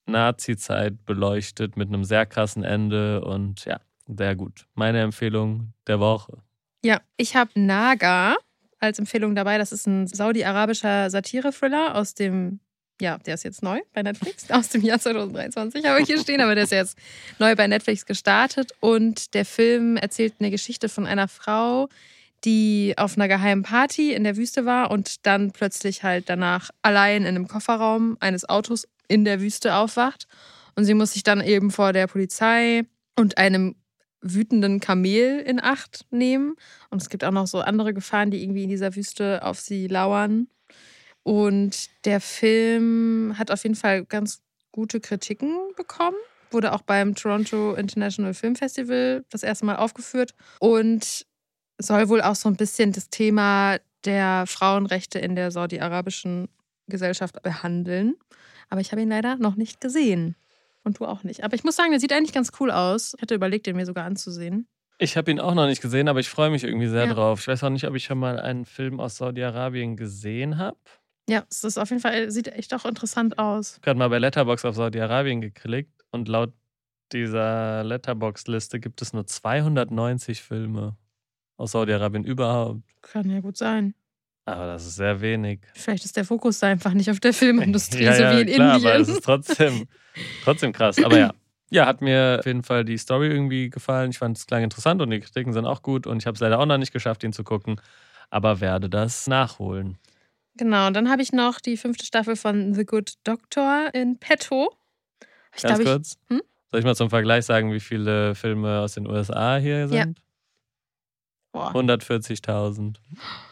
Vorkriegs-Nazi-Zeit 0.09 1.05
beleuchtet 1.05 1.77
mit 1.77 1.89
einem 1.89 2.03
sehr 2.03 2.25
krassen 2.25 2.63
Ende 2.63 3.21
und 3.23 3.65
ja, 3.65 3.79
sehr 4.07 4.35
gut. 4.35 4.65
Meine 4.75 5.01
Empfehlung 5.01 5.73
der 5.87 5.99
Woche. 5.99 6.39
Ja, 6.83 7.01
ich 7.17 7.35
habe 7.35 7.51
Naga 7.55 8.35
als 8.79 8.99
Empfehlung 8.99 9.35
dabei. 9.35 9.57
Das 9.57 9.71
ist 9.71 9.87
ein 9.87 10.07
saudi-arabischer 10.07 11.09
Satire-Thriller 11.09 11.95
aus 11.95 12.13
dem, 12.13 12.59
ja, 13.01 13.17
der 13.17 13.35
ist 13.35 13.43
jetzt 13.43 13.61
neu 13.61 13.79
bei 13.93 14.03
Netflix, 14.03 14.49
aus 14.51 14.69
dem 14.69 14.81
Jahr 14.81 14.99
2023 14.99 15.85
habe 15.85 16.01
ich 16.01 16.07
hier 16.07 16.19
stehen, 16.19 16.41
aber 16.41 16.55
der 16.55 16.63
ist 16.63 16.71
jetzt 16.71 16.97
neu 17.37 17.55
bei 17.55 17.67
Netflix 17.67 18.05
gestartet. 18.05 18.71
Und 18.79 19.33
der 19.33 19.45
Film 19.45 19.97
erzählt 19.97 20.35
eine 20.39 20.51
Geschichte 20.51 20.89
von 20.89 21.05
einer 21.05 21.27
Frau, 21.27 21.89
die 22.45 22.93
auf 22.97 23.17
einer 23.17 23.27
geheimen 23.27 23.63
Party 23.63 24.13
in 24.13 24.23
der 24.23 24.37
Wüste 24.37 24.65
war 24.65 24.91
und 24.91 25.25
dann 25.25 25.51
plötzlich 25.51 26.03
halt 26.03 26.29
danach 26.29 26.69
allein 26.81 27.23
in 27.23 27.27
einem 27.27 27.49
Kofferraum 27.49 28.15
eines 28.21 28.47
Autos 28.47 28.87
in 29.09 29.25
der 29.25 29.41
Wüste 29.41 29.75
aufwacht. 29.75 30.27
Und 30.75 30.85
sie 30.85 30.93
muss 30.93 31.11
sich 31.11 31.23
dann 31.23 31.41
eben 31.41 31.71
vor 31.71 31.91
der 31.91 32.07
Polizei 32.07 32.83
und 33.17 33.37
einem 33.37 33.75
wütenden 34.21 34.79
Kamel 34.79 35.39
in 35.39 35.61
Acht 35.61 36.05
nehmen. 36.11 36.55
Und 36.89 37.01
es 37.01 37.09
gibt 37.09 37.25
auch 37.25 37.31
noch 37.31 37.47
so 37.47 37.59
andere 37.59 37.93
Gefahren, 37.93 38.31
die 38.31 38.41
irgendwie 38.41 38.63
in 38.63 38.69
dieser 38.69 38.95
Wüste 38.95 39.43
auf 39.43 39.59
sie 39.59 39.87
lauern. 39.87 40.47
Und 41.23 41.89
der 42.05 42.21
Film 42.21 43.35
hat 43.37 43.51
auf 43.51 43.63
jeden 43.63 43.75
Fall 43.75 44.05
ganz 44.05 44.41
gute 44.71 44.99
Kritiken 44.99 45.53
bekommen. 45.75 46.17
Wurde 46.51 46.73
auch 46.73 46.81
beim 46.81 47.15
Toronto 47.15 47.73
International 47.73 48.33
Film 48.33 48.55
Festival 48.55 49.25
das 49.29 49.43
erste 49.43 49.65
Mal 49.65 49.75
aufgeführt 49.75 50.33
und 50.59 51.25
soll 51.77 52.09
wohl 52.09 52.21
auch 52.21 52.35
so 52.35 52.49
ein 52.49 52.55
bisschen 52.55 52.91
das 52.91 53.09
Thema 53.09 53.77
der 54.05 54.45
Frauenrechte 54.47 55.19
in 55.19 55.35
der 55.35 55.51
saudi-arabischen 55.51 56.47
Gesellschaft 56.89 57.41
behandeln. 57.41 58.15
Aber 58.69 58.81
ich 58.81 58.91
habe 58.91 59.01
ihn 59.01 59.09
leider 59.09 59.35
noch 59.37 59.55
nicht 59.55 59.81
gesehen. 59.81 60.35
Und 60.83 60.99
du 60.99 61.05
auch 61.05 61.23
nicht. 61.23 61.43
Aber 61.43 61.55
ich 61.55 61.63
muss 61.63 61.75
sagen, 61.75 61.91
der 61.91 61.99
sieht 61.99 62.13
eigentlich 62.13 62.33
ganz 62.33 62.51
cool 62.59 62.71
aus. 62.71 63.13
Ich 63.15 63.21
hatte 63.21 63.35
überlegt, 63.35 63.67
den 63.67 63.75
mir 63.75 63.85
sogar 63.85 64.05
anzusehen. 64.05 64.67
Ich 64.97 65.17
habe 65.17 65.29
ihn 65.31 65.39
auch 65.39 65.53
noch 65.53 65.65
nicht 65.67 65.81
gesehen, 65.81 66.07
aber 66.07 66.19
ich 66.19 66.29
freue 66.29 66.49
mich 66.49 66.63
irgendwie 66.63 66.87
sehr 66.87 67.05
Ja. 67.05 67.13
drauf. 67.13 67.41
Ich 67.41 67.47
weiß 67.47 67.63
auch 67.63 67.69
nicht, 67.69 67.85
ob 67.87 67.95
ich 67.95 68.03
schon 68.05 68.17
mal 68.19 68.39
einen 68.39 68.65
Film 68.65 68.99
aus 68.99 69.17
Saudi-Arabien 69.17 69.95
gesehen 69.97 70.57
habe. 70.57 70.77
Ja, 71.29 71.45
es 71.49 71.63
ist 71.63 71.77
auf 71.77 71.89
jeden 71.89 72.01
Fall, 72.01 72.31
sieht 72.31 72.47
echt 72.47 72.73
auch 72.73 72.85
interessant 72.85 73.37
aus. 73.39 73.71
Ich 73.71 73.73
habe 73.75 73.81
gerade 73.85 73.99
mal 73.99 74.09
bei 74.09 74.19
Letterbox 74.19 74.65
auf 74.65 74.75
Saudi-Arabien 74.75 75.41
geklickt 75.41 76.01
und 76.11 76.27
laut 76.27 76.53
dieser 77.11 77.83
Letterbox-Liste 77.83 78.79
gibt 78.79 79.01
es 79.01 79.13
nur 79.13 79.25
290 79.27 80.41
Filme 80.41 80.97
aus 81.57 81.71
Saudi-Arabien 81.73 82.23
überhaupt. 82.23 82.81
Kann 83.01 83.29
ja 83.29 83.41
gut 83.41 83.57
sein. 83.57 83.93
Aber 84.53 84.67
das 84.67 84.85
ist 84.85 84.95
sehr 84.95 85.19
wenig. 85.21 85.59
Vielleicht 85.73 86.05
ist 86.05 86.15
der 86.17 86.25
Fokus 86.25 86.59
da 86.59 86.67
einfach 86.67 86.93
nicht 86.93 87.09
auf 87.09 87.19
der 87.19 87.33
Filmindustrie, 87.33 88.03
ja, 88.03 88.13
so 88.15 88.23
ja, 88.23 88.37
wie 88.37 88.41
in 88.41 88.47
klar, 88.47 88.75
Indien. 88.75 88.91
aber 88.91 88.99
es 89.01 89.07
ist 89.09 89.23
trotzdem, 89.23 89.87
trotzdem 90.43 90.71
krass. 90.73 91.03
Aber 91.03 91.17
ja. 91.17 91.33
Ja, 91.71 91.85
hat 91.85 92.01
mir 92.01 92.37
auf 92.39 92.47
jeden 92.47 92.63
Fall 92.63 92.83
die 92.83 92.97
Story 92.97 93.27
irgendwie 93.27 93.69
gefallen. 93.69 94.09
Ich 94.09 94.17
fand 94.17 94.35
es 94.37 94.47
klang 94.47 94.63
interessant 94.63 95.03
und 95.03 95.11
die 95.11 95.19
Kritiken 95.19 95.53
sind 95.53 95.65
auch 95.67 95.83
gut. 95.83 96.07
Und 96.07 96.17
ich 96.17 96.25
habe 96.25 96.33
es 96.33 96.41
leider 96.41 96.57
auch 96.59 96.65
noch 96.65 96.79
nicht 96.79 96.91
geschafft, 96.91 97.23
ihn 97.23 97.31
zu 97.31 97.43
gucken. 97.43 97.79
Aber 98.31 98.59
werde 98.59 98.89
das 98.89 99.27
nachholen. 99.27 99.99
Genau, 100.55 100.87
und 100.87 100.95
dann 100.95 101.11
habe 101.11 101.21
ich 101.21 101.31
noch 101.31 101.59
die 101.59 101.77
fünfte 101.77 102.05
Staffel 102.05 102.35
von 102.35 102.73
The 102.73 102.85
Good 102.85 103.13
Doctor 103.23 103.89
in 103.93 104.17
petto. 104.17 104.73
Ich 105.55 105.61
Ganz 105.61 105.77
glaube, 105.77 105.83
ich, 105.83 105.89
kurz. 105.89 106.17
hm? 106.29 106.41
Soll 106.71 106.79
ich 106.79 106.85
mal 106.87 106.95
zum 106.95 107.11
Vergleich 107.11 107.45
sagen, 107.45 107.71
wie 107.71 107.79
viele 107.79 108.33
Filme 108.33 108.79
aus 108.79 108.95
den 108.95 109.05
USA 109.07 109.57
hier 109.57 109.81
Ja. 109.81 109.87
sind? 110.05 110.19
boah, 111.51 111.71
140.000. 111.75 112.95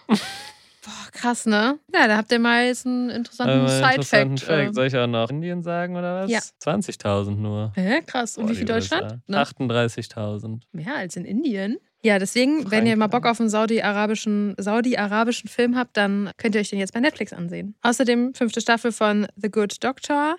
boah, 0.87 1.11
krass, 1.11 1.45
ne? 1.45 1.79
Ja, 1.93 2.07
da 2.07 2.17
habt 2.17 2.31
ihr 2.31 2.39
mal 2.39 2.65
jetzt 2.65 2.85
einen 2.85 3.09
interessanten 3.09 3.59
Äh, 3.59 3.59
interessanten 3.59 4.37
Side-Fact. 4.37 4.39
Fact. 4.39 4.75
Soll 4.75 4.87
ich 4.87 4.95
auch 4.97 5.07
noch 5.07 5.29
Indien 5.29 5.61
sagen 5.63 5.95
oder 5.97 6.23
was? 6.23 6.31
Ja. 6.31 6.39
20.000 6.63 7.35
nur. 7.35 7.73
Hä, 7.75 8.01
krass. 8.05 8.37
Und 8.37 8.45
Boah, 8.45 8.51
wie 8.51 8.55
viel 8.55 8.65
Deutschland? 8.65 9.03
USA. 9.03 9.19
Ne? 9.27 9.37
38.000. 9.37 10.61
Mehr 10.71 10.95
als 10.95 11.15
in 11.15 11.25
Indien. 11.25 11.77
Ja, 12.03 12.19
deswegen, 12.19 12.69
wenn 12.71 12.85
ihr 12.85 12.95
mal 12.95 13.07
Bock 13.07 13.23
Frankreich. 13.23 13.31
auf 13.31 13.39
einen 13.41 13.49
saudi-arabischen 13.49 14.55
Saudi-arabischen 14.57 15.49
Film 15.49 15.75
habt, 15.75 15.97
dann 15.97 16.31
könnt 16.37 16.55
ihr 16.55 16.61
euch 16.61 16.69
den 16.69 16.79
jetzt 16.79 16.93
bei 16.93 16.99
Netflix 16.99 17.33
ansehen. 17.33 17.75
Außerdem 17.81 18.33
fünfte 18.33 18.61
Staffel 18.61 18.91
von 18.91 19.27
The 19.35 19.49
Good 19.49 19.83
Doctor. 19.83 20.37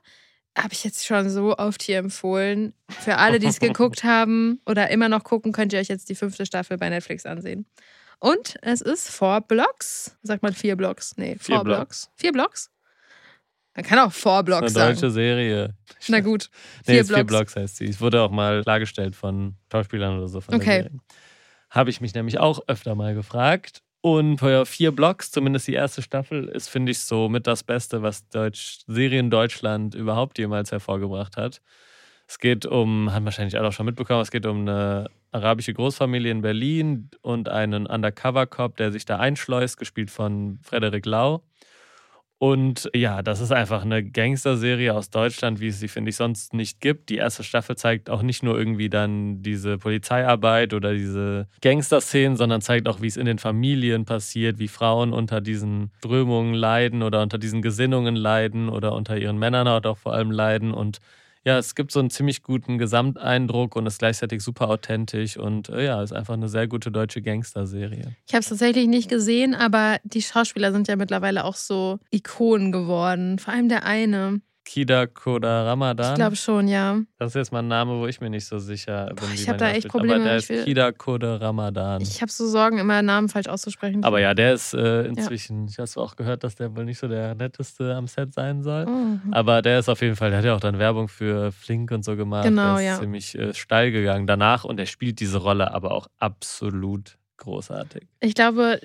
Habe 0.56 0.72
ich 0.72 0.82
jetzt 0.84 1.04
schon 1.06 1.28
so 1.28 1.56
oft 1.56 1.82
hier 1.82 1.98
empfohlen. 1.98 2.72
Für 2.88 3.18
alle, 3.18 3.38
die 3.38 3.46
es 3.46 3.60
geguckt 3.60 4.02
haben 4.04 4.60
oder 4.66 4.90
immer 4.90 5.08
noch 5.08 5.24
gucken, 5.24 5.52
könnt 5.52 5.72
ihr 5.72 5.78
euch 5.80 5.88
jetzt 5.88 6.08
die 6.08 6.14
fünfte 6.14 6.46
Staffel 6.46 6.78
bei 6.78 6.88
Netflix 6.88 7.26
ansehen. 7.26 7.66
Und 8.20 8.56
es 8.62 8.80
ist 8.80 9.10
four 9.10 9.40
Blocks. 9.40 10.16
Sagt 10.22 10.42
man 10.42 10.52
vier 10.52 10.76
Blocks? 10.76 11.16
Nee, 11.16 11.36
Vier 11.38 11.56
four 11.56 11.64
Blocks. 11.64 12.10
Vier 12.16 12.32
Blocks? 12.32 12.70
Man 13.76 13.84
kann 13.84 14.00
auch 14.00 14.12
Four 14.12 14.42
Blocks 14.42 14.72
ist 14.72 14.76
eine 14.76 14.88
deutsche 14.88 15.00
sagen. 15.02 15.12
Serie. 15.12 15.74
Na 16.08 16.18
gut. 16.18 16.50
Nee, 16.86 16.94
Vier 16.94 17.00
ist 17.02 17.06
vier 17.08 17.16
Blocks. 17.24 17.28
Blocks 17.28 17.56
heißt 17.56 17.76
sie. 17.76 17.84
Es 17.84 18.00
wurde 18.00 18.20
auch 18.22 18.30
mal 18.32 18.62
klargestellt 18.64 19.14
von 19.14 19.54
Schauspielern 19.70 20.18
oder 20.18 20.26
so. 20.26 20.40
Von 20.40 20.56
Okay. 20.56 20.90
Habe 21.70 21.90
ich 21.90 22.00
mich 22.00 22.12
nämlich 22.12 22.40
auch 22.40 22.60
öfter 22.66 22.96
mal 22.96 23.14
gefragt. 23.14 23.82
Und 24.00 24.38
für 24.38 24.66
vier 24.66 24.90
Blocks, 24.90 25.30
zumindest 25.30 25.68
die 25.68 25.74
erste 25.74 26.02
Staffel, 26.02 26.48
ist, 26.48 26.68
finde 26.68 26.90
ich, 26.90 27.00
so 27.00 27.28
mit 27.28 27.46
das 27.46 27.62
Beste, 27.62 28.02
was 28.02 28.28
Deutsch, 28.28 28.80
Serien 28.88 29.30
Deutschland 29.30 29.94
überhaupt 29.94 30.38
jemals 30.38 30.72
hervorgebracht 30.72 31.36
hat. 31.36 31.60
Es 32.26 32.38
geht 32.38 32.66
um, 32.66 33.12
haben 33.12 33.24
wahrscheinlich 33.24 33.56
alle 33.56 33.68
auch 33.68 33.72
schon 33.72 33.86
mitbekommen, 33.86 34.20
es 34.22 34.30
geht 34.30 34.44
um 34.46 34.60
eine 34.62 35.08
arabische 35.32 35.74
Großfamilie 35.74 36.30
in 36.30 36.42
Berlin 36.42 37.10
und 37.22 37.48
einen 37.48 37.86
Undercover-Cop, 37.86 38.76
der 38.76 38.92
sich 38.92 39.04
da 39.04 39.18
einschleust, 39.18 39.78
gespielt 39.78 40.10
von 40.10 40.58
Frederik 40.62 41.06
Lau. 41.06 41.42
Und 42.40 42.88
ja, 42.94 43.20
das 43.20 43.40
ist 43.40 43.50
einfach 43.50 43.82
eine 43.82 44.04
Gangster-Serie 44.04 44.94
aus 44.94 45.10
Deutschland, 45.10 45.58
wie 45.60 45.68
es 45.68 45.80
sie, 45.80 45.88
finde 45.88 46.10
ich, 46.10 46.16
sonst 46.16 46.54
nicht 46.54 46.80
gibt. 46.80 47.08
Die 47.08 47.16
erste 47.16 47.42
Staffel 47.42 47.74
zeigt 47.74 48.08
auch 48.08 48.22
nicht 48.22 48.44
nur 48.44 48.56
irgendwie 48.56 48.88
dann 48.88 49.42
diese 49.42 49.76
Polizeiarbeit 49.76 50.72
oder 50.72 50.94
diese 50.94 51.48
Gangster-Szenen, 51.62 52.36
sondern 52.36 52.60
zeigt 52.60 52.88
auch, 52.88 53.00
wie 53.00 53.08
es 53.08 53.16
in 53.16 53.26
den 53.26 53.40
Familien 53.40 54.04
passiert, 54.04 54.60
wie 54.60 54.68
Frauen 54.68 55.12
unter 55.12 55.40
diesen 55.40 55.90
Strömungen 55.98 56.54
leiden 56.54 57.02
oder 57.02 57.22
unter 57.22 57.38
diesen 57.38 57.60
Gesinnungen 57.60 58.14
leiden 58.14 58.68
oder 58.68 58.92
unter 58.94 59.18
ihren 59.18 59.38
Männern 59.38 59.66
auch 59.66 59.98
vor 59.98 60.14
allem 60.14 60.30
leiden. 60.30 60.72
Und 60.72 60.98
ja, 61.44 61.58
es 61.58 61.74
gibt 61.74 61.92
so 61.92 62.00
einen 62.00 62.10
ziemlich 62.10 62.42
guten 62.42 62.78
Gesamteindruck 62.78 63.76
und 63.76 63.86
ist 63.86 63.98
gleichzeitig 63.98 64.42
super 64.42 64.68
authentisch 64.68 65.36
und 65.36 65.68
äh, 65.68 65.86
ja, 65.86 66.02
ist 66.02 66.12
einfach 66.12 66.34
eine 66.34 66.48
sehr 66.48 66.68
gute 66.68 66.90
deutsche 66.90 67.22
Gangster-Serie. 67.22 68.16
Ich 68.26 68.34
habe 68.34 68.40
es 68.40 68.48
tatsächlich 68.48 68.88
nicht 68.88 69.08
gesehen, 69.08 69.54
aber 69.54 69.98
die 70.04 70.22
Schauspieler 70.22 70.72
sind 70.72 70.88
ja 70.88 70.96
mittlerweile 70.96 71.44
auch 71.44 71.56
so 71.56 71.98
Ikonen 72.10 72.72
geworden. 72.72 73.38
Vor 73.38 73.54
allem 73.54 73.68
der 73.68 73.84
eine. 73.84 74.40
Kida 74.68 75.06
Koda 75.06 75.64
Ramadan. 75.64 76.12
Ich 76.12 76.16
glaube 76.16 76.36
schon, 76.36 76.68
ja. 76.68 77.00
Das 77.18 77.28
ist 77.28 77.36
jetzt 77.36 77.52
mal 77.52 77.60
ein 77.60 77.68
Name, 77.68 77.98
wo 77.98 78.06
ich 78.06 78.20
mir 78.20 78.28
nicht 78.28 78.44
so 78.44 78.58
sicher 78.58 79.06
bin. 79.06 79.16
Boah, 79.16 79.28
ich 79.32 79.46
man 79.46 79.54
hab 79.54 79.58
da 79.58 79.68
echt 79.70 79.86
ausspricht. 79.86 79.92
Probleme, 79.92 80.14
Aber 80.16 80.24
der 80.24 80.36
ist 80.36 80.64
Kida 80.66 80.92
Kode 80.92 81.40
Ramadan. 81.40 82.02
Ich 82.02 82.20
habe 82.20 82.30
so 82.30 82.46
Sorgen, 82.46 82.76
immer 82.76 83.00
Namen 83.00 83.30
falsch 83.30 83.46
auszusprechen. 83.46 84.04
Aber 84.04 84.20
ja, 84.20 84.34
der 84.34 84.52
ist 84.52 84.74
äh, 84.74 85.04
inzwischen, 85.04 85.68
ich 85.68 85.78
habe 85.78 85.88
auch 85.96 86.16
gehört, 86.16 86.44
dass 86.44 86.54
der 86.54 86.76
wohl 86.76 86.84
nicht 86.84 86.98
so 86.98 87.08
der 87.08 87.34
netteste 87.34 87.94
am 87.94 88.08
Set 88.08 88.34
sein 88.34 88.62
soll. 88.62 88.84
Oh. 88.86 89.16
Aber 89.30 89.62
der 89.62 89.78
ist 89.78 89.88
auf 89.88 90.02
jeden 90.02 90.16
Fall, 90.16 90.28
der 90.28 90.40
hat 90.40 90.44
ja 90.44 90.54
auch 90.54 90.60
dann 90.60 90.78
Werbung 90.78 91.08
für 91.08 91.50
Flink 91.50 91.90
und 91.90 92.04
so 92.04 92.14
gemacht. 92.14 92.44
Genau, 92.44 92.76
der 92.76 92.82
ist 92.82 92.84
ja. 92.84 93.00
ziemlich 93.00 93.38
äh, 93.38 93.54
steil 93.54 93.90
gegangen 93.90 94.26
danach 94.26 94.64
und 94.64 94.78
er 94.78 94.86
spielt 94.86 95.20
diese 95.20 95.38
Rolle 95.38 95.72
aber 95.72 95.92
auch 95.92 96.08
absolut 96.18 97.16
großartig. 97.38 98.06
Ich 98.20 98.34
glaube, 98.34 98.80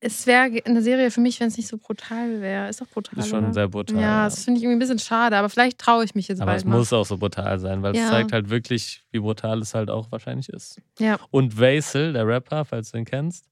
es 0.00 0.26
wäre 0.26 0.50
eine 0.64 0.82
Serie 0.82 1.10
für 1.10 1.20
mich, 1.20 1.38
wenn 1.40 1.48
es 1.48 1.56
nicht 1.56 1.68
so 1.68 1.76
brutal 1.76 2.40
wäre. 2.40 2.68
Ist 2.68 2.80
doch 2.80 2.86
brutal. 2.88 3.18
Ist 3.18 3.28
schon 3.28 3.44
oder? 3.44 3.52
sehr 3.52 3.68
brutal. 3.68 4.00
Ja, 4.00 4.24
das 4.24 4.44
finde 4.44 4.58
ich 4.58 4.64
irgendwie 4.64 4.76
ein 4.76 4.78
bisschen 4.80 4.98
schade, 4.98 5.36
aber 5.36 5.48
vielleicht 5.50 5.78
traue 5.78 6.04
ich 6.04 6.14
mich 6.14 6.28
jetzt 6.28 6.40
aber 6.40 6.54
es 6.54 6.64
mal. 6.64 6.78
muss 6.78 6.92
auch 6.92 7.04
so 7.04 7.18
brutal 7.18 7.58
sein, 7.58 7.82
weil 7.82 7.94
Ja. 7.94 8.04
es 8.04 8.08
zeigt 8.10 8.32
halt 8.32 8.48
wirklich, 8.50 9.02
wie 9.12 9.18
brutal 9.18 9.60
es 9.60 9.74
halt 9.74 9.90
auch 9.90 10.10
wahrscheinlich 10.10 10.48
ist. 10.48 10.80
Ja. 10.98 11.18
Und 11.30 11.58
Vaisel, 11.60 12.14
der 12.14 12.26
Rapper, 12.26 12.64
falls 12.64 12.92
du 12.92 12.98
ihn 12.98 13.04
kennst, 13.04 13.46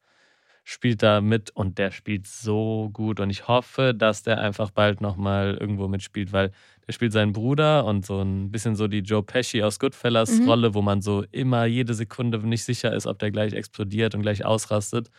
spielt 0.65 1.03
da 1.03 1.21
mit 1.23 1.51
und 1.55 1.79
der 1.79 1.91
spielt 1.91 2.27
so 2.27 2.91
gut. 2.93 3.21
Und 3.21 3.31
ich 3.31 3.49
hoffe, 3.49 3.95
dass 3.95 4.23
der 4.23 4.39
einfach 4.39 4.71
bald 4.71 5.01
nochmal 5.01 5.57
irgendwo 5.59 5.89
mitspielt, 5.89 6.33
weil 6.33 6.51
der 6.87 6.93
spielt 6.93 7.13
seinen 7.13 7.33
Bruder 7.33 7.85
und 7.87 8.05
so 8.07 8.21
ein 8.23 8.51
bisschen 8.51 8.75
so 8.77 8.87
die 8.89 8.99
Joe 9.01 9.23
Pesci 9.23 9.63
aus 9.63 9.79
Goodfellas 9.79 10.41
Mhm. 10.41 10.49
Rolle, 10.49 10.75
wo 10.75 10.83
man 10.83 11.01
so 11.03 11.25
immer 11.31 11.65
jede 11.67 11.95
Sekunde 11.95 12.39
nicht 12.47 12.65
sicher 12.65 12.95
ist, 12.95 13.07
ob 13.07 13.19
der 13.19 13.31
gleich 13.31 13.53
explodiert 13.55 14.15
und 14.15 14.23
gleich 14.23 14.45
ausrastet. 14.45 15.11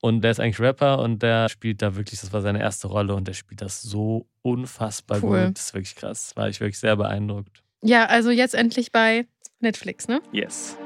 Und 0.00 0.20
der 0.22 0.30
ist 0.30 0.38
eigentlich 0.40 0.60
Rapper 0.60 1.00
und 1.00 1.22
der 1.22 1.48
spielt 1.48 1.82
da 1.82 1.96
wirklich, 1.96 2.20
das 2.20 2.32
war 2.32 2.40
seine 2.40 2.60
erste 2.60 2.86
Rolle 2.86 3.14
und 3.14 3.26
der 3.26 3.34
spielt 3.34 3.60
das 3.60 3.82
so 3.82 4.26
unfassbar 4.42 5.18
Cool. 5.22 5.46
gut. 5.46 5.56
Das 5.58 5.66
ist 5.66 5.74
wirklich 5.74 5.96
krass. 5.96 6.32
War 6.36 6.48
ich 6.48 6.60
wirklich 6.60 6.78
sehr 6.78 6.96
beeindruckt. 6.96 7.62
ja, 7.82 8.06
also 8.06 8.30
jetzt 8.30 8.54
endlich 8.54 8.92
bei 8.92 9.26
Netflix, 9.60 10.06
ne? 10.06 10.20
Yes. 10.32 10.76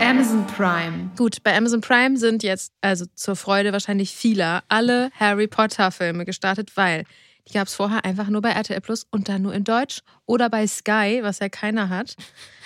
Amazon 0.00 0.46
Prime. 0.48 1.10
Gut, 1.16 1.42
bei 1.42 1.56
Amazon 1.56 1.80
Prime 1.80 2.16
sind 2.16 2.42
jetzt, 2.42 2.72
also 2.80 3.06
zur 3.14 3.36
Freude 3.36 3.72
wahrscheinlich 3.72 4.10
vieler, 4.14 4.62
alle 4.68 5.10
Harry 5.18 5.46
Potter-Filme 5.46 6.24
gestartet, 6.24 6.76
weil 6.76 7.04
die 7.48 7.52
gab 7.54 7.68
es 7.68 7.74
vorher 7.74 8.04
einfach 8.04 8.28
nur 8.28 8.42
bei 8.42 8.50
RTL 8.50 8.80
Plus 8.80 9.06
und 9.10 9.28
dann 9.28 9.42
nur 9.42 9.54
in 9.54 9.64
Deutsch 9.64 10.00
oder 10.26 10.50
bei 10.50 10.66
Sky, 10.66 11.20
was 11.22 11.38
ja 11.38 11.48
keiner 11.48 11.88
hat. 11.90 12.16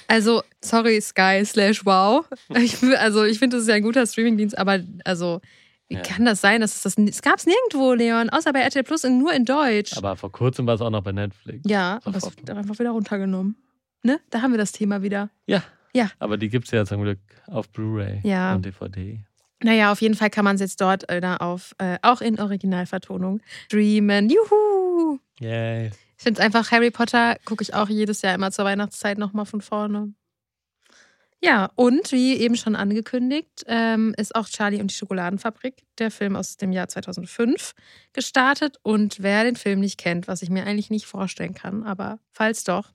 Also, 0.06 0.42
sorry, 0.64 1.00
Sky 1.00 1.42
slash 1.44 1.84
wow. 1.84 2.24
Ich, 2.56 2.82
also, 2.98 3.24
ich 3.24 3.38
finde, 3.38 3.56
das 3.56 3.64
ist 3.64 3.68
ja 3.68 3.74
ein 3.74 3.82
guter 3.82 4.06
Streamingdienst, 4.06 4.56
aber 4.56 4.80
also, 5.04 5.40
wie 5.88 5.94
Ja. 5.96 6.02
kann 6.02 6.24
das 6.24 6.40
sein? 6.40 6.60
Dass 6.60 6.76
es 6.76 6.82
das 6.82 6.98
es 6.98 7.22
gab 7.22 7.36
es 7.38 7.46
nirgendwo, 7.46 7.92
Leon, 7.94 8.30
außer 8.30 8.52
bei 8.52 8.60
RTL 8.60 8.82
Plus 8.84 9.04
und 9.04 9.18
nur 9.18 9.32
in 9.32 9.44
Deutsch. 9.44 9.96
Aber 9.96 10.16
vor 10.16 10.30
kurzem 10.32 10.66
war 10.66 10.74
es 10.74 10.80
auch 10.80 10.90
noch 10.90 11.02
bei 11.02 11.12
Netflix. 11.12 11.60
ja, 11.66 11.98
aber 12.04 12.16
es 12.16 12.24
wird 12.24 12.50
einfach 12.50 12.78
wieder 12.78 12.90
runtergenommen. 12.90 13.56
Ne? 14.02 14.20
Da 14.30 14.42
haben 14.42 14.52
wir 14.52 14.58
das 14.58 14.72
Thema 14.72 15.02
wieder. 15.02 15.30
Ja. 15.46 15.62
Ja. 15.94 16.10
Aber 16.18 16.36
die 16.36 16.48
gibt 16.50 16.66
es 16.66 16.70
ja 16.70 16.84
zum 16.84 17.02
Glück 17.02 17.18
auf 17.46 17.68
Blu-ray 17.70 18.20
Ja. 18.22 18.54
und 18.54 18.64
DVD. 18.64 19.20
Naja, 19.60 19.90
auf 19.90 20.00
jeden 20.02 20.14
Fall 20.14 20.30
kann 20.30 20.44
man 20.44 20.54
es 20.54 20.60
jetzt 20.60 20.80
dort 20.80 21.08
äh, 21.08 21.20
da 21.20 21.38
auf, 21.38 21.74
äh, 21.78 21.98
auch 22.02 22.20
in 22.20 22.38
Originalvertonung 22.38 23.40
streamen. 23.66 24.28
Juhu! 24.30 25.18
Yay. 25.40 25.88
Ich 26.16 26.22
finde 26.22 26.40
es 26.40 26.44
einfach, 26.44 26.70
Harry 26.70 26.90
Potter 26.90 27.36
gucke 27.44 27.62
ich 27.62 27.74
auch 27.74 27.88
jedes 27.88 28.22
Jahr 28.22 28.34
immer 28.34 28.50
zur 28.52 28.64
Weihnachtszeit 28.66 29.18
nochmal 29.18 29.46
von 29.46 29.60
vorne. 29.60 30.12
Ja, 31.40 31.70
und 31.76 32.10
wie 32.10 32.36
eben 32.36 32.56
schon 32.56 32.74
angekündigt, 32.74 33.64
ähm, 33.68 34.12
ist 34.16 34.34
auch 34.34 34.48
Charlie 34.48 34.80
und 34.80 34.90
die 34.90 34.96
Schokoladenfabrik, 34.96 35.84
der 35.98 36.10
Film 36.10 36.34
aus 36.34 36.56
dem 36.56 36.72
Jahr 36.72 36.88
2005, 36.88 37.74
gestartet. 38.12 38.78
Und 38.82 39.22
wer 39.22 39.44
den 39.44 39.54
Film 39.54 39.78
nicht 39.78 39.98
kennt, 39.98 40.26
was 40.26 40.42
ich 40.42 40.50
mir 40.50 40.66
eigentlich 40.66 40.90
nicht 40.90 41.06
vorstellen 41.06 41.54
kann, 41.54 41.84
aber 41.84 42.18
falls 42.32 42.64
doch, 42.64 42.92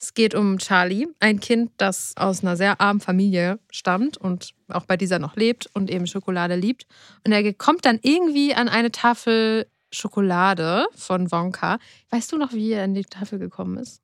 es 0.00 0.14
geht 0.14 0.34
um 0.34 0.58
Charlie, 0.58 1.08
ein 1.18 1.40
Kind, 1.40 1.72
das 1.76 2.14
aus 2.16 2.42
einer 2.42 2.56
sehr 2.56 2.80
armen 2.80 3.00
Familie 3.00 3.58
stammt 3.70 4.16
und 4.16 4.54
auch 4.68 4.86
bei 4.86 4.96
dieser 4.96 5.18
noch 5.18 5.36
lebt 5.36 5.68
und 5.74 5.90
eben 5.90 6.06
Schokolade 6.06 6.54
liebt. 6.54 6.86
Und 7.26 7.32
er 7.32 7.52
kommt 7.52 7.84
dann 7.84 7.98
irgendwie 8.02 8.54
an 8.54 8.68
eine 8.68 8.92
Tafel 8.92 9.66
Schokolade 9.92 10.86
von 10.94 11.30
Wonka. 11.30 11.78
Weißt 12.10 12.32
du 12.32 12.38
noch, 12.38 12.52
wie 12.52 12.72
er 12.72 12.84
an 12.84 12.94
die 12.94 13.02
Tafel 13.02 13.38
gekommen 13.38 13.76
ist? 13.76 14.00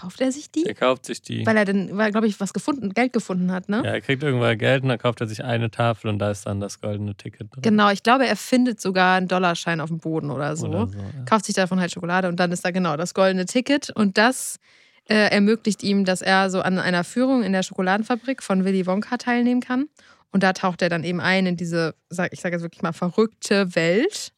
Kauft 0.00 0.20
er 0.20 0.30
sich 0.30 0.50
die? 0.52 0.64
Er 0.64 0.74
kauft 0.74 1.06
sich 1.06 1.22
die. 1.22 1.44
Weil 1.44 1.56
er 1.56 1.64
dann, 1.64 1.96
weil, 1.96 2.12
glaube 2.12 2.28
ich, 2.28 2.38
was 2.38 2.52
gefunden, 2.52 2.94
Geld 2.94 3.12
gefunden 3.12 3.50
hat, 3.50 3.68
ne? 3.68 3.78
Ja, 3.78 3.90
er 3.90 4.00
kriegt 4.00 4.22
irgendwann 4.22 4.56
Geld 4.56 4.84
und 4.84 4.90
dann 4.90 4.98
kauft 4.98 5.20
er 5.20 5.26
sich 5.26 5.42
eine 5.42 5.72
Tafel 5.72 6.08
und 6.08 6.20
da 6.20 6.30
ist 6.30 6.46
dann 6.46 6.60
das 6.60 6.80
goldene 6.80 7.16
Ticket 7.16 7.52
drin. 7.52 7.62
Genau, 7.62 7.90
ich 7.90 8.04
glaube, 8.04 8.24
er 8.26 8.36
findet 8.36 8.80
sogar 8.80 9.16
einen 9.16 9.26
Dollarschein 9.26 9.80
auf 9.80 9.88
dem 9.88 9.98
Boden 9.98 10.30
oder 10.30 10.54
so. 10.54 10.68
Oder 10.68 10.86
so 10.86 10.98
ja. 10.98 11.24
Kauft 11.26 11.46
sich 11.46 11.56
davon 11.56 11.80
halt 11.80 11.90
Schokolade 11.90 12.28
und 12.28 12.38
dann 12.38 12.52
ist 12.52 12.64
da 12.64 12.70
genau 12.70 12.96
das 12.96 13.12
goldene 13.12 13.46
Ticket. 13.46 13.90
Und 13.90 14.18
das 14.18 14.60
äh, 15.08 15.30
ermöglicht 15.32 15.82
ihm, 15.82 16.04
dass 16.04 16.22
er 16.22 16.48
so 16.48 16.60
an 16.60 16.78
einer 16.78 17.02
Führung 17.02 17.42
in 17.42 17.52
der 17.52 17.64
Schokoladenfabrik 17.64 18.40
von 18.42 18.64
Willy 18.64 18.86
Wonka 18.86 19.16
teilnehmen 19.16 19.60
kann. 19.60 19.88
Und 20.30 20.44
da 20.44 20.52
taucht 20.52 20.80
er 20.82 20.90
dann 20.90 21.02
eben 21.02 21.20
ein 21.20 21.46
in 21.46 21.56
diese, 21.56 21.94
sag- 22.08 22.32
ich 22.32 22.40
sage 22.40 22.54
jetzt 22.54 22.62
wirklich 22.62 22.82
mal, 22.82 22.92
verrückte 22.92 23.74
Welt. 23.74 24.32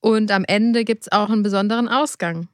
Und 0.00 0.30
am 0.30 0.44
Ende 0.44 0.84
gibt 0.84 1.04
es 1.04 1.12
auch 1.12 1.30
einen 1.30 1.42
besonderen 1.42 1.88
Ausgang 1.88 2.48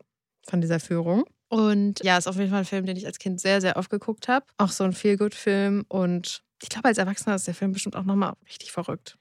von 0.48 0.60
dieser 0.60 0.78
Führung. 0.78 1.24
Und 1.48 2.02
ja, 2.02 2.18
ist 2.18 2.26
auf 2.26 2.36
jeden 2.36 2.50
Fall 2.50 2.60
ein 2.60 2.64
Film, 2.64 2.86
den 2.86 2.96
ich 2.96 3.06
als 3.06 3.18
Kind 3.18 3.40
sehr, 3.40 3.60
sehr 3.60 3.76
oft 3.76 3.90
geguckt 3.90 4.28
habe. 4.28 4.46
Auch 4.58 4.70
so 4.70 4.84
ein 4.84 4.92
Feel-Good-Film. 4.92 5.84
Und 5.88 6.42
ich 6.62 6.68
glaube, 6.68 6.88
als 6.88 6.98
Erwachsener 6.98 7.36
ist 7.36 7.46
der 7.46 7.54
Film 7.54 7.72
bestimmt 7.72 7.96
auch 7.96 8.04
nochmal 8.04 8.34
richtig 8.48 8.72
verrückt. 8.72 9.16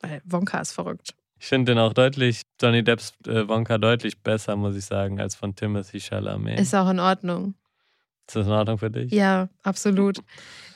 Weil 0.00 0.20
Wonka 0.24 0.60
ist 0.60 0.72
verrückt. 0.72 1.14
Ich 1.38 1.46
finde 1.46 1.72
den 1.72 1.78
auch 1.78 1.92
deutlich, 1.92 2.42
Johnny 2.60 2.84
Depps 2.84 3.12
äh, 3.26 3.46
Wonka 3.48 3.78
deutlich 3.78 4.20
besser, 4.20 4.56
muss 4.56 4.76
ich 4.76 4.84
sagen, 4.84 5.20
als 5.20 5.34
von 5.34 5.54
Timothy 5.54 6.00
Chalamet. 6.00 6.58
Ist 6.58 6.74
auch 6.74 6.88
in 6.88 7.00
Ordnung. 7.00 7.54
ist 8.28 8.36
das 8.36 8.46
in 8.46 8.52
Ordnung 8.52 8.78
für 8.78 8.90
dich? 8.90 9.12
Ja, 9.12 9.48
absolut. 9.62 10.18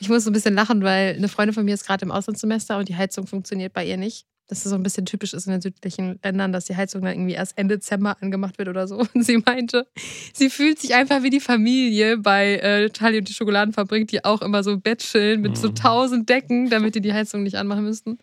Ich 0.01 0.09
muss 0.09 0.25
so 0.25 0.31
ein 0.31 0.33
bisschen 0.33 0.55
lachen, 0.55 0.83
weil 0.83 1.15
eine 1.15 1.29
Freundin 1.29 1.55
von 1.55 1.65
mir 1.65 1.75
ist 1.75 1.87
gerade 1.87 2.05
im 2.05 2.11
Auslandssemester 2.11 2.79
und 2.79 2.89
die 2.89 2.97
Heizung 2.97 3.27
funktioniert 3.27 3.73
bei 3.73 3.85
ihr 3.85 3.97
nicht. 3.97 4.27
Das 4.49 4.59
ist 4.59 4.71
so 4.71 4.77
ein 4.77 4.83
bisschen 4.83 5.07
typisch 5.07 5.35
ist 5.35 5.47
in 5.47 5.53
den 5.53 5.61
südlichen 5.61 6.21
Ländern, 6.23 6.53
dass 6.53 6.67
die 6.67 6.77
Heizung 6.77 7.03
dann 7.03 7.13
irgendwie 7.15 7.35
erst 7.35 7.59
Ende 7.59 7.77
Dezember 7.79 8.17
angemacht 8.21 8.59
wird 8.59 8.69
oder 8.69 8.87
so. 8.87 8.97
Und 9.15 9.25
sie 9.25 9.39
meinte, 9.39 9.87
sie 10.33 10.51
fühlt 10.51 10.79
sich 10.79 10.95
einfach 10.95 11.23
wie 11.23 11.31
die 11.31 11.41
Familie 11.41 12.17
bei 12.19 12.57
äh, 12.59 12.91
Charlie 12.91 13.19
und 13.19 13.29
die 13.29 13.33
Schokoladenfabrik, 13.35 14.07
die 14.09 14.25
auch 14.25 14.43
immer 14.43 14.63
so 14.63 14.77
Bett 14.79 15.01
chillen 15.01 15.41
mit 15.41 15.59
so 15.59 15.69
Mhm. 15.69 15.75
tausend 15.75 16.29
Decken, 16.29 16.71
damit 16.71 16.95
die 16.95 17.01
die 17.01 17.13
Heizung 17.13 17.43
nicht 17.43 17.57
anmachen 17.57 17.85
müssten. 17.85 18.19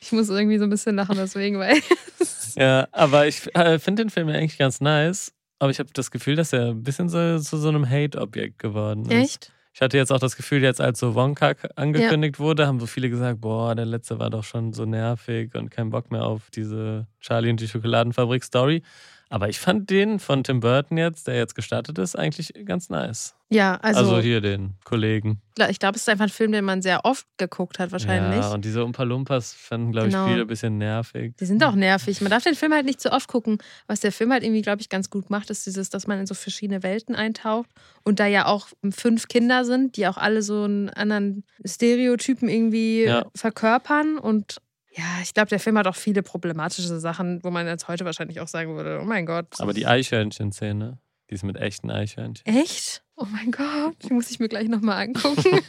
Ich 0.00 0.12
muss 0.12 0.28
irgendwie 0.28 0.58
so 0.58 0.64
ein 0.64 0.70
bisschen 0.70 0.96
lachen 0.96 1.16
deswegen, 1.16 1.58
weil 1.58 1.76
Ja, 2.56 2.88
aber 2.92 3.26
ich 3.26 3.54
äh, 3.54 3.78
finde 3.78 4.04
den 4.04 4.10
Film 4.10 4.28
ja 4.28 4.36
eigentlich 4.36 4.56
ganz 4.58 4.80
nice. 4.80 5.32
Aber 5.58 5.70
ich 5.70 5.78
habe 5.78 5.88
das 5.92 6.10
Gefühl, 6.10 6.36
dass 6.36 6.52
er 6.52 6.68
ein 6.70 6.82
bisschen 6.82 7.08
so, 7.08 7.38
zu 7.38 7.56
so 7.58 7.68
einem 7.68 7.88
Hate-Objekt 7.88 8.58
geworden 8.58 9.04
ist. 9.06 9.12
echt 9.12 9.52
Ich 9.76 9.82
hatte 9.82 9.98
jetzt 9.98 10.10
auch 10.10 10.18
das 10.18 10.36
Gefühl, 10.38 10.62
jetzt 10.62 10.80
als 10.80 10.98
so 11.00 11.14
Wonka 11.14 11.52
k- 11.52 11.68
angekündigt 11.76 12.38
wurde, 12.38 12.66
haben 12.66 12.80
so 12.80 12.86
viele 12.86 13.10
gesagt, 13.10 13.42
boah, 13.42 13.74
der 13.74 13.84
letzte 13.84 14.18
war 14.18 14.30
doch 14.30 14.42
schon 14.42 14.72
so 14.72 14.86
nervig 14.86 15.54
und 15.54 15.70
kein 15.70 15.90
Bock 15.90 16.10
mehr 16.10 16.24
auf 16.24 16.48
diese 16.50 17.06
Charlie 17.20 17.50
und 17.50 17.60
die 17.60 17.68
Schokoladenfabrik-Story. 17.68 18.82
Aber 19.28 19.48
ich 19.48 19.58
fand 19.58 19.90
den 19.90 20.20
von 20.20 20.44
Tim 20.44 20.60
Burton 20.60 20.96
jetzt, 20.98 21.26
der 21.26 21.34
jetzt 21.36 21.54
gestartet 21.56 21.98
ist, 21.98 22.16
eigentlich 22.16 22.52
ganz 22.64 22.90
nice. 22.90 23.34
Ja, 23.48 23.76
also, 23.76 24.00
Also, 24.00 24.18
hier 24.20 24.40
den 24.40 24.74
Kollegen. 24.84 25.40
ich 25.68 25.78
glaube, 25.78 25.94
es 25.96 26.02
ist 26.02 26.08
einfach 26.08 26.24
ein 26.26 26.30
Film, 26.30 26.50
den 26.52 26.64
man 26.64 26.82
sehr 26.82 27.04
oft 27.04 27.26
geguckt 27.36 27.78
hat, 27.78 27.92
wahrscheinlich. 27.92 28.40
Ja, 28.40 28.52
und 28.52 28.64
diese 28.64 28.84
Umpa 28.84 29.04
Lumpas 29.04 29.52
fanden, 29.52 29.92
glaube 29.92 30.08
Genau. 30.08 30.24
ich, 30.26 30.30
viele 30.32 30.42
ein 30.42 30.46
bisschen 30.48 30.78
nervig. 30.78 31.34
Die 31.38 31.44
sind 31.46 31.62
auch 31.64 31.74
nervig. 31.76 32.20
Man 32.20 32.30
darf 32.30 32.42
den 32.44 32.54
Film 32.56 32.72
halt 32.72 32.86
nicht 32.86 33.00
zu 33.00 33.12
oft 33.12 33.28
gucken. 33.28 33.58
Was 33.86 34.00
der 34.00 34.10
Film 34.12 34.32
halt 34.32 34.42
irgendwie, 34.42 34.62
glaube 34.62 34.80
ich, 34.80 34.88
ganz 34.88 35.10
gut 35.10 35.30
macht, 35.30 35.50
ist 35.50 35.64
dieses, 35.66 35.90
dass 35.90 36.06
man 36.08 36.18
in 36.20 36.26
so 36.26 36.34
verschiedene 36.34 36.82
Welten 36.82 37.14
eintaucht 37.14 37.70
und 38.04 38.18
da 38.20 38.26
ja 38.26 38.46
auch 38.46 38.68
fünf 38.90 39.28
Kinder 39.28 39.64
sind, 39.64 39.96
die 39.96 40.06
auch 40.08 40.16
alle 40.16 40.42
so 40.42 40.64
einen 40.64 40.88
anderen 40.90 41.44
Stereotypen 41.64 42.48
irgendwie 42.48 43.04
Ja. 43.04 43.26
verkörpern. 43.36 44.18
Und 44.18 44.56
ja, 44.96 45.04
ich 45.22 45.34
glaube, 45.34 45.48
der 45.48 45.60
Film 45.60 45.76
hat 45.78 45.86
auch 45.86 45.96
viele 45.96 46.22
problematische 46.22 46.98
Sachen, 47.00 47.42
wo 47.44 47.50
man 47.50 47.66
jetzt 47.66 47.88
heute 47.88 48.04
wahrscheinlich 48.04 48.40
auch 48.40 48.48
sagen 48.48 48.74
würde: 48.76 49.00
Oh 49.02 49.04
mein 49.04 49.26
Gott. 49.26 49.46
Aber 49.58 49.72
die 49.72 49.86
Eichhörnchen-Szene, 49.86 50.98
die 51.30 51.34
ist 51.34 51.44
mit 51.44 51.56
echten 51.56 51.90
Eichhörnchen. 51.90 52.46
Echt? 52.46 53.02
Oh 53.16 53.26
mein 53.30 53.50
Gott, 53.50 53.96
die 54.08 54.12
muss 54.12 54.30
ich 54.30 54.38
mir 54.40 54.48
gleich 54.48 54.68
nochmal 54.68 55.04
angucken. 55.08 55.60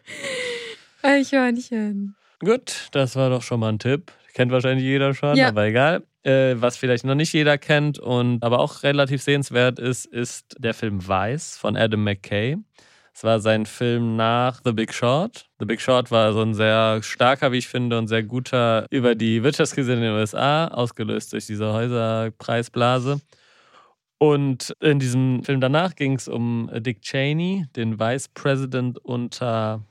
Eichhörnchen. 1.01 2.16
Gut, 2.39 2.88
das 2.91 3.16
war 3.16 3.30
doch 3.30 3.41
schon 3.41 3.60
mal 3.60 3.70
ein 3.70 3.80
Tipp. 3.80 4.12
Kennt 4.34 4.51
wahrscheinlich 4.51 4.84
jeder 4.84 5.14
schon, 5.14 5.36
Ja. 5.36 5.47
aber 5.49 5.66
egal. 5.66 6.03
Äh, 6.24 6.55
was 6.58 6.78
vielleicht 6.78 7.05
noch 7.05 7.16
nicht 7.16 7.34
jeder 7.34 7.58
kennt 7.58 7.97
und 7.99 8.43
aber 8.43 8.60
auch 8.60 8.84
relativ 8.84 9.22
sehenswert 9.24 9.80
ist, 9.80 10.05
ist 10.05 10.55
der 10.60 10.74
Film 10.74 11.08
Weiß 11.08 11.58
von 11.58 11.76
Adam 11.78 12.03
McKay. 12.03 12.58
Es 13.18 13.24
war 13.24 13.39
sein 13.39 13.65
Film 13.65 14.15
nach 14.15 14.61
The 14.63 14.74
Big 14.74 14.93
Short. 14.93 15.49
The 15.57 15.65
Big 15.65 15.82
Short 15.82 16.11
war 16.11 16.34
so 16.34 16.43
ein 16.43 16.53
sehr 16.53 17.01
starker, 17.01 17.51
wie 17.51 17.57
ich 17.57 17.68
finde, 17.68 17.97
und 17.97 18.07
sehr 18.07 18.22
guter 18.22 18.86
über 18.91 19.15
die 19.15 19.41
Wirtschaftskrise 19.41 19.93
in 19.93 20.01
den 20.01 20.11
USA, 20.11 20.68
ausgelöst 20.68 21.34
durch 21.34 21.47
diese 21.47 21.74
Häuserpreisblase. 21.74 23.20
Und 24.20 24.72
in 24.82 24.99
diesem 24.99 25.41
Film 25.41 25.61
danach 25.61 25.95
ging 25.95 26.13
es 26.13 26.28
um 26.28 26.70
Dick 26.76 27.01
Cheney, 27.01 27.65
den 27.76 27.99
Vice 27.99 28.28
President 28.36 28.99
unter 29.03 29.82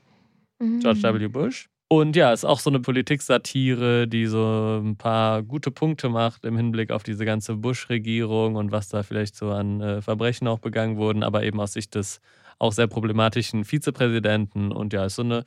Mhm. 0.59 0.79
George 0.79 1.03
W. 1.03 1.27
Bush. 1.27 1.67
Und 1.89 2.15
ja, 2.15 2.31
ist 2.31 2.45
auch 2.45 2.61
so 2.61 2.69
eine 2.69 2.79
Politik-Satire, 2.79 4.07
die 4.07 4.25
so 4.25 4.81
ein 4.81 4.95
paar 4.95 5.43
gute 5.43 5.69
Punkte 5.69 6.07
macht 6.07 6.45
im 6.45 6.55
Hinblick 6.55 6.91
auf 6.91 7.03
diese 7.03 7.25
ganze 7.25 7.55
Bush-Regierung 7.55 8.55
und 8.55 8.71
was 8.71 8.87
da 8.87 9.03
vielleicht 9.03 9.35
so 9.35 9.51
an 9.51 9.81
äh, 9.81 10.01
Verbrechen 10.01 10.47
auch 10.47 10.59
begangen 10.59 10.95
wurden, 10.95 11.23
aber 11.23 11.43
eben 11.43 11.59
aus 11.59 11.73
Sicht 11.73 11.93
des 11.95 12.21
auch 12.59 12.73
sehr 12.73 12.87
problematischen 12.87 13.63
Vizepräsidenten. 13.65 14.71
Und 14.71 14.93
ja, 14.93 15.05
ist 15.05 15.15
so 15.15 15.21
eine 15.23 15.43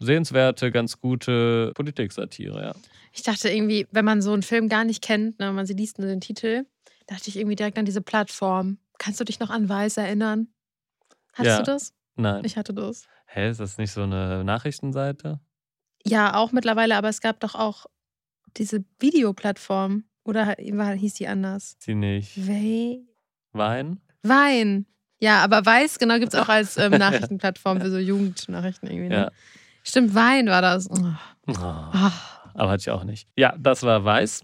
sehenswerte, 0.00 0.70
ganz 0.70 1.00
gute 1.00 1.72
Politik-Satire, 1.74 2.62
ja. 2.62 2.74
Ich 3.12 3.22
dachte 3.22 3.50
irgendwie, 3.50 3.86
wenn 3.90 4.04
man 4.04 4.22
so 4.22 4.32
einen 4.32 4.42
Film 4.42 4.68
gar 4.68 4.84
nicht 4.84 5.02
kennt, 5.02 5.38
ne, 5.38 5.52
man 5.52 5.66
sie 5.66 5.74
liest 5.74 5.98
nur 5.98 6.08
den 6.08 6.20
Titel, 6.20 6.64
dachte 7.06 7.28
ich 7.28 7.36
irgendwie 7.36 7.56
direkt 7.56 7.78
an 7.78 7.84
diese 7.84 8.00
Plattform. 8.02 8.78
Kannst 8.98 9.20
du 9.20 9.24
dich 9.24 9.40
noch 9.40 9.50
an 9.50 9.68
Weiß 9.68 9.96
erinnern? 9.96 10.48
Hattest 11.32 11.58
Ja. 11.58 11.62
du 11.62 11.72
das? 11.72 11.92
Nein. 12.16 12.44
Ich 12.44 12.56
hatte 12.56 12.72
das. 12.74 13.04
Hä, 13.26 13.50
ist 13.50 13.60
das 13.60 13.78
nicht 13.78 13.92
so 13.92 14.02
eine 14.02 14.42
Nachrichtenseite? 14.44 15.40
Ja, 16.06 16.34
auch 16.34 16.52
mittlerweile, 16.52 16.96
aber 16.96 17.08
es 17.08 17.20
gab 17.20 17.40
doch 17.40 17.54
auch 17.54 17.86
diese 18.56 18.84
Videoplattform. 18.98 20.04
Oder 20.24 20.54
war, 20.72 20.92
hieß 20.94 21.14
die 21.14 21.26
anders? 21.28 21.76
Sie 21.78 21.94
nicht. 21.94 22.36
Wei- 22.48 23.00
Wein? 23.52 24.00
Wein. 24.22 24.86
Ja, 25.20 25.44
aber 25.44 25.64
Weiß, 25.64 25.98
genau, 25.98 26.18
gibt 26.18 26.34
es 26.34 26.40
auch 26.40 26.48
als 26.48 26.76
ähm, 26.76 26.92
Nachrichtenplattform 26.98 27.80
für 27.80 27.90
so 27.90 27.98
Jugendnachrichten 27.98 28.88
irgendwie. 28.88 29.08
Ne? 29.10 29.14
Ja. 29.14 29.30
Stimmt, 29.84 30.14
Wein 30.14 30.48
war 30.48 30.62
das. 30.62 30.90
Oh. 30.90 30.96
Oh. 31.46 31.52
Ah. 31.56 32.12
Aber 32.54 32.70
hatte 32.70 32.80
ich 32.80 32.90
auch 32.90 33.04
nicht. 33.04 33.28
Ja, 33.36 33.54
das 33.58 33.82
war 33.82 34.04
Weiß. 34.04 34.42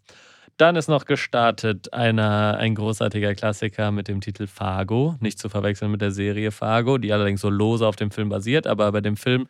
Dann 0.57 0.77
ist 0.77 0.89
noch 0.89 1.05
gestartet 1.05 1.93
einer, 1.93 2.57
ein 2.59 2.75
großartiger 2.75 3.35
Klassiker 3.35 3.91
mit 3.91 4.09
dem 4.09 4.21
Titel 4.21 4.47
Fargo. 4.47 5.17
Nicht 5.21 5.39
zu 5.39 5.49
verwechseln 5.49 5.91
mit 5.91 6.01
der 6.01 6.13
Serie 6.13 6.51
Fargo, 6.51 6.97
die 6.97 7.13
allerdings 7.13 7.43
so 7.43 7.51
lose 7.51 7.87
auf 7.87 7.97
dem 7.97 8.11
Film 8.11 8.31
basiert. 8.31 8.67
Aber 8.67 8.91
bei 8.93 9.03
dem 9.03 9.17
Film, 9.17 9.49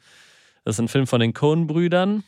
das 0.65 0.77
ist 0.77 0.81
ein 0.81 0.89
Film 0.89 1.07
von 1.07 1.21
den 1.21 1.33
Coen-Brüdern 1.33 2.25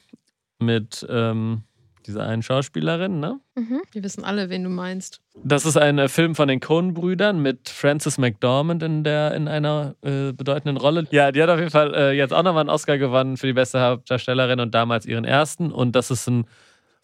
mit 0.61 1.05
ähm, 1.11 1.63
dieser 2.09 2.27
einen 2.27 2.43
Schauspielerin, 2.43 3.21
ne? 3.21 3.39
Mhm. 3.55 3.83
Wir 3.93 4.03
wissen 4.03 4.25
alle, 4.25 4.51
wen 4.51 4.65
du 4.65 4.71
meinst. 4.71 5.21
Das 5.45 5.65
ist 5.65 5.77
ein 5.77 5.99
äh, 5.99 6.09
Film 6.09 6.35
von 6.35 6.49
den 6.49 6.61
Coen-Brüdern 6.61 7.41
mit 7.41 7.69
Frances 7.69 8.19
McDormand 8.19 8.83
in, 8.83 9.05
der, 9.05 9.35
in 9.35 9.47
einer 9.47 9.95
äh, 10.03 10.33
bedeutenden 10.33 10.77
Rolle. 10.77 11.07
Ja, 11.11 11.31
die 11.31 11.43
hat 11.43 11.51
auf 11.51 11.59
jeden 11.59 11.71
Fall 11.71 11.95
äh, 11.95 12.13
jetzt 12.13 12.33
auch 12.33 12.43
nochmal 12.43 12.63
einen 12.63 12.71
Oscar 12.71 12.99
gewonnen 12.99 13.37
für 13.37 13.47
die 13.47 13.53
beste 13.53 13.81
Hauptdarstellerin 13.81 14.59
und 14.59 14.75
damals 14.75 15.07
ihren 15.07 15.25
ersten. 15.25 15.71
Und 15.71 15.95
das 15.95 16.11
ist 16.11 16.27
ein 16.27 16.47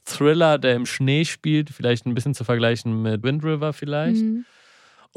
Thriller, 0.04 0.58
der 0.58 0.74
im 0.74 0.86
Schnee 0.86 1.24
spielt, 1.24 1.70
vielleicht 1.70 2.06
ein 2.06 2.14
bisschen 2.14 2.34
zu 2.34 2.44
vergleichen 2.44 3.02
mit 3.02 3.22
Wind 3.22 3.44
River 3.44 3.72
vielleicht. 3.72 4.22
Mhm. 4.22 4.44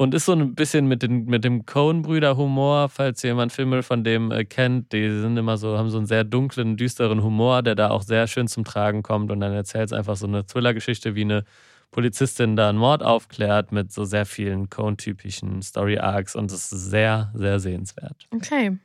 Und 0.00 0.14
ist 0.14 0.26
so 0.26 0.32
ein 0.32 0.54
bisschen 0.54 0.86
mit, 0.86 1.02
den, 1.02 1.24
mit 1.24 1.42
dem 1.42 1.66
Coen-Brüder-Humor, 1.66 2.88
falls 2.88 3.20
jemand 3.24 3.52
Filme 3.52 3.82
von 3.82 4.04
dem 4.04 4.30
äh, 4.30 4.44
kennt, 4.44 4.92
die 4.92 5.10
sind 5.10 5.36
immer 5.36 5.58
so, 5.58 5.76
haben 5.76 5.90
so 5.90 5.98
einen 5.98 6.06
sehr 6.06 6.22
dunklen, 6.22 6.76
düsteren 6.76 7.24
Humor, 7.24 7.62
der 7.62 7.74
da 7.74 7.90
auch 7.90 8.02
sehr 8.02 8.28
schön 8.28 8.46
zum 8.46 8.64
Tragen 8.64 9.02
kommt. 9.02 9.32
Und 9.32 9.40
dann 9.40 9.52
erzählt 9.52 9.86
es 9.86 9.92
einfach 9.92 10.16
so 10.16 10.28
eine 10.28 10.46
Thriller-Geschichte, 10.46 11.16
wie 11.16 11.22
eine 11.22 11.44
Polizistin 11.90 12.54
da 12.54 12.68
einen 12.68 12.78
Mord 12.78 13.02
aufklärt 13.02 13.72
mit 13.72 13.92
so 13.92 14.04
sehr 14.04 14.24
vielen 14.24 14.70
Coen-typischen 14.70 15.62
Story-Arcs 15.62 16.36
und 16.36 16.52
es 16.52 16.70
ist 16.70 16.90
sehr, 16.90 17.32
sehr 17.34 17.58
sehenswert. 17.58 18.28
Okay. 18.32 18.78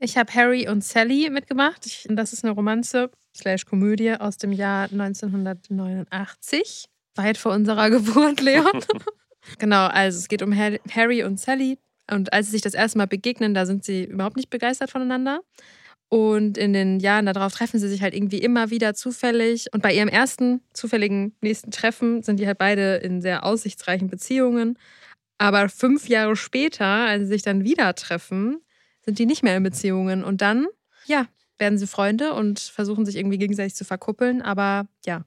Ich 0.00 0.18
habe 0.18 0.32
Harry 0.34 0.68
und 0.68 0.84
Sally 0.84 1.28
mitgemacht. 1.30 1.86
Ich, 1.86 2.06
das 2.08 2.32
ist 2.32 2.44
eine 2.44 2.52
Romanze 2.52 3.10
slash 3.34 3.64
Komödie 3.64 4.14
aus 4.14 4.36
dem 4.36 4.52
Jahr 4.52 4.84
1989. 4.84 6.84
Weit 7.16 7.38
vor 7.38 7.52
unserer 7.52 7.90
Geburt, 7.90 8.40
Leon. 8.40 8.66
genau, 9.58 9.86
also 9.86 10.18
es 10.18 10.28
geht 10.28 10.42
um 10.42 10.54
Har- 10.54 10.80
Harry 10.90 11.22
und 11.24 11.38
Sally. 11.40 11.78
Und 12.10 12.32
als 12.32 12.46
sie 12.46 12.52
sich 12.52 12.62
das 12.62 12.74
erste 12.74 12.98
Mal 12.98 13.06
begegnen, 13.06 13.54
da 13.54 13.66
sind 13.66 13.84
sie 13.84 14.04
überhaupt 14.04 14.36
nicht 14.36 14.50
begeistert 14.50 14.90
voneinander. 14.90 15.40
Und 16.08 16.56
in 16.56 16.72
den 16.72 17.00
Jahren 17.00 17.26
darauf 17.26 17.52
treffen 17.52 17.78
sie 17.78 17.88
sich 17.88 18.00
halt 18.00 18.14
irgendwie 18.14 18.38
immer 18.38 18.70
wieder 18.70 18.94
zufällig. 18.94 19.66
Und 19.72 19.82
bei 19.82 19.92
ihrem 19.92 20.08
ersten 20.08 20.62
zufälligen 20.72 21.34
nächsten 21.42 21.70
Treffen 21.70 22.22
sind 22.22 22.40
die 22.40 22.46
halt 22.46 22.56
beide 22.58 22.96
in 22.96 23.20
sehr 23.20 23.44
aussichtsreichen 23.44 24.08
Beziehungen. 24.08 24.78
Aber 25.36 25.68
fünf 25.68 26.08
Jahre 26.08 26.34
später, 26.34 26.86
als 26.86 27.24
sie 27.24 27.28
sich 27.28 27.42
dann 27.42 27.62
wieder 27.62 27.94
treffen, 27.94 28.62
sind 29.04 29.18
die 29.18 29.26
nicht 29.26 29.42
mehr 29.42 29.56
in 29.56 29.62
Beziehungen. 29.62 30.24
Und 30.24 30.40
dann, 30.40 30.66
ja, 31.04 31.26
werden 31.58 31.78
sie 31.78 31.86
Freunde 31.86 32.32
und 32.32 32.58
versuchen 32.58 33.04
sich 33.04 33.16
irgendwie 33.16 33.38
gegenseitig 33.38 33.74
zu 33.74 33.84
verkuppeln. 33.84 34.40
Aber 34.40 34.86
ja, 35.04 35.24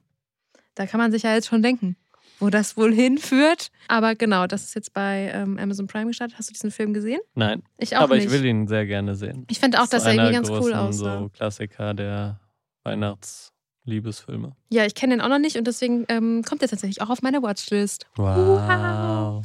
da 0.74 0.86
kann 0.86 0.98
man 0.98 1.12
sich 1.12 1.22
ja 1.22 1.34
jetzt 1.34 1.46
schon 1.46 1.62
denken, 1.62 1.96
wo 2.42 2.50
das 2.50 2.76
wohl 2.76 2.92
hinführt. 2.92 3.68
Aber 3.88 4.14
genau, 4.16 4.46
das 4.48 4.64
ist 4.64 4.74
jetzt 4.74 4.92
bei 4.92 5.30
ähm, 5.32 5.58
Amazon 5.58 5.86
Prime 5.86 6.06
gestartet. 6.08 6.36
Hast 6.38 6.48
du 6.48 6.52
diesen 6.52 6.70
Film 6.72 6.92
gesehen? 6.92 7.20
Nein, 7.34 7.62
Ich 7.78 7.96
auch 7.96 8.02
aber 8.02 8.16
nicht. 8.16 8.26
ich 8.26 8.32
will 8.32 8.44
ihn 8.44 8.66
sehr 8.66 8.84
gerne 8.84 9.14
sehen. 9.14 9.46
Ich 9.48 9.60
finde 9.60 9.80
auch, 9.80 9.86
dass 9.86 10.02
ist 10.02 10.08
er 10.08 10.14
irgendwie 10.14 10.32
ganz 10.32 10.50
cool 10.50 10.74
aussah. 10.74 11.20
so 11.20 11.28
Klassiker 11.28 11.94
der 11.94 12.40
Weihnachtsliebesfilme. 12.84 14.56
Ja, 14.70 14.84
ich 14.86 14.94
kenne 14.94 15.14
den 15.14 15.20
auch 15.20 15.28
noch 15.28 15.38
nicht 15.38 15.56
und 15.56 15.66
deswegen 15.66 16.04
ähm, 16.08 16.42
kommt 16.46 16.62
er 16.62 16.68
tatsächlich 16.68 17.00
auch 17.00 17.10
auf 17.10 17.22
meine 17.22 17.42
Watchlist. 17.42 18.06
Wow. 18.16 19.42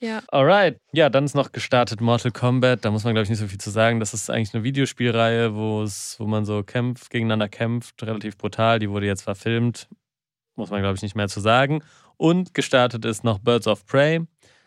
Ja. 0.00 0.20
Alright. 0.28 0.78
Ja, 0.92 1.08
dann 1.10 1.24
ist 1.24 1.34
noch 1.34 1.52
gestartet 1.52 2.00
Mortal 2.00 2.32
Kombat. 2.32 2.84
Da 2.84 2.90
muss 2.90 3.04
man, 3.04 3.14
glaube 3.14 3.24
ich, 3.24 3.30
nicht 3.30 3.38
so 3.38 3.46
viel 3.46 3.58
zu 3.58 3.70
sagen. 3.70 4.00
Das 4.00 4.12
ist 4.14 4.28
eigentlich 4.30 4.54
eine 4.54 4.64
Videospielreihe, 4.64 5.54
wo 5.54 5.82
es, 5.82 6.16
wo 6.18 6.26
man 6.26 6.44
so 6.44 6.62
kämpft, 6.62 7.10
gegeneinander 7.10 7.48
kämpft, 7.48 8.02
relativ 8.02 8.36
brutal. 8.36 8.78
Die 8.78 8.90
wurde 8.90 9.06
jetzt 9.06 9.22
verfilmt. 9.22 9.88
Muss 10.56 10.70
man, 10.70 10.80
glaube 10.82 10.94
ich, 10.96 11.02
nicht 11.02 11.16
mehr 11.16 11.28
zu 11.28 11.40
sagen. 11.40 11.82
Und 12.16 12.54
gestartet 12.54 13.04
ist 13.04 13.24
noch 13.24 13.38
Birds 13.38 13.66
of 13.66 13.86
Prey. 13.86 14.20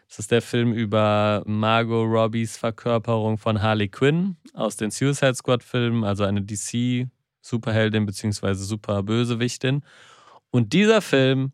Das 0.08 0.20
ist 0.20 0.32
der 0.32 0.42
Film 0.42 0.72
über 0.72 1.44
Margot 1.46 2.08
Robbies 2.08 2.58
Verkörperung 2.58 3.38
von 3.38 3.62
Harley 3.62 3.90
Quinn 3.90 4.38
aus 4.54 4.78
den 4.78 4.90
Suicide 4.90 5.36
Squad-Filmen, 5.36 6.04
also 6.04 6.24
eine 6.24 6.42
DC-Superheldin 6.42 8.06
bzw. 8.06 8.54
Superbösewichtin. 8.54 9.84
Und 10.50 10.72
dieser 10.72 11.02
Film 11.02 11.52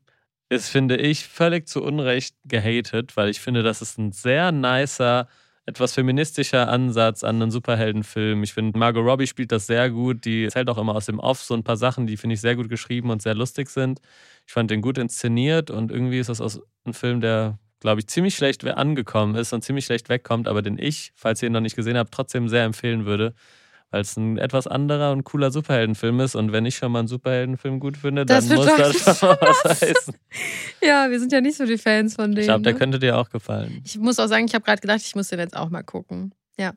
ist, 0.50 0.70
finde 0.70 0.98
ich, 0.98 1.28
völlig 1.28 1.68
zu 1.68 1.84
Unrecht 1.84 2.36
gehatet, 2.46 3.18
weil 3.18 3.30
ich 3.30 3.40
finde, 3.40 3.64
das 3.64 3.82
ist 3.82 3.98
ein 3.98 4.12
sehr 4.12 4.52
nicer, 4.52 5.28
etwas 5.66 5.94
feministischer 5.94 6.68
Ansatz 6.68 7.24
an 7.24 7.42
einen 7.42 7.52
Superheldenfilm. 7.52 8.44
Ich 8.44 8.54
finde, 8.54 8.78
Margot 8.78 9.06
Robbie 9.06 9.28
spielt 9.28 9.52
das 9.52 9.66
sehr 9.68 9.90
gut. 9.90 10.26
Die 10.26 10.44
erzählt 10.46 10.70
auch 10.70 10.78
immer 10.78 10.96
aus 10.96 11.06
dem 11.06 11.20
Off 11.20 11.42
so 11.42 11.54
ein 11.54 11.64
paar 11.64 11.78
Sachen, 11.78 12.06
die 12.06 12.18
finde 12.18 12.34
ich 12.34 12.42
sehr 12.42 12.56
gut 12.56 12.70
geschrieben 12.70 13.10
und 13.10 13.22
sehr 13.22 13.36
lustig 13.36 13.70
sind. 13.70 14.00
Ich 14.46 14.54
fand 14.54 14.72
den 14.72 14.82
gut 14.82 14.98
inszeniert 14.98 15.72
und 15.72 15.92
irgendwie 15.92 16.20
ist 16.20 16.30
das 16.30 16.42
aus 16.42 16.62
ein 16.86 16.94
Film, 16.94 17.22
der, 17.22 17.60
glaube 17.80 18.02
ich, 18.02 18.08
ziemlich 18.08 18.36
schlecht 18.36 18.66
angekommen 18.66 19.36
ist 19.36 19.54
und 19.54 19.64
ziemlich 19.64 19.86
schlecht 19.86 20.10
wegkommt, 20.10 20.50
aber 20.50 20.62
den 20.62 20.78
ich, 20.78 21.14
falls 21.16 21.42
ihr 21.42 21.48
ihn 21.48 21.54
noch 21.54 21.62
nicht 21.62 21.78
gesehen 21.78 21.98
habt, 21.98 22.14
trotzdem 22.14 22.50
sehr 22.50 22.66
empfehlen 22.66 23.06
würde. 23.06 23.34
Weil 23.94 24.02
es 24.02 24.18
ein 24.18 24.40
etwas 24.40 24.66
anderer 24.66 25.12
und 25.12 25.24
cooler 25.24 25.52
Superheldenfilm 25.52 26.20
ist. 26.22 26.34
Und 26.34 26.52
wenn 26.52 26.66
ich 26.66 26.78
schon 26.78 26.92
mal 26.92 26.98
einen 27.00 27.08
Superheldenfilm 27.08 27.80
gut 27.80 27.96
finde, 27.96 28.26
dann 28.26 28.38
Das 28.38 28.50
muss 28.50 28.66
das 28.66 29.20
schon 29.20 29.30
was 29.40 29.64
heißen. 29.82 30.16
Ja, 30.82 31.12
wir 31.12 31.20
sind 31.20 31.32
ja 31.32 31.42
nicht 31.42 31.58
so 31.58 31.66
die 31.68 31.78
Fans 31.78 32.16
von 32.16 32.32
denen. 32.32 32.40
Ich 32.40 32.48
glaube, 32.48 32.64
der 32.64 32.74
ne? 32.74 32.80
könnte 32.80 32.98
dir 32.98 33.16
auch 33.20 33.30
gefallen. 33.30 33.84
Ich 33.86 34.00
muss 34.00 34.18
auch 34.18 34.26
sagen, 34.26 34.46
ich 34.46 34.56
habe 34.56 34.66
gerade 34.66 34.82
gedacht, 34.82 35.02
ich 35.06 35.14
muss 35.14 35.28
den 35.28 35.38
jetzt 35.38 35.56
auch 35.56 35.70
mal 35.70 35.84
gucken. 35.84 36.34
Ja. 36.58 36.74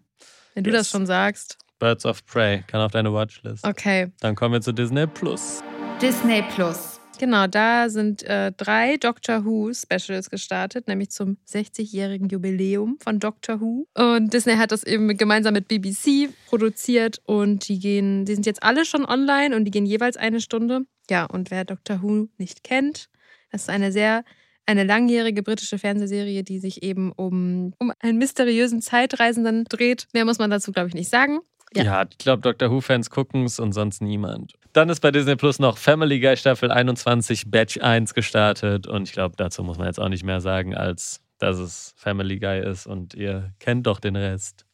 Wenn 0.54 0.64
du 0.64 0.70
Yes. 0.70 0.80
das 0.80 0.90
schon 0.90 1.06
sagst. 1.06 1.56
Birds 1.78 2.04
of 2.04 2.22
Prey 2.26 2.62
kann 2.66 2.82
auf 2.82 2.92
deine 2.92 3.10
Watchlist. 3.14 3.66
Okay. 3.66 4.12
Dann 4.20 4.34
kommen 4.34 4.52
wir 4.52 4.60
zu 4.60 4.72
Disney 4.72 5.06
Plus. 5.06 5.62
Disney 6.02 6.44
Plus. 6.54 6.95
Genau, 7.18 7.46
da 7.46 7.88
sind 7.88 8.22
äh, 8.24 8.52
drei 8.52 8.96
Doctor 8.98 9.44
Who 9.44 9.72
Specials 9.72 10.28
gestartet, 10.30 10.86
nämlich 10.88 11.10
zum 11.10 11.38
60-jährigen 11.48 12.28
Jubiläum 12.28 12.98
von 13.02 13.18
Doctor 13.20 13.60
Who. 13.60 13.86
Und 13.94 14.32
Disney 14.34 14.56
hat 14.56 14.72
das 14.72 14.84
eben 14.84 15.16
gemeinsam 15.16 15.54
mit 15.54 15.68
BBC 15.68 16.28
produziert 16.48 17.20
und 17.24 17.68
die 17.68 17.78
gehen, 17.78 18.24
die 18.26 18.34
sind 18.34 18.46
jetzt 18.46 18.62
alle 18.62 18.84
schon 18.84 19.04
online 19.06 19.56
und 19.56 19.64
die 19.64 19.70
gehen 19.70 19.86
jeweils 19.86 20.16
eine 20.16 20.40
Stunde. 20.40 20.82
Ja, 21.08 21.24
und 21.24 21.50
wer 21.50 21.64
Doctor 21.64 22.02
Who 22.02 22.28
nicht 22.36 22.64
kennt, 22.64 23.08
das 23.50 23.62
ist 23.62 23.70
eine 23.70 23.92
sehr 23.92 24.24
eine 24.68 24.82
langjährige 24.82 25.42
britische 25.44 25.78
Fernsehserie, 25.78 26.42
die 26.42 26.58
sich 26.58 26.82
eben 26.82 27.12
um, 27.12 27.72
um 27.78 27.92
einen 28.00 28.18
mysteriösen 28.18 28.82
Zeitreisenden 28.82 29.64
dreht. 29.64 30.08
Mehr 30.12 30.24
muss 30.24 30.38
man 30.38 30.50
dazu, 30.50 30.72
glaube 30.72 30.88
ich, 30.88 30.94
nicht 30.94 31.08
sagen. 31.08 31.38
Ja, 31.72 31.84
Ja. 31.84 32.06
ich 32.10 32.18
glaube, 32.18 32.42
Doctor 32.42 32.70
Who-Fans 32.70 33.08
gucken 33.10 33.44
es 33.44 33.60
und 33.60 33.72
sonst 33.72 34.02
niemand. 34.02 34.54
Dann 34.76 34.90
ist 34.90 35.00
bei 35.00 35.10
Disney 35.10 35.36
Plus 35.36 35.58
noch 35.58 35.78
Family 35.78 36.20
Guy 36.20 36.36
Staffel 36.36 36.70
21 36.70 37.50
Batch 37.50 37.78
1 37.80 38.12
gestartet 38.12 38.86
und 38.86 39.04
ich 39.04 39.12
glaube, 39.14 39.34
dazu 39.34 39.64
muss 39.64 39.78
man 39.78 39.86
jetzt 39.86 39.98
auch 39.98 40.10
nicht 40.10 40.22
mehr 40.22 40.42
sagen, 40.42 40.74
als 40.76 41.22
dass 41.38 41.56
es 41.56 41.94
Family 41.96 42.38
Guy 42.38 42.60
ist 42.60 42.86
und 42.86 43.14
ihr 43.14 43.54
kennt 43.58 43.86
doch 43.86 44.00
den 44.00 44.16
Rest. 44.16 44.66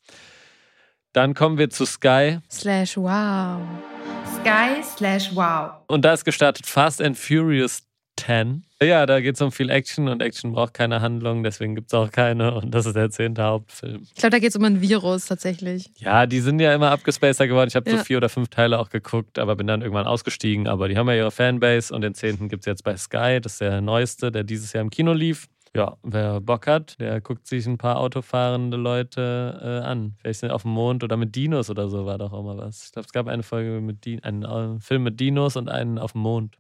Dann 1.13 1.35
kommen 1.35 1.57
wir 1.57 1.71
zu 1.71 1.87
Sky 1.87 2.41
Slash 2.51 2.97
wow. 2.97 3.61
Sky 4.41 4.83
slash 4.83 5.31
wow. 5.37 5.75
und 5.87 6.05
da 6.05 6.15
ist 6.15 6.25
gestartet 6.25 6.67
Fast 6.67 7.01
and 7.01 7.17
Furious 7.17 7.85
10. 8.27 8.65
Ja, 8.83 9.07
da 9.07 9.21
geht 9.21 9.37
es 9.37 9.41
um 9.41 9.53
viel 9.53 9.71
Action 9.71 10.09
und 10.09 10.21
Action 10.23 10.53
braucht 10.53 10.75
keine 10.75 11.01
Handlung, 11.01 11.43
deswegen 11.45 11.75
gibt 11.75 11.89
es 11.89 11.95
auch 11.95 12.11
keine 12.11 12.55
und 12.55 12.73
das 12.75 12.87
ist 12.87 12.97
der 12.97 13.11
zehnte 13.11 13.43
Hauptfilm. 13.45 14.03
Ich 14.03 14.15
glaube, 14.15 14.31
da 14.31 14.39
geht 14.39 14.51
es 14.51 14.57
um 14.57 14.65
ein 14.65 14.81
Virus 14.81 15.27
tatsächlich. 15.27 15.91
Ja, 15.99 16.27
die 16.27 16.41
sind 16.41 16.59
ja 16.61 16.75
immer 16.75 16.91
abgespaceter 16.91 17.47
geworden. 17.47 17.69
Ich 17.69 17.77
habe 17.77 17.89
Ja. 17.91 17.99
so 17.99 18.05
vier 18.05 18.17
oder 18.17 18.29
fünf 18.29 18.49
Teile 18.49 18.79
auch 18.79 18.91
geguckt, 18.91 19.39
aber 19.39 19.55
bin 19.57 19.67
dann 19.67 19.83
irgendwann 19.83 20.07
ausgestiegen. 20.07 20.67
Aber 20.67 20.89
die 20.89 20.97
haben 20.97 21.09
ja 21.09 21.15
ihre 21.17 21.31
Fanbase 21.31 21.95
und 21.95 22.01
den 22.03 22.15
zehnten 22.15 22.49
gibt 22.49 22.63
es 22.63 22.67
jetzt 22.67 22.83
bei 22.85 22.97
Sky. 22.97 23.39
Das 23.41 23.53
ist 23.53 23.61
der 23.61 23.81
neueste, 23.81 24.33
der 24.33 24.43
dieses 24.45 24.73
Jahr 24.73 24.83
im 24.83 24.91
Kino 24.91 25.13
lief. 25.13 25.47
Ja, 25.75 25.97
wer 26.03 26.41
Bock 26.43 26.67
hat, 26.67 27.01
der 27.01 27.23
guckt 27.23 27.47
sich 27.47 27.65
ein 27.67 27.79
paar 27.79 27.97
autofahrende 27.99 28.77
Leute 28.77 29.59
äh, 29.83 29.87
an. 29.87 30.15
Vielleicht 30.21 30.41
sind 30.41 30.51
auf 30.51 30.63
dem 30.63 30.73
Mond 30.73 31.03
oder 31.03 31.17
mit 31.17 31.35
Dinos 31.35 31.71
oder 31.71 31.89
so 31.89 32.05
war 32.05 32.19
doch 32.19 32.33
auch 32.35 32.43
mal 32.43 32.59
was. 32.59 32.85
Ich 32.87 32.93
glaube, 32.93 33.07
es 33.07 33.13
gab 33.13 33.27
eine 33.27 33.43
Folge 33.43 33.81
mit 33.81 34.05
Di 34.05 34.19
einen 34.23 34.43
äh, 34.43 34.81
Film 34.81 35.05
mit 35.05 35.19
Dinos 35.19 35.57
und 35.57 35.71
einen 35.71 35.99
auf 35.99 36.13
dem 36.13 36.21
Mond. 36.21 36.57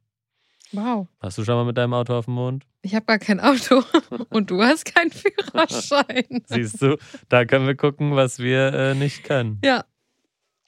Wow. 0.72 1.06
Warst 1.20 1.38
du 1.38 1.44
schon 1.44 1.54
mal 1.54 1.64
mit 1.64 1.76
deinem 1.76 1.94
Auto 1.94 2.14
auf 2.14 2.24
dem 2.24 2.34
Mond? 2.34 2.64
Ich 2.82 2.94
habe 2.94 3.04
gar 3.04 3.18
kein 3.18 3.40
Auto 3.40 3.82
und 4.30 4.50
du 4.50 4.62
hast 4.62 4.84
keinen 4.86 5.10
Führerschein. 5.10 6.42
Siehst 6.46 6.80
du, 6.80 6.96
da 7.28 7.44
können 7.44 7.66
wir 7.66 7.76
gucken, 7.76 8.16
was 8.16 8.38
wir 8.38 8.72
äh, 8.72 8.94
nicht 8.94 9.24
können. 9.24 9.60
Ja, 9.64 9.84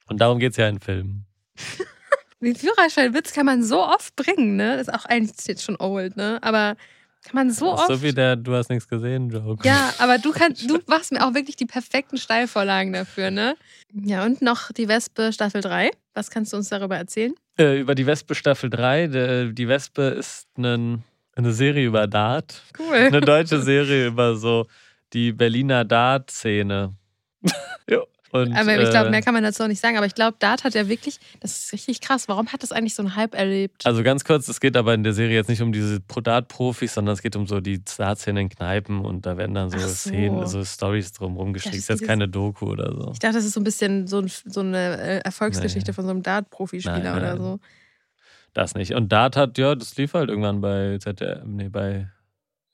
Und 0.08 0.20
darum 0.20 0.38
geht 0.38 0.52
es 0.52 0.56
ja 0.58 0.68
in 0.68 0.80
Filmen. 0.80 1.26
den 2.40 2.54
Führerscheinwitz 2.54 3.32
kann 3.32 3.46
man 3.46 3.62
so 3.62 3.82
oft 3.82 4.14
bringen, 4.16 4.56
ne? 4.56 4.76
Ist 4.76 4.92
auch 4.92 5.06
eigentlich 5.06 5.46
jetzt 5.46 5.64
schon 5.64 5.76
old, 5.80 6.16
ne? 6.16 6.38
Aber 6.42 6.76
kann 7.24 7.34
man 7.34 7.50
so 7.50 7.72
oft. 7.72 7.88
So 7.88 8.02
wie 8.02 8.12
der 8.12 8.36
Du 8.36 8.54
hast 8.54 8.68
nichts 8.70 8.86
gesehen, 8.88 9.30
Joke. 9.30 9.66
ja, 9.66 9.92
aber 9.98 10.18
du 10.18 10.30
kannst, 10.32 10.68
du 10.68 10.78
machst 10.86 11.10
mir 11.12 11.26
auch 11.26 11.34
wirklich 11.34 11.56
die 11.56 11.66
perfekten 11.66 12.16
Steilvorlagen 12.18 12.92
dafür, 12.92 13.30
ne? 13.30 13.56
Ja, 13.92 14.24
und 14.24 14.42
noch 14.42 14.70
die 14.72 14.88
Wespe 14.88 15.32
Staffel 15.32 15.60
3. 15.60 15.90
Was 16.14 16.30
kannst 16.30 16.52
du 16.52 16.56
uns 16.56 16.68
darüber 16.68 16.96
erzählen? 16.96 17.34
Äh, 17.58 17.80
über 17.80 17.94
die 17.94 18.06
Wespe 18.06 18.34
Staffel 18.34 18.70
3. 18.70 19.06
Der, 19.08 19.44
die 19.46 19.68
Wespe 19.68 20.02
ist 20.02 20.46
nen- 20.56 21.02
eine 21.36 21.52
Serie 21.52 21.86
über 21.86 22.06
Dart. 22.06 22.62
Cool. 22.78 22.94
Eine 22.96 23.20
deutsche 23.20 23.60
Serie 23.60 24.06
über 24.08 24.36
so 24.36 24.66
die 25.12 25.32
Berliner 25.32 25.84
Dart-Szene. 25.84 26.94
ja. 27.90 28.00
Und, 28.34 28.52
Aber 28.52 28.76
ich 28.82 28.90
glaube, 28.90 29.06
äh, 29.06 29.10
mehr 29.12 29.22
kann 29.22 29.32
man 29.32 29.44
dazu 29.44 29.62
auch 29.62 29.68
nicht 29.68 29.80
sagen. 29.80 29.96
Aber 29.96 30.06
ich 30.06 30.16
glaube, 30.16 30.36
Dart 30.40 30.64
hat 30.64 30.74
ja 30.74 30.88
wirklich, 30.88 31.20
das 31.38 31.56
ist 31.66 31.72
richtig 31.72 32.00
krass. 32.00 32.26
Warum 32.26 32.48
hat 32.52 32.64
das 32.64 32.72
eigentlich 32.72 32.96
so 32.96 33.02
einen 33.04 33.14
Hype 33.14 33.32
erlebt? 33.32 33.86
Also 33.86 34.02
ganz 34.02 34.24
kurz, 34.24 34.48
es 34.48 34.58
geht 34.58 34.76
aber 34.76 34.92
in 34.92 35.04
der 35.04 35.12
Serie 35.12 35.36
jetzt 35.36 35.48
nicht 35.48 35.62
um 35.62 35.70
diese 35.72 36.00
Dart-Profis, 36.00 36.94
sondern 36.94 37.12
es 37.12 37.22
geht 37.22 37.36
um 37.36 37.46
so 37.46 37.60
die 37.60 37.80
Dart-Szene 37.84 38.40
in 38.40 38.48
Kneipen 38.48 39.04
und 39.04 39.24
da 39.24 39.36
werden 39.36 39.54
dann 39.54 39.70
so, 39.70 39.78
so. 39.78 39.86
Szenen, 39.86 40.44
so 40.48 40.64
Stories 40.64 41.12
drumherum 41.12 41.52
gestrickt. 41.52 41.76
Das 41.76 41.82
ist 41.84 41.88
jetzt 41.88 42.00
ist- 42.02 42.08
keine 42.08 42.26
Doku 42.26 42.66
oder 42.66 42.90
so. 42.92 43.12
Ich 43.12 43.20
dachte, 43.20 43.36
das 43.36 43.44
ist 43.44 43.52
so 43.52 43.60
ein 43.60 43.64
bisschen 43.64 44.08
so, 44.08 44.18
ein, 44.18 44.26
so 44.26 44.58
eine 44.60 44.98
äh, 45.00 45.18
Erfolgsgeschichte 45.20 45.92
Nee. 45.92 45.94
von 45.94 46.04
so 46.04 46.10
einem 46.10 46.24
Dart-Profispieler 46.24 47.16
oder 47.16 47.36
so. 47.36 47.60
Das 48.52 48.74
nicht. 48.74 48.94
Und 48.94 49.12
Dart 49.12 49.36
hat, 49.36 49.58
ja, 49.58 49.76
das 49.76 49.96
lief 49.96 50.14
halt 50.14 50.28
irgendwann 50.28 50.60
bei 50.60 50.98
ZDF, 50.98 51.42
nee, 51.44 51.68
bei, 51.68 52.08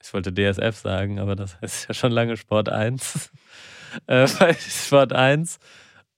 ich 0.02 0.14
wollte 0.14 0.32
DSF 0.32 0.74
sagen, 0.78 1.18
aber 1.18 1.36
das 1.36 1.58
heißt 1.60 1.88
ja 1.88 1.94
schon 1.94 2.12
lange 2.12 2.38
Sport 2.38 2.70
1. 2.70 3.30
äh, 4.06 4.26
bei 4.38 4.54
Sport 4.54 5.12
1. 5.12 5.58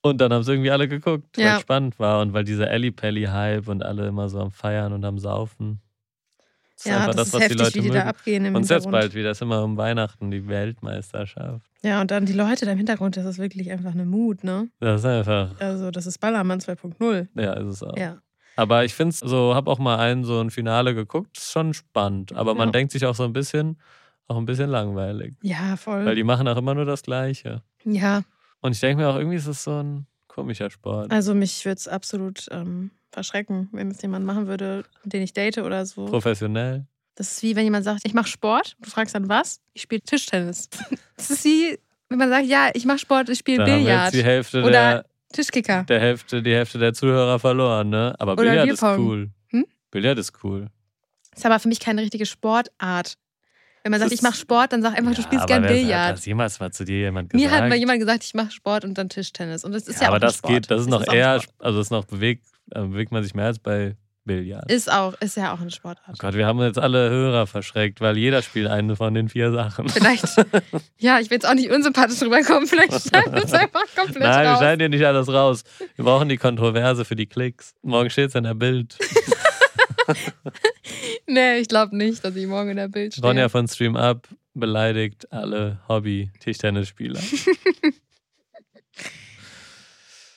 Und 0.04 0.20
dann 0.20 0.32
haben 0.32 0.40
es 0.42 0.48
irgendwie 0.48 0.70
alle 0.70 0.88
geguckt, 0.88 1.36
weil 1.38 1.44
Ja. 1.44 1.56
es 1.56 1.62
spannend 1.62 1.98
war 1.98 2.20
und 2.22 2.32
weil 2.32 2.42
dieser 2.44 2.68
Alley-Pally-Hype 2.68 3.68
und 3.68 3.84
alle 3.84 4.08
immer 4.08 4.28
so 4.28 4.40
am 4.40 4.50
Feiern 4.50 4.92
und 4.92 5.04
am 5.04 5.18
Saufen. 5.18 5.80
Das 6.74 6.86
ist 6.86 6.90
Ja, 6.90 6.96
einfach 6.96 7.06
das, 7.14 7.16
das, 7.16 7.26
ist 7.28 7.32
was 7.34 7.38
die 7.40 7.44
heftig, 7.44 7.58
Leute 7.60 7.74
wie 7.78 7.80
die 7.82 7.88
da 7.90 7.94
mögen. 7.98 8.08
abgehen 8.08 8.44
im 8.46 8.54
Und 8.56 8.68
jetzt 8.68 8.90
bald 8.90 9.14
wieder, 9.14 9.30
ist 9.30 9.42
immer 9.42 9.62
um 9.62 9.76
Weihnachten 9.76 10.30
die 10.32 10.48
Weltmeisterschaft. 10.48 11.70
Ja, 11.84 12.00
und 12.00 12.10
dann 12.10 12.26
die 12.26 12.32
Leute 12.32 12.64
da 12.64 12.72
im 12.72 12.78
Hintergrund, 12.78 13.16
das 13.16 13.24
ist 13.26 13.38
wirklich 13.38 13.70
einfach 13.70 13.92
eine 13.92 14.04
Mut, 14.04 14.42
ne? 14.44 14.68
Das 14.80 15.00
ist 15.00 15.06
einfach, 15.06 15.60
Also, 15.60 15.90
das 15.92 16.06
ist 16.06 16.18
Ballermann 16.18 16.58
2.0. 16.60 17.28
ja, 17.40 17.52
ist 17.54 17.66
es 17.66 17.82
auch. 17.82 17.96
Ja. 17.96 18.18
Aber 18.56 18.84
ich 18.84 18.94
finde 18.94 19.10
es 19.10 19.20
so, 19.20 19.54
habe 19.54 19.70
auch 19.70 19.78
mal 19.78 19.98
ein 19.98 20.24
so 20.24 20.40
ein 20.40 20.50
Finale 20.50 20.94
geguckt, 20.94 21.38
ist 21.38 21.52
schon 21.52 21.72
spannend. 21.74 22.34
Aber 22.34 22.54
man 22.54 22.68
Ja. 22.68 22.72
denkt 22.72 22.92
sich 22.92 23.06
auch 23.06 23.14
so 23.14 23.24
ein 23.24 23.32
bisschen, 23.32 23.78
auch 24.28 24.36
ein 24.36 24.44
bisschen 24.46 24.70
langweilig. 24.70 25.34
Ja, 25.42 25.76
voll. 25.76 26.04
Weil 26.04 26.14
die 26.14 26.24
machen 26.24 26.46
auch 26.48 26.56
immer 26.56 26.74
nur 26.74 26.84
das 26.84 27.02
Gleiche. 27.02 27.62
ja, 27.84 28.22
Und 28.60 28.72
ich 28.72 28.80
denke 28.80 29.02
mir 29.02 29.08
auch, 29.08 29.16
irgendwie 29.16 29.36
ist 29.36 29.46
es 29.46 29.64
so 29.64 29.82
ein 29.82 30.06
komischer 30.28 30.70
Sport. 30.70 31.10
also 31.12 31.34
mich 31.34 31.64
würde 31.64 31.76
es 31.78 31.88
absolut 31.88 32.46
ähm, 32.50 32.90
verschrecken, 33.10 33.68
wenn 33.72 33.90
es 33.90 34.00
jemand 34.00 34.24
machen 34.24 34.46
würde, 34.46 34.84
den 35.04 35.22
ich 35.22 35.32
date 35.34 35.58
oder 35.58 35.84
so. 35.84 36.06
Professionell. 36.06 36.86
Das 37.14 37.30
ist 37.32 37.42
wie 37.42 37.54
wenn 37.56 37.64
jemand 37.64 37.84
sagt, 37.84 38.00
ich 38.04 38.14
mache 38.14 38.28
Sport. 38.28 38.74
Du 38.80 38.88
fragst 38.88 39.14
dann 39.14 39.28
was? 39.28 39.60
Ich 39.74 39.82
spiele 39.82 40.00
Tischtennis. 40.00 40.68
Das 41.16 41.30
ist 41.30 41.44
wie, 41.44 41.78
wenn 42.08 42.18
man 42.18 42.30
sagt, 42.30 42.46
ja, 42.46 42.70
ich 42.74 42.84
mache 42.86 42.98
Sport, 42.98 43.28
ich 43.28 43.38
spiele 43.38 43.64
Billard. 43.64 44.12
die 44.14 44.24
Hälfte 44.24 44.62
Oder 44.62 44.70
der, 44.70 45.06
Tischkicker. 45.32 45.84
der 45.84 46.00
Hälfte, 46.00 46.42
die 46.42 46.52
Hälfte 46.54 46.78
der 46.78 46.94
Zuhörer 46.94 47.38
verloren, 47.38 47.90
ne? 47.90 48.14
Aber 48.18 48.34
Billard 48.34 48.68
ist 48.68 48.82
cool. 48.82 49.30
Hm? 49.48 49.66
Billard 49.90 50.18
ist 50.18 50.32
cool. 50.42 50.68
Ist 51.36 51.44
aber 51.46 51.58
für 51.60 51.68
mich 51.68 51.78
keine 51.80 52.00
richtige 52.02 52.26
Sportart. 52.26 53.18
Wenn 53.84 53.90
man 53.90 54.00
Das 54.00 54.08
sagt, 54.08 54.12
ich 54.12 54.18
ist- 54.18 54.22
mache 54.22 54.36
Sport, 54.36 54.72
dann 54.72 54.82
sag 54.82 54.96
einfach, 54.96 55.12
du 55.12 55.20
Ja, 55.20 55.22
spielst 55.26 55.42
aber 55.44 55.46
gern 55.46 55.62
wer 55.64 55.70
Hat 55.70 55.76
Billard. 55.76 56.12
das 56.18 56.26
jemals 56.26 56.60
mal 56.60 56.70
zu 56.72 56.84
dir 56.84 56.98
jemand 56.98 57.30
gesagt? 57.30 57.50
Mir 57.50 57.56
hat 57.56 57.68
mal 57.68 57.76
jemand 57.76 57.98
gesagt, 58.00 58.24
ich 58.24 58.34
mache 58.34 58.50
Sport 58.52 58.84
und 58.84 58.96
dann 58.96 59.08
Tischtennis. 59.08 59.64
Und 59.64 59.72
das 59.72 59.88
ist 59.88 59.96
ja, 59.96 60.02
ja, 60.02 60.08
aber 60.08 60.16
auch 60.16 60.20
ein 60.20 60.20
das 60.22 60.36
Sport. 60.36 60.52
geht, 60.52 60.70
das 60.70 60.80
ist 60.82 60.86
noch 60.88 61.02
auch 61.02 61.08
ein 61.08 61.16
eher, 61.18 61.40
also 61.58 61.78
das 61.78 61.86
ist 61.86 61.90
noch 61.90 62.04
bewegt, 62.04 62.44
äh, 62.72 62.80
bewegt 62.82 63.10
man 63.12 63.22
sich 63.24 63.34
mehr 63.34 63.46
als 63.46 63.58
bei 63.58 63.96
Billard. 64.24 64.70
Ist 64.70 64.88
auch, 64.92 65.14
ist 65.20 65.36
ja 65.36 65.52
auch 65.52 65.58
eine 65.58 65.66
Oh 65.66 65.70
Sportart. 65.70 66.16
Gott, 66.20 66.34
wir 66.34 66.46
haben 66.46 66.60
jetzt 66.60 66.78
alle 66.78 67.10
Hörer 67.10 67.48
verschreckt, 67.48 68.00
weil 68.00 68.16
jeder 68.16 68.40
spielt 68.42 68.68
eine 68.68 68.94
von 68.94 69.12
den 69.14 69.28
vier 69.28 69.50
Sachen. 69.50 69.88
Vielleicht, 69.88 70.26
ja, 70.98 71.18
ich 71.18 71.28
will 71.28 71.38
jetzt 71.38 71.48
auch 71.48 71.54
nicht 71.54 71.68
unsympathisch 71.72 72.22
rüberkommen. 72.22 72.68
Vielleicht 72.68 72.92
schneiden 73.08 73.34
wir 73.34 73.42
es 73.44 73.52
einfach 73.52 73.82
komplett 73.96 74.22
Nein, 74.22 74.44
wir 74.44 74.50
raus. 74.50 74.58
schneiden 74.58 74.78
hier 74.80 74.88
nicht 74.90 75.04
alles 75.04 75.26
raus. 75.28 75.64
Wir 75.96 76.04
brauchen 76.04 76.28
die 76.28 76.36
Kontroverse 76.36 77.04
für 77.04 77.16
die 77.16 77.26
Klicks. 77.26 77.74
Morgen 77.82 78.10
steht 78.10 78.28
es 78.28 78.36
in 78.36 78.44
der 78.44 78.54
Bild. 78.54 78.96
Nee, 81.26 81.58
ich 81.58 81.68
glaube 81.68 81.96
nicht, 81.96 82.24
dass 82.24 82.34
ich 82.36 82.46
morgen 82.46 82.70
in 82.70 82.76
der 82.76 82.88
Bild 82.88 83.14
stehe. 83.14 83.26
Ronja 83.26 83.48
von 83.48 83.68
Stream 83.68 83.96
Up 83.96 84.28
beleidigt 84.54 85.32
alle 85.32 85.80
Hobby-Tischtennisspieler. 85.88 87.20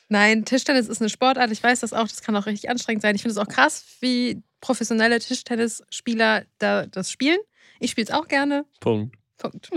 Nein, 0.07 0.45
Tischtennis 0.45 0.87
ist 0.87 1.01
eine 1.01 1.09
Sportart. 1.09 1.51
Ich 1.51 1.61
weiß 1.61 1.79
das 1.79 1.91
auch. 1.91 2.07
Das 2.07 2.21
kann 2.21 2.35
auch 2.35 2.45
richtig 2.45 2.69
anstrengend 2.69 3.01
sein. 3.01 3.15
Ich 3.15 3.23
finde 3.23 3.33
es 3.33 3.37
auch 3.37 3.47
krass, 3.47 3.83
wie 4.01 4.43
professionelle 4.61 5.19
Tischtennisspieler 5.19 6.45
da 6.59 6.85
das 6.85 7.11
spielen. 7.11 7.39
Ich 7.79 7.91
spiele 7.91 8.05
es 8.05 8.11
auch 8.13 8.27
gerne. 8.27 8.65
Punkt. 8.79 9.15
Punkt. 9.37 9.69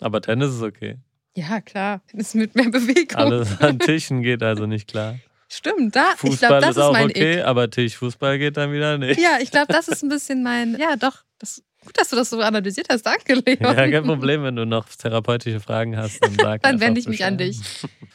Aber 0.00 0.20
Tennis 0.20 0.54
ist 0.54 0.62
okay. 0.62 0.98
Ja, 1.36 1.60
klar. 1.60 2.02
Ist 2.12 2.34
mit 2.34 2.54
mehr 2.54 2.70
Bewegung. 2.70 3.16
Alles 3.16 3.60
an 3.60 3.78
Tischen 3.80 4.22
geht 4.22 4.42
also 4.42 4.66
nicht 4.66 4.88
klar. 4.88 5.18
Stimmt, 5.56 5.94
da. 5.94 6.12
ich 6.14 6.20
Fußball 6.20 6.48
glaube, 6.48 6.60
das 6.62 6.70
ist 6.70 6.76
ist 6.76 6.82
auch 6.82 6.92
mein 6.92 7.10
okay, 7.10 7.38
Ick. 7.38 7.44
aber 7.44 7.70
Tischfußball 7.70 8.38
geht 8.38 8.56
dann 8.56 8.72
wieder 8.72 8.98
nicht. 8.98 9.20
Ja, 9.20 9.38
ich 9.40 9.52
glaube, 9.52 9.72
das 9.72 9.86
ist 9.86 10.02
ein 10.02 10.08
bisschen 10.08 10.42
mein. 10.42 10.76
Ja, 10.78 10.96
doch. 10.96 11.22
Das, 11.38 11.62
gut, 11.84 11.96
dass 11.96 12.08
du 12.08 12.16
das 12.16 12.30
so 12.30 12.40
analysiert 12.40 12.88
hast. 12.90 13.06
Danke, 13.06 13.34
Leon. 13.34 13.58
Ja, 13.60 13.74
kein 13.74 14.04
Problem, 14.04 14.42
wenn 14.42 14.56
du 14.56 14.66
noch 14.66 14.88
therapeutische 14.88 15.60
Fragen 15.60 15.96
hast, 15.96 16.24
dann 16.24 16.34
sag 16.34 16.62
Dann 16.64 16.80
wende 16.80 16.98
ich 16.98 17.06
mich 17.06 17.24
an 17.24 17.38
dich. 17.38 17.60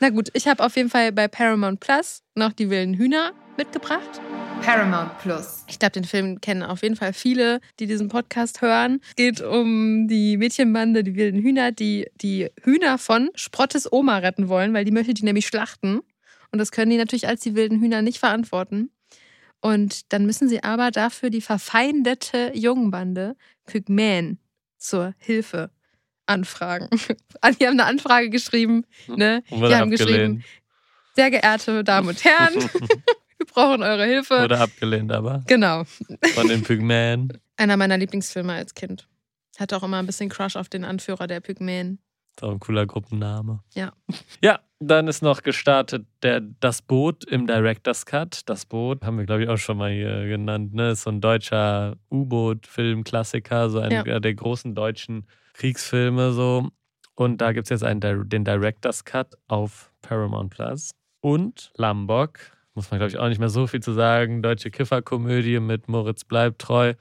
Na 0.01 0.09
gut, 0.09 0.29
ich 0.33 0.47
habe 0.47 0.63
auf 0.65 0.75
jeden 0.75 0.89
Fall 0.89 1.13
bei 1.13 1.29
Paramount 1.29 1.79
Plus 1.79 2.23
noch 2.35 2.51
die 2.51 2.69
wilden 2.69 2.95
Hühner 2.95 3.31
mitgebracht. 3.57 4.19
Paramount 4.61 5.17
Plus. 5.19 5.63
Ich 5.67 5.79
glaube, 5.79 5.93
den 5.93 6.03
Film 6.03 6.41
kennen 6.41 6.63
auf 6.63 6.81
jeden 6.83 6.95
Fall 6.95 7.13
viele, 7.13 7.61
die 7.79 7.87
diesen 7.87 8.09
Podcast 8.09 8.61
hören. 8.61 8.99
Es 9.07 9.15
geht 9.15 9.41
um 9.41 10.07
die 10.07 10.35
Mädchenbande, 10.37 11.03
die 11.03 11.15
wilden 11.15 11.41
Hühner, 11.41 11.71
die 11.71 12.07
die 12.15 12.49
Hühner 12.63 12.97
von 12.97 13.29
Sprottes 13.35 13.91
Oma 13.91 14.17
retten 14.17 14.49
wollen, 14.49 14.73
weil 14.73 14.83
die 14.83 14.91
möchte 14.91 15.13
die 15.13 15.23
nämlich 15.23 15.47
schlachten. 15.47 16.01
Und 16.52 16.60
das 16.60 16.72
können 16.72 16.91
die 16.91 16.97
natürlich 16.97 17.28
als 17.28 17.41
die 17.41 17.56
wilden 17.56 17.80
Hühner 17.82 18.02
nicht 18.02 18.20
verantworten. 18.20 18.91
Und 19.62 20.14
dann 20.14 20.26
müssen 20.26 20.47
sie 20.47 20.64
aber 20.64 20.89
dafür 20.91 21.30
die 21.30 21.41
verfeindete 21.41 22.52
Jungenbande 22.56 23.36
Pygmäen 23.66 24.39
zur 24.78 25.14
Hilfe 25.18 25.70
anfragen. 26.26 26.88
Die 27.60 27.66
haben 27.68 27.74
eine 27.80 27.86
Anfrage 27.86 28.30
geschrieben. 28.30 28.86
Ne? 29.08 29.43
Wurde 29.50 29.70
Die 29.70 29.76
haben 29.76 29.91
abgelehnt. 29.91 29.91
geschrieben, 29.91 30.43
sehr 31.16 31.32
geehrte 31.32 31.84
Damen 31.84 32.08
und 32.10 32.24
Herren, 32.24 32.54
Wir 33.39 33.45
brauchen 33.47 33.84
eure 33.84 34.06
Hilfe. 34.06 34.41
Wurde 34.41 34.60
abgelehnt, 34.60 35.12
aber 35.12 35.43
Genau. 35.47 35.84
von 36.34 36.47
den 36.50 36.62
Pygmäen. 36.64 37.38
Einer 37.58 37.78
meiner 37.78 37.97
Lieblingsfilme 37.97 38.54
als 38.54 38.74
Kind. 38.76 39.08
Hatte 39.58 39.76
auch 39.78 39.84
immer 39.84 39.97
ein 39.97 40.06
bisschen 40.06 40.30
Crush 40.30 40.56
auf 40.58 40.68
den 40.70 40.84
Anführer 40.86 41.26
der 41.28 41.39
Pygmäen. 41.39 42.00
Ist 42.39 42.43
auch 42.45 42.51
ein 42.51 42.59
cooler 42.61 42.85
Gruppenname. 42.85 43.59
Ja. 43.75 43.91
Ja, 44.41 44.61
dann 44.79 45.09
ist 45.09 45.21
noch 45.21 45.43
gestartet 45.43 46.05
der, 46.23 46.39
das 46.39 46.81
Boot 46.81 47.25
im 47.25 47.45
Director's 47.47 48.05
Cut. 48.05 48.43
Das 48.45 48.65
Boot 48.65 49.03
haben 49.03 49.17
wir, 49.17 49.25
glaube 49.25 49.43
ich, 49.43 49.49
auch 49.49 49.57
schon 49.57 49.75
mal 49.77 49.91
hier 49.91 50.25
genannt. 50.25 50.73
Ne? 50.73 50.91
Ist 50.91 51.01
so 51.01 51.09
ein 51.09 51.19
deutscher 51.19 51.97
U-Boot-Film-Klassiker, 52.09 53.69
so 53.69 53.79
einer 53.79 54.07
Ja. 54.07 54.19
der 54.21 54.33
großen 54.33 54.73
deutschen 54.75 55.27
Kriegsfilme. 55.53 56.31
So. 56.31 56.69
Und 57.15 57.41
da 57.41 57.51
gibt 57.51 57.65
es 57.65 57.69
jetzt 57.69 57.83
einen, 57.83 58.29
den 58.29 58.45
Director's 58.45 59.03
Cut 59.03 59.35
auf 59.49 59.91
Paramount 60.01 60.51
Plus. 60.51 60.91
Und 61.19 61.73
Lambok, 61.75 62.39
muss 62.73 62.89
man, 62.89 62.99
glaube 62.99 63.11
ich, 63.11 63.17
auch 63.17 63.27
nicht 63.27 63.39
mehr 63.39 63.49
so 63.49 63.67
viel 63.67 63.81
zu 63.81 63.91
sagen. 63.91 64.41
Deutsche 64.41 64.71
Kifferkomödie 64.71 65.59
mit 65.59 65.89
Moritz 65.89 66.23
bleibt 66.23 66.59
treu. 66.61 66.93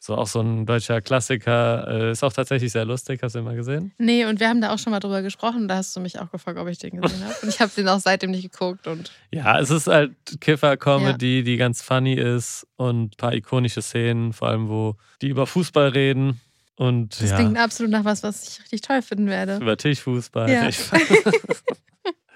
So 0.00 0.14
auch 0.14 0.28
so 0.28 0.40
ein 0.40 0.64
deutscher 0.64 1.00
Klassiker. 1.00 1.88
Äh, 1.88 2.12
ist 2.12 2.22
auch 2.22 2.32
tatsächlich 2.32 2.70
sehr 2.70 2.84
lustig. 2.84 3.20
Hast 3.22 3.34
du 3.34 3.40
den 3.40 3.44
mal 3.44 3.56
gesehen? 3.56 3.92
Nee, 3.98 4.26
und 4.26 4.38
wir 4.38 4.48
haben 4.48 4.60
da 4.60 4.72
auch 4.72 4.78
schon 4.78 4.92
mal 4.92 5.00
drüber 5.00 5.22
gesprochen. 5.22 5.66
Da 5.66 5.76
hast 5.76 5.94
du 5.96 6.00
mich 6.00 6.20
auch 6.20 6.30
gefragt, 6.30 6.58
ob 6.58 6.68
ich 6.68 6.78
den 6.78 7.00
gesehen 7.00 7.24
habe. 7.24 7.34
Und 7.42 7.48
ich 7.48 7.60
habe 7.60 7.72
den 7.76 7.88
auch 7.88 7.98
seitdem 7.98 8.30
nicht 8.30 8.50
geguckt. 8.50 8.86
Und 8.86 9.10
Ja, 9.32 9.58
es 9.58 9.70
ist 9.70 9.88
halt 9.88 10.12
Kiffer-Comedy, 10.40 11.42
die 11.42 11.56
ganz 11.56 11.82
funny 11.82 12.14
ist 12.14 12.66
und 12.76 13.14
ein 13.14 13.16
paar 13.16 13.34
ikonische 13.34 13.82
Szenen, 13.82 14.32
vor 14.32 14.48
allem 14.48 14.68
wo 14.68 14.94
die 15.20 15.28
über 15.28 15.46
Fußball 15.46 15.88
reden 15.88 16.40
und 16.78 17.20
das 17.20 17.30
ja, 17.30 17.36
klingt 17.36 17.58
absolut 17.58 17.90
nach 17.90 18.04
was, 18.04 18.22
was 18.22 18.46
ich 18.48 18.60
richtig 18.60 18.82
toll 18.82 19.02
finden 19.02 19.26
werde. 19.26 19.56
über 19.56 19.76
Tischfußball. 19.76 20.48
Ja. 20.48 20.68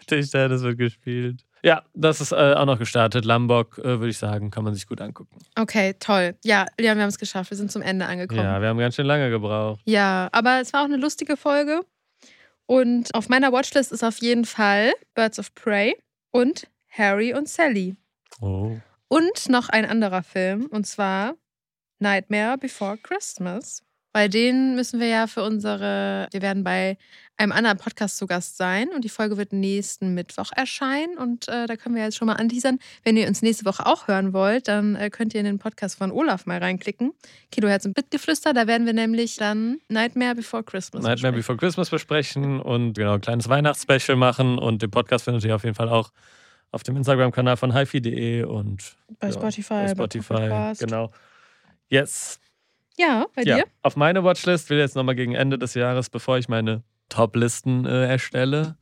Tischtennis 0.06 0.62
wird 0.62 0.78
gespielt. 0.78 1.44
Ja, 1.64 1.84
das 1.94 2.20
ist 2.20 2.32
äh, 2.32 2.54
auch 2.54 2.66
noch 2.66 2.78
gestartet. 2.78 3.24
Lambok, 3.24 3.78
äh, 3.78 3.84
würde 3.84 4.08
ich 4.08 4.18
sagen, 4.18 4.50
kann 4.50 4.64
man 4.64 4.74
sich 4.74 4.86
gut 4.86 5.00
angucken. 5.00 5.38
Okay, 5.56 5.94
toll. 6.00 6.34
Ja, 6.44 6.66
Leon, 6.78 6.96
wir 6.96 7.02
haben 7.02 7.08
es 7.08 7.18
geschafft. 7.18 7.50
Wir 7.50 7.56
sind 7.56 7.70
zum 7.70 7.82
Ende 7.82 8.06
angekommen. 8.06 8.42
Ja, 8.42 8.60
wir 8.60 8.68
haben 8.68 8.78
ganz 8.78 8.96
schön 8.96 9.06
lange 9.06 9.30
gebraucht. 9.30 9.80
Ja, 9.84 10.28
aber 10.32 10.60
es 10.60 10.72
war 10.72 10.80
auch 10.80 10.86
eine 10.86 10.96
lustige 10.96 11.36
Folge. 11.36 11.80
Und 12.66 13.14
auf 13.14 13.28
meiner 13.28 13.52
Watchlist 13.52 13.92
ist 13.92 14.02
auf 14.02 14.18
jeden 14.18 14.44
Fall 14.44 14.92
Birds 15.14 15.38
of 15.38 15.54
Prey 15.54 15.96
und 16.30 16.68
Harry 16.88 17.32
und 17.34 17.48
Sally. 17.48 17.96
Oh. 18.40 18.76
Und 19.08 19.48
noch 19.48 19.68
ein 19.68 19.84
anderer 19.84 20.22
Film, 20.22 20.66
und 20.66 20.86
zwar 20.86 21.34
Nightmare 21.98 22.58
Before 22.58 22.96
Christmas. 22.98 23.82
Bei 24.12 24.28
denen 24.28 24.74
müssen 24.74 25.00
wir 25.00 25.06
ja 25.06 25.26
für 25.26 25.42
unsere, 25.42 26.28
wir 26.30 26.42
werden 26.42 26.64
bei 26.64 26.98
einem 27.38 27.52
anderen 27.52 27.78
Podcast 27.78 28.18
zu 28.18 28.26
Gast 28.26 28.58
sein 28.58 28.88
und 28.94 29.04
die 29.04 29.08
Folge 29.08 29.36
wird 29.38 29.52
nächsten 29.52 30.14
Mittwoch 30.14 30.50
erscheinen 30.54 31.16
und 31.16 31.48
äh, 31.48 31.66
da 31.66 31.76
können 31.76 31.94
wir 31.94 32.02
jetzt 32.02 32.16
schon 32.16 32.26
mal 32.26 32.34
anteasern. 32.34 32.78
Wenn 33.04 33.16
ihr 33.16 33.26
uns 33.26 33.40
nächste 33.40 33.64
Woche 33.64 33.86
auch 33.86 34.08
hören 34.08 34.32
wollt, 34.32 34.68
dann 34.68 34.96
äh, 34.96 35.08
könnt 35.08 35.34
ihr 35.34 35.40
in 35.40 35.46
den 35.46 35.58
Podcast 35.58 35.96
von 35.96 36.12
Olaf 36.12 36.44
mal 36.44 36.58
reinklicken. 36.58 37.12
Kiloherz 37.50 37.86
und 37.86 37.94
Bitgeflüster, 37.94 38.52
da 38.52 38.66
werden 38.66 38.86
wir 38.86 38.92
nämlich 38.92 39.36
dann 39.36 39.78
Nightmare 39.88 40.34
Before 40.34 40.62
Christmas 40.62 41.02
Nightmare 41.02 41.32
besprechen. 41.32 41.36
Before 41.36 41.58
Christmas 41.58 41.90
besprechen 41.90 42.60
und 42.60 42.92
genau 42.94 43.14
ein 43.14 43.20
kleines 43.22 43.48
Weihnachtsspecial 43.48 44.16
machen 44.16 44.58
und 44.58 44.82
den 44.82 44.90
Podcast 44.90 45.24
findet 45.24 45.44
ihr 45.44 45.56
auf 45.56 45.64
jeden 45.64 45.74
Fall 45.74 45.88
auch 45.88 46.10
auf 46.70 46.82
dem 46.82 46.96
Instagram-Kanal 46.96 47.56
von 47.56 47.74
hifi.de 47.74 48.44
und 48.44 48.96
bei 49.18 49.28
ja, 49.28 49.32
Spotify, 49.32 49.68
bei 49.68 49.88
Spotify. 49.88 50.72
Genau. 50.78 51.10
Yes. 51.88 52.38
Ja, 52.98 53.26
bei 53.34 53.42
Ja, 53.42 53.56
dir? 53.56 53.64
auf 53.82 53.96
meine 53.96 54.22
Watchlist 54.24 54.70
will 54.70 54.78
jetzt 54.78 54.96
nochmal 54.96 55.14
gegen 55.14 55.34
Ende 55.34 55.58
des 55.58 55.74
Jahres, 55.74 56.10
bevor 56.10 56.38
ich 56.38 56.48
meine 56.48 56.82
Top-Listen 57.08 57.86
äh, 57.86 58.06
erstelle, 58.06 58.76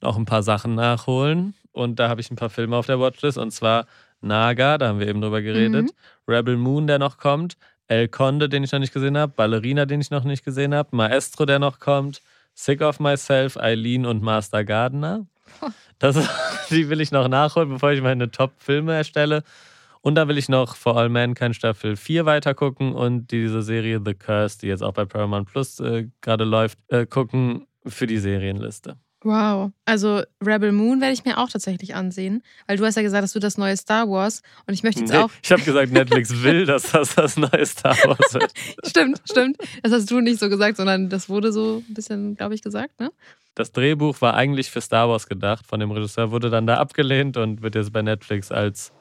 noch 0.00 0.16
ein 0.16 0.24
paar 0.24 0.42
Sachen 0.42 0.74
nachholen. 0.74 1.54
Und 1.72 1.98
da 1.98 2.08
habe 2.08 2.20
ich 2.20 2.30
ein 2.30 2.36
paar 2.36 2.50
Filme 2.50 2.76
auf 2.76 2.86
der 2.86 3.00
Watchlist. 3.00 3.38
Und 3.38 3.50
zwar 3.52 3.86
Naga, 4.20 4.78
da 4.78 4.88
haben 4.88 5.00
wir 5.00 5.08
eben 5.08 5.20
drüber 5.20 5.42
geredet. 5.42 5.84
Mhm. 5.86 5.90
Rebel 6.32 6.56
Moon, 6.56 6.86
der 6.86 6.98
noch 6.98 7.18
kommt. 7.18 7.56
El 7.88 8.08
Conde, 8.08 8.48
den 8.48 8.62
ich 8.64 8.72
noch 8.72 8.78
nicht 8.78 8.92
gesehen 8.92 9.16
habe. 9.16 9.32
Ballerina, 9.34 9.86
den 9.86 10.00
ich 10.00 10.10
noch 10.10 10.24
nicht 10.24 10.44
gesehen 10.44 10.74
habe. 10.74 10.94
Maestro, 10.94 11.44
der 11.46 11.58
noch 11.58 11.78
kommt. 11.78 12.20
Sick 12.54 12.82
of 12.82 13.00
Myself, 13.00 13.56
Eileen 13.56 14.04
und 14.06 14.22
Master 14.22 14.64
Gardener. 14.64 15.26
Das, 15.98 16.16
die 16.70 16.88
will 16.90 17.00
ich 17.00 17.10
noch 17.10 17.28
nachholen, 17.28 17.70
bevor 17.70 17.90
ich 17.92 18.02
meine 18.02 18.30
Top-Filme 18.30 18.94
erstelle. 18.94 19.42
Und 20.02 20.16
dann 20.16 20.28
will 20.28 20.36
ich 20.36 20.48
noch 20.48 20.76
For 20.76 20.96
All 20.96 21.08
Mankind 21.08 21.54
Staffel 21.56 21.96
4 21.96 22.26
weitergucken 22.26 22.92
und 22.92 23.30
diese 23.30 23.62
Serie 23.62 24.00
The 24.04 24.14
Curse, 24.14 24.58
die 24.58 24.66
jetzt 24.66 24.82
auch 24.82 24.92
bei 24.92 25.04
Paramount 25.04 25.48
Plus 25.48 25.78
äh, 25.80 26.08
gerade 26.20 26.44
läuft, 26.44 26.78
äh, 26.88 27.06
gucken 27.06 27.66
für 27.86 28.06
die 28.06 28.18
Serienliste. 28.18 28.96
Wow. 29.24 29.70
Also 29.84 30.22
Rebel 30.44 30.72
Moon 30.72 31.00
werde 31.00 31.14
ich 31.14 31.24
mir 31.24 31.38
auch 31.38 31.48
tatsächlich 31.48 31.94
ansehen, 31.94 32.42
weil 32.66 32.76
du 32.76 32.84
hast 32.84 32.96
ja 32.96 33.02
gesagt, 33.02 33.22
dass 33.22 33.32
du 33.32 33.38
das 33.38 33.56
neue 33.56 33.76
Star 33.76 34.08
Wars 34.08 34.42
und 34.66 34.74
ich 34.74 34.82
möchte 34.82 35.00
jetzt 35.00 35.12
Nee, 35.12 35.18
auch. 35.18 35.30
ich 35.40 35.52
habe 35.52 35.62
gesagt, 35.62 35.92
Netflix 35.92 36.30
will, 36.42 36.66
dass 36.66 36.90
das 36.90 37.14
das 37.14 37.36
neue 37.36 37.64
Star 37.64 37.96
Wars 38.04 38.34
wird. 38.34 38.52
Stimmt, 38.84 39.20
stimmt. 39.30 39.58
Das 39.84 39.92
hast 39.92 40.10
du 40.10 40.20
nicht 40.20 40.40
so 40.40 40.48
gesagt, 40.48 40.76
sondern 40.76 41.08
das 41.08 41.28
wurde 41.28 41.52
so 41.52 41.84
ein 41.88 41.94
bisschen, 41.94 42.34
glaube 42.34 42.56
ich, 42.56 42.62
gesagt, 42.62 42.98
ne? 42.98 43.12
Das 43.54 43.70
Drehbuch 43.70 44.20
war 44.22 44.34
eigentlich 44.34 44.70
für 44.70 44.80
Star 44.80 45.08
Wars 45.08 45.28
gedacht 45.28 45.66
von 45.68 45.78
dem 45.78 45.92
Regisseur, 45.92 46.32
wurde 46.32 46.50
dann 46.50 46.66
da 46.66 46.78
abgelehnt 46.78 47.36
und 47.36 47.62
wird 47.62 47.76
jetzt 47.76 47.92
bei 47.92 48.02
Netflix 48.02 48.50
als 48.50 48.92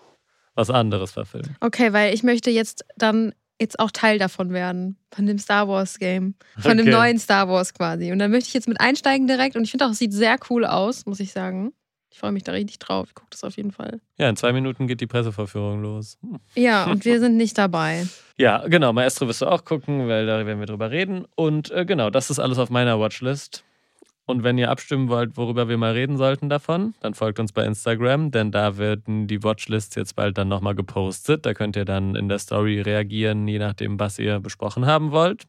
was 0.55 0.69
anderes 0.69 1.11
verfilmt. 1.11 1.51
Okay, 1.59 1.93
weil 1.93 2.13
ich 2.13 2.23
möchte 2.23 2.49
jetzt 2.51 2.85
dann 2.97 3.33
jetzt 3.59 3.79
auch 3.79 3.91
Teil 3.91 4.17
davon 4.17 4.51
werden, 4.53 4.97
von 5.13 5.27
dem 5.27 5.37
Star 5.37 5.67
Wars 5.67 5.99
Game, 5.99 6.33
von 6.57 6.77
dem 6.77 6.87
Okay. 6.87 6.95
neuen 6.95 7.19
Star 7.19 7.47
Wars 7.47 7.73
quasi. 7.75 8.11
Und 8.11 8.17
dann 8.19 8.31
möchte 8.31 8.47
ich 8.47 8.53
jetzt 8.55 8.67
mit 8.67 8.81
einsteigen 8.81 9.27
direkt 9.27 9.55
und 9.55 9.63
ich 9.63 9.71
finde 9.71 9.85
auch, 9.85 9.91
es 9.91 9.99
sieht 9.99 10.13
sehr 10.13 10.37
cool 10.49 10.65
aus, 10.65 11.05
muss 11.05 11.19
ich 11.19 11.31
sagen. 11.31 11.71
Ich 12.13 12.17
freue 12.19 12.31
mich 12.33 12.43
da 12.43 12.51
richtig 12.51 12.79
drauf. 12.79 13.07
Ich 13.09 13.13
gucke 13.15 13.29
das 13.29 13.43
auf 13.43 13.55
jeden 13.55 13.71
Fall. 13.71 14.01
Ja, 14.17 14.27
in 14.27 14.35
zwei 14.35 14.51
Minuten 14.51 14.87
geht 14.87 14.99
die 14.99 15.07
Presseverführung 15.07 15.81
los. 15.81 16.17
Hm. 16.21 16.39
Ja, 16.55 16.85
und 16.91 17.05
wir 17.05 17.19
sind 17.19 17.37
nicht 17.37 17.57
dabei. 17.57 18.05
Ja, 18.37 18.67
genau. 18.67 18.91
Maestro 18.93 19.27
wirst 19.27 19.41
du 19.41 19.45
auch 19.45 19.63
gucken, 19.63 20.07
weil 20.09 20.25
da 20.25 20.45
werden 20.45 20.59
wir 20.59 20.65
drüber 20.65 20.89
reden. 20.91 21.25
Und 21.35 21.69
äh, 21.71 21.85
genau, 21.85 22.09
das 22.09 22.29
ist 22.31 22.39
alles 22.39 22.57
auf 22.57 22.69
meiner 22.71 22.99
Watchlist. 22.99 23.63
Und 24.31 24.43
wenn 24.43 24.57
ihr 24.57 24.71
abstimmen 24.71 25.09
wollt, 25.09 25.35
worüber 25.35 25.67
wir 25.67 25.77
mal 25.77 25.91
reden 25.91 26.15
sollten 26.17 26.47
davon, 26.47 26.93
dann 27.01 27.13
folgt 27.13 27.37
uns 27.37 27.51
bei 27.51 27.65
Instagram, 27.65 28.31
denn 28.31 28.49
da 28.51 28.77
werden 28.77 29.27
die 29.27 29.43
Watchlists 29.43 29.95
jetzt 29.95 30.15
bald 30.15 30.37
dann 30.37 30.47
nochmal 30.47 30.73
gepostet. 30.73 31.45
Da 31.45 31.53
könnt 31.53 31.75
ihr 31.75 31.83
dann 31.83 32.15
in 32.15 32.29
der 32.29 32.39
Story 32.39 32.79
reagieren, 32.79 33.45
je 33.47 33.59
nachdem, 33.59 33.99
was 33.99 34.17
ihr 34.19 34.39
besprochen 34.39 34.85
haben 34.85 35.11
wollt. 35.11 35.43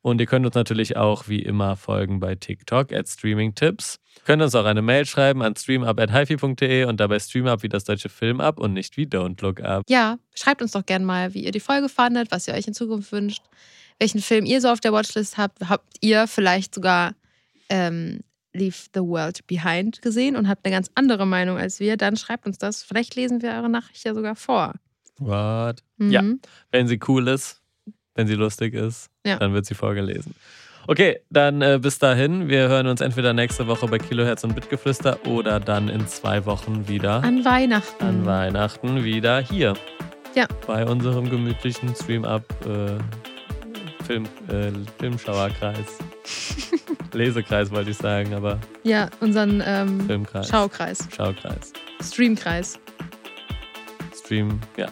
Und 0.00 0.20
ihr 0.20 0.26
könnt 0.26 0.46
uns 0.46 0.54
natürlich 0.54 0.96
auch 0.96 1.28
wie 1.28 1.40
immer 1.40 1.74
folgen 1.74 2.20
bei 2.20 2.36
TikTok 2.36 2.92
at 2.92 3.08
StreamingTips. 3.08 3.96
Könnt 4.24 4.42
uns 4.42 4.54
auch 4.54 4.64
eine 4.64 4.82
Mail 4.82 5.06
schreiben 5.06 5.42
an 5.42 5.56
streamup.hifi.de 5.56 6.84
und 6.84 7.00
dabei 7.00 7.18
StreamUp 7.18 7.64
wie 7.64 7.68
das 7.68 7.82
deutsche 7.82 8.10
Film 8.10 8.40
ab 8.40 8.60
und 8.60 8.74
nicht 8.74 8.96
wie 8.96 9.06
Don't 9.06 9.42
Look 9.42 9.60
Up. 9.60 9.82
Ja, 9.88 10.18
schreibt 10.34 10.62
uns 10.62 10.70
doch 10.70 10.86
gerne 10.86 11.04
mal, 11.04 11.34
wie 11.34 11.44
ihr 11.44 11.52
die 11.52 11.58
Folge 11.58 11.88
fandet, 11.88 12.30
was 12.30 12.46
ihr 12.46 12.54
euch 12.54 12.68
in 12.68 12.74
Zukunft 12.74 13.10
wünscht, 13.10 13.42
welchen 13.98 14.20
Film 14.20 14.44
ihr 14.44 14.60
so 14.60 14.68
auf 14.68 14.78
der 14.78 14.92
Watchlist 14.92 15.36
habt. 15.36 15.68
Habt 15.68 15.96
ihr 16.00 16.28
vielleicht 16.28 16.74
sogar 16.74 17.14
ähm, 17.74 18.20
Leave 18.52 18.76
the 18.94 19.00
World 19.00 19.44
Behind 19.48 20.00
gesehen 20.00 20.36
und 20.36 20.48
habt 20.48 20.64
eine 20.64 20.72
ganz 20.74 20.88
andere 20.94 21.26
Meinung 21.26 21.58
als 21.58 21.80
wir? 21.80 21.96
Dann 21.96 22.16
schreibt 22.16 22.46
uns 22.46 22.56
das. 22.58 22.82
Vielleicht 22.84 23.16
lesen 23.16 23.42
wir 23.42 23.50
eure 23.50 23.68
Nachricht 23.68 24.04
ja 24.04 24.14
sogar 24.14 24.36
vor. 24.36 24.74
What? 25.18 25.82
Mhm. 25.96 26.10
Ja. 26.10 26.22
Wenn 26.70 26.86
sie 26.86 27.00
cool 27.08 27.26
ist, 27.28 27.60
wenn 28.14 28.26
sie 28.28 28.34
lustig 28.34 28.74
ist, 28.74 29.10
Ja. 29.26 29.38
dann 29.38 29.52
wird 29.54 29.66
sie 29.66 29.74
vorgelesen. 29.74 30.34
Okay, 30.86 31.18
dann 31.30 31.62
äh, 31.62 31.78
bis 31.80 31.98
dahin. 31.98 32.48
Wir 32.48 32.68
hören 32.68 32.86
uns 32.86 33.00
entweder 33.00 33.32
nächste 33.32 33.66
Woche 33.66 33.88
bei 33.88 33.98
Kilohertz 33.98 34.44
und 34.44 34.54
Bitgeflüster 34.54 35.18
oder 35.26 35.58
dann 35.58 35.88
in 35.88 36.06
zwei 36.06 36.44
Wochen 36.44 36.86
wieder 36.86 37.24
An 37.24 37.44
Weihnachten. 37.44 38.04
an 38.04 38.26
Weihnachten 38.26 39.02
wieder 39.02 39.40
hier. 39.40 39.74
Ja. 40.34 40.46
Bei 40.66 40.84
unserem 40.86 41.30
gemütlichen 41.30 41.94
Stream-Up 41.94 42.44
äh, 42.66 44.04
Film, 44.04 44.24
äh, 44.48 44.70
Filmschauerkreis. 45.00 45.86
Lesekreis 47.14 47.70
wollte 47.70 47.90
ich 47.90 47.96
sagen, 47.96 48.34
aber 48.34 48.58
Ja, 48.82 49.08
unseren 49.20 49.62
ähm, 49.64 50.06
Filmkreis. 50.06 50.48
Schaukreis, 50.48 51.08
Schaukreis. 51.14 51.72
Streamkreis. 52.02 52.78
Stream, 54.14 54.60
ja. 54.76 54.88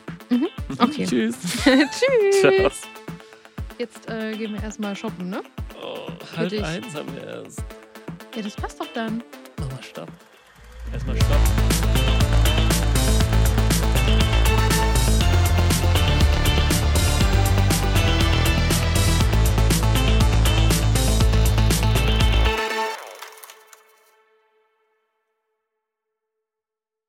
Okay. 0.78 1.04
Tschüss. 1.06 1.36
Tschüss. 1.64 2.40
Ciao. 2.40 2.70
Jetzt 3.78 4.08
äh, 4.08 4.36
gehen 4.36 4.54
wir 4.54 4.62
erstmal 4.62 4.94
shoppen, 4.94 5.30
ne? 5.30 5.42
Oh, 5.82 6.08
halb 6.36 6.52
eins 6.52 6.94
haben 6.94 7.14
wir 7.14 7.24
erst. 7.24 7.64
Ja, 8.36 8.42
das 8.42 8.54
passt 8.54 8.80
doch 8.80 8.86
dann. 8.94 9.22
Nochmal 9.58 9.82
Stopp. 9.82 10.08
Erstmal 10.92 11.16
Stopp. 11.16 11.61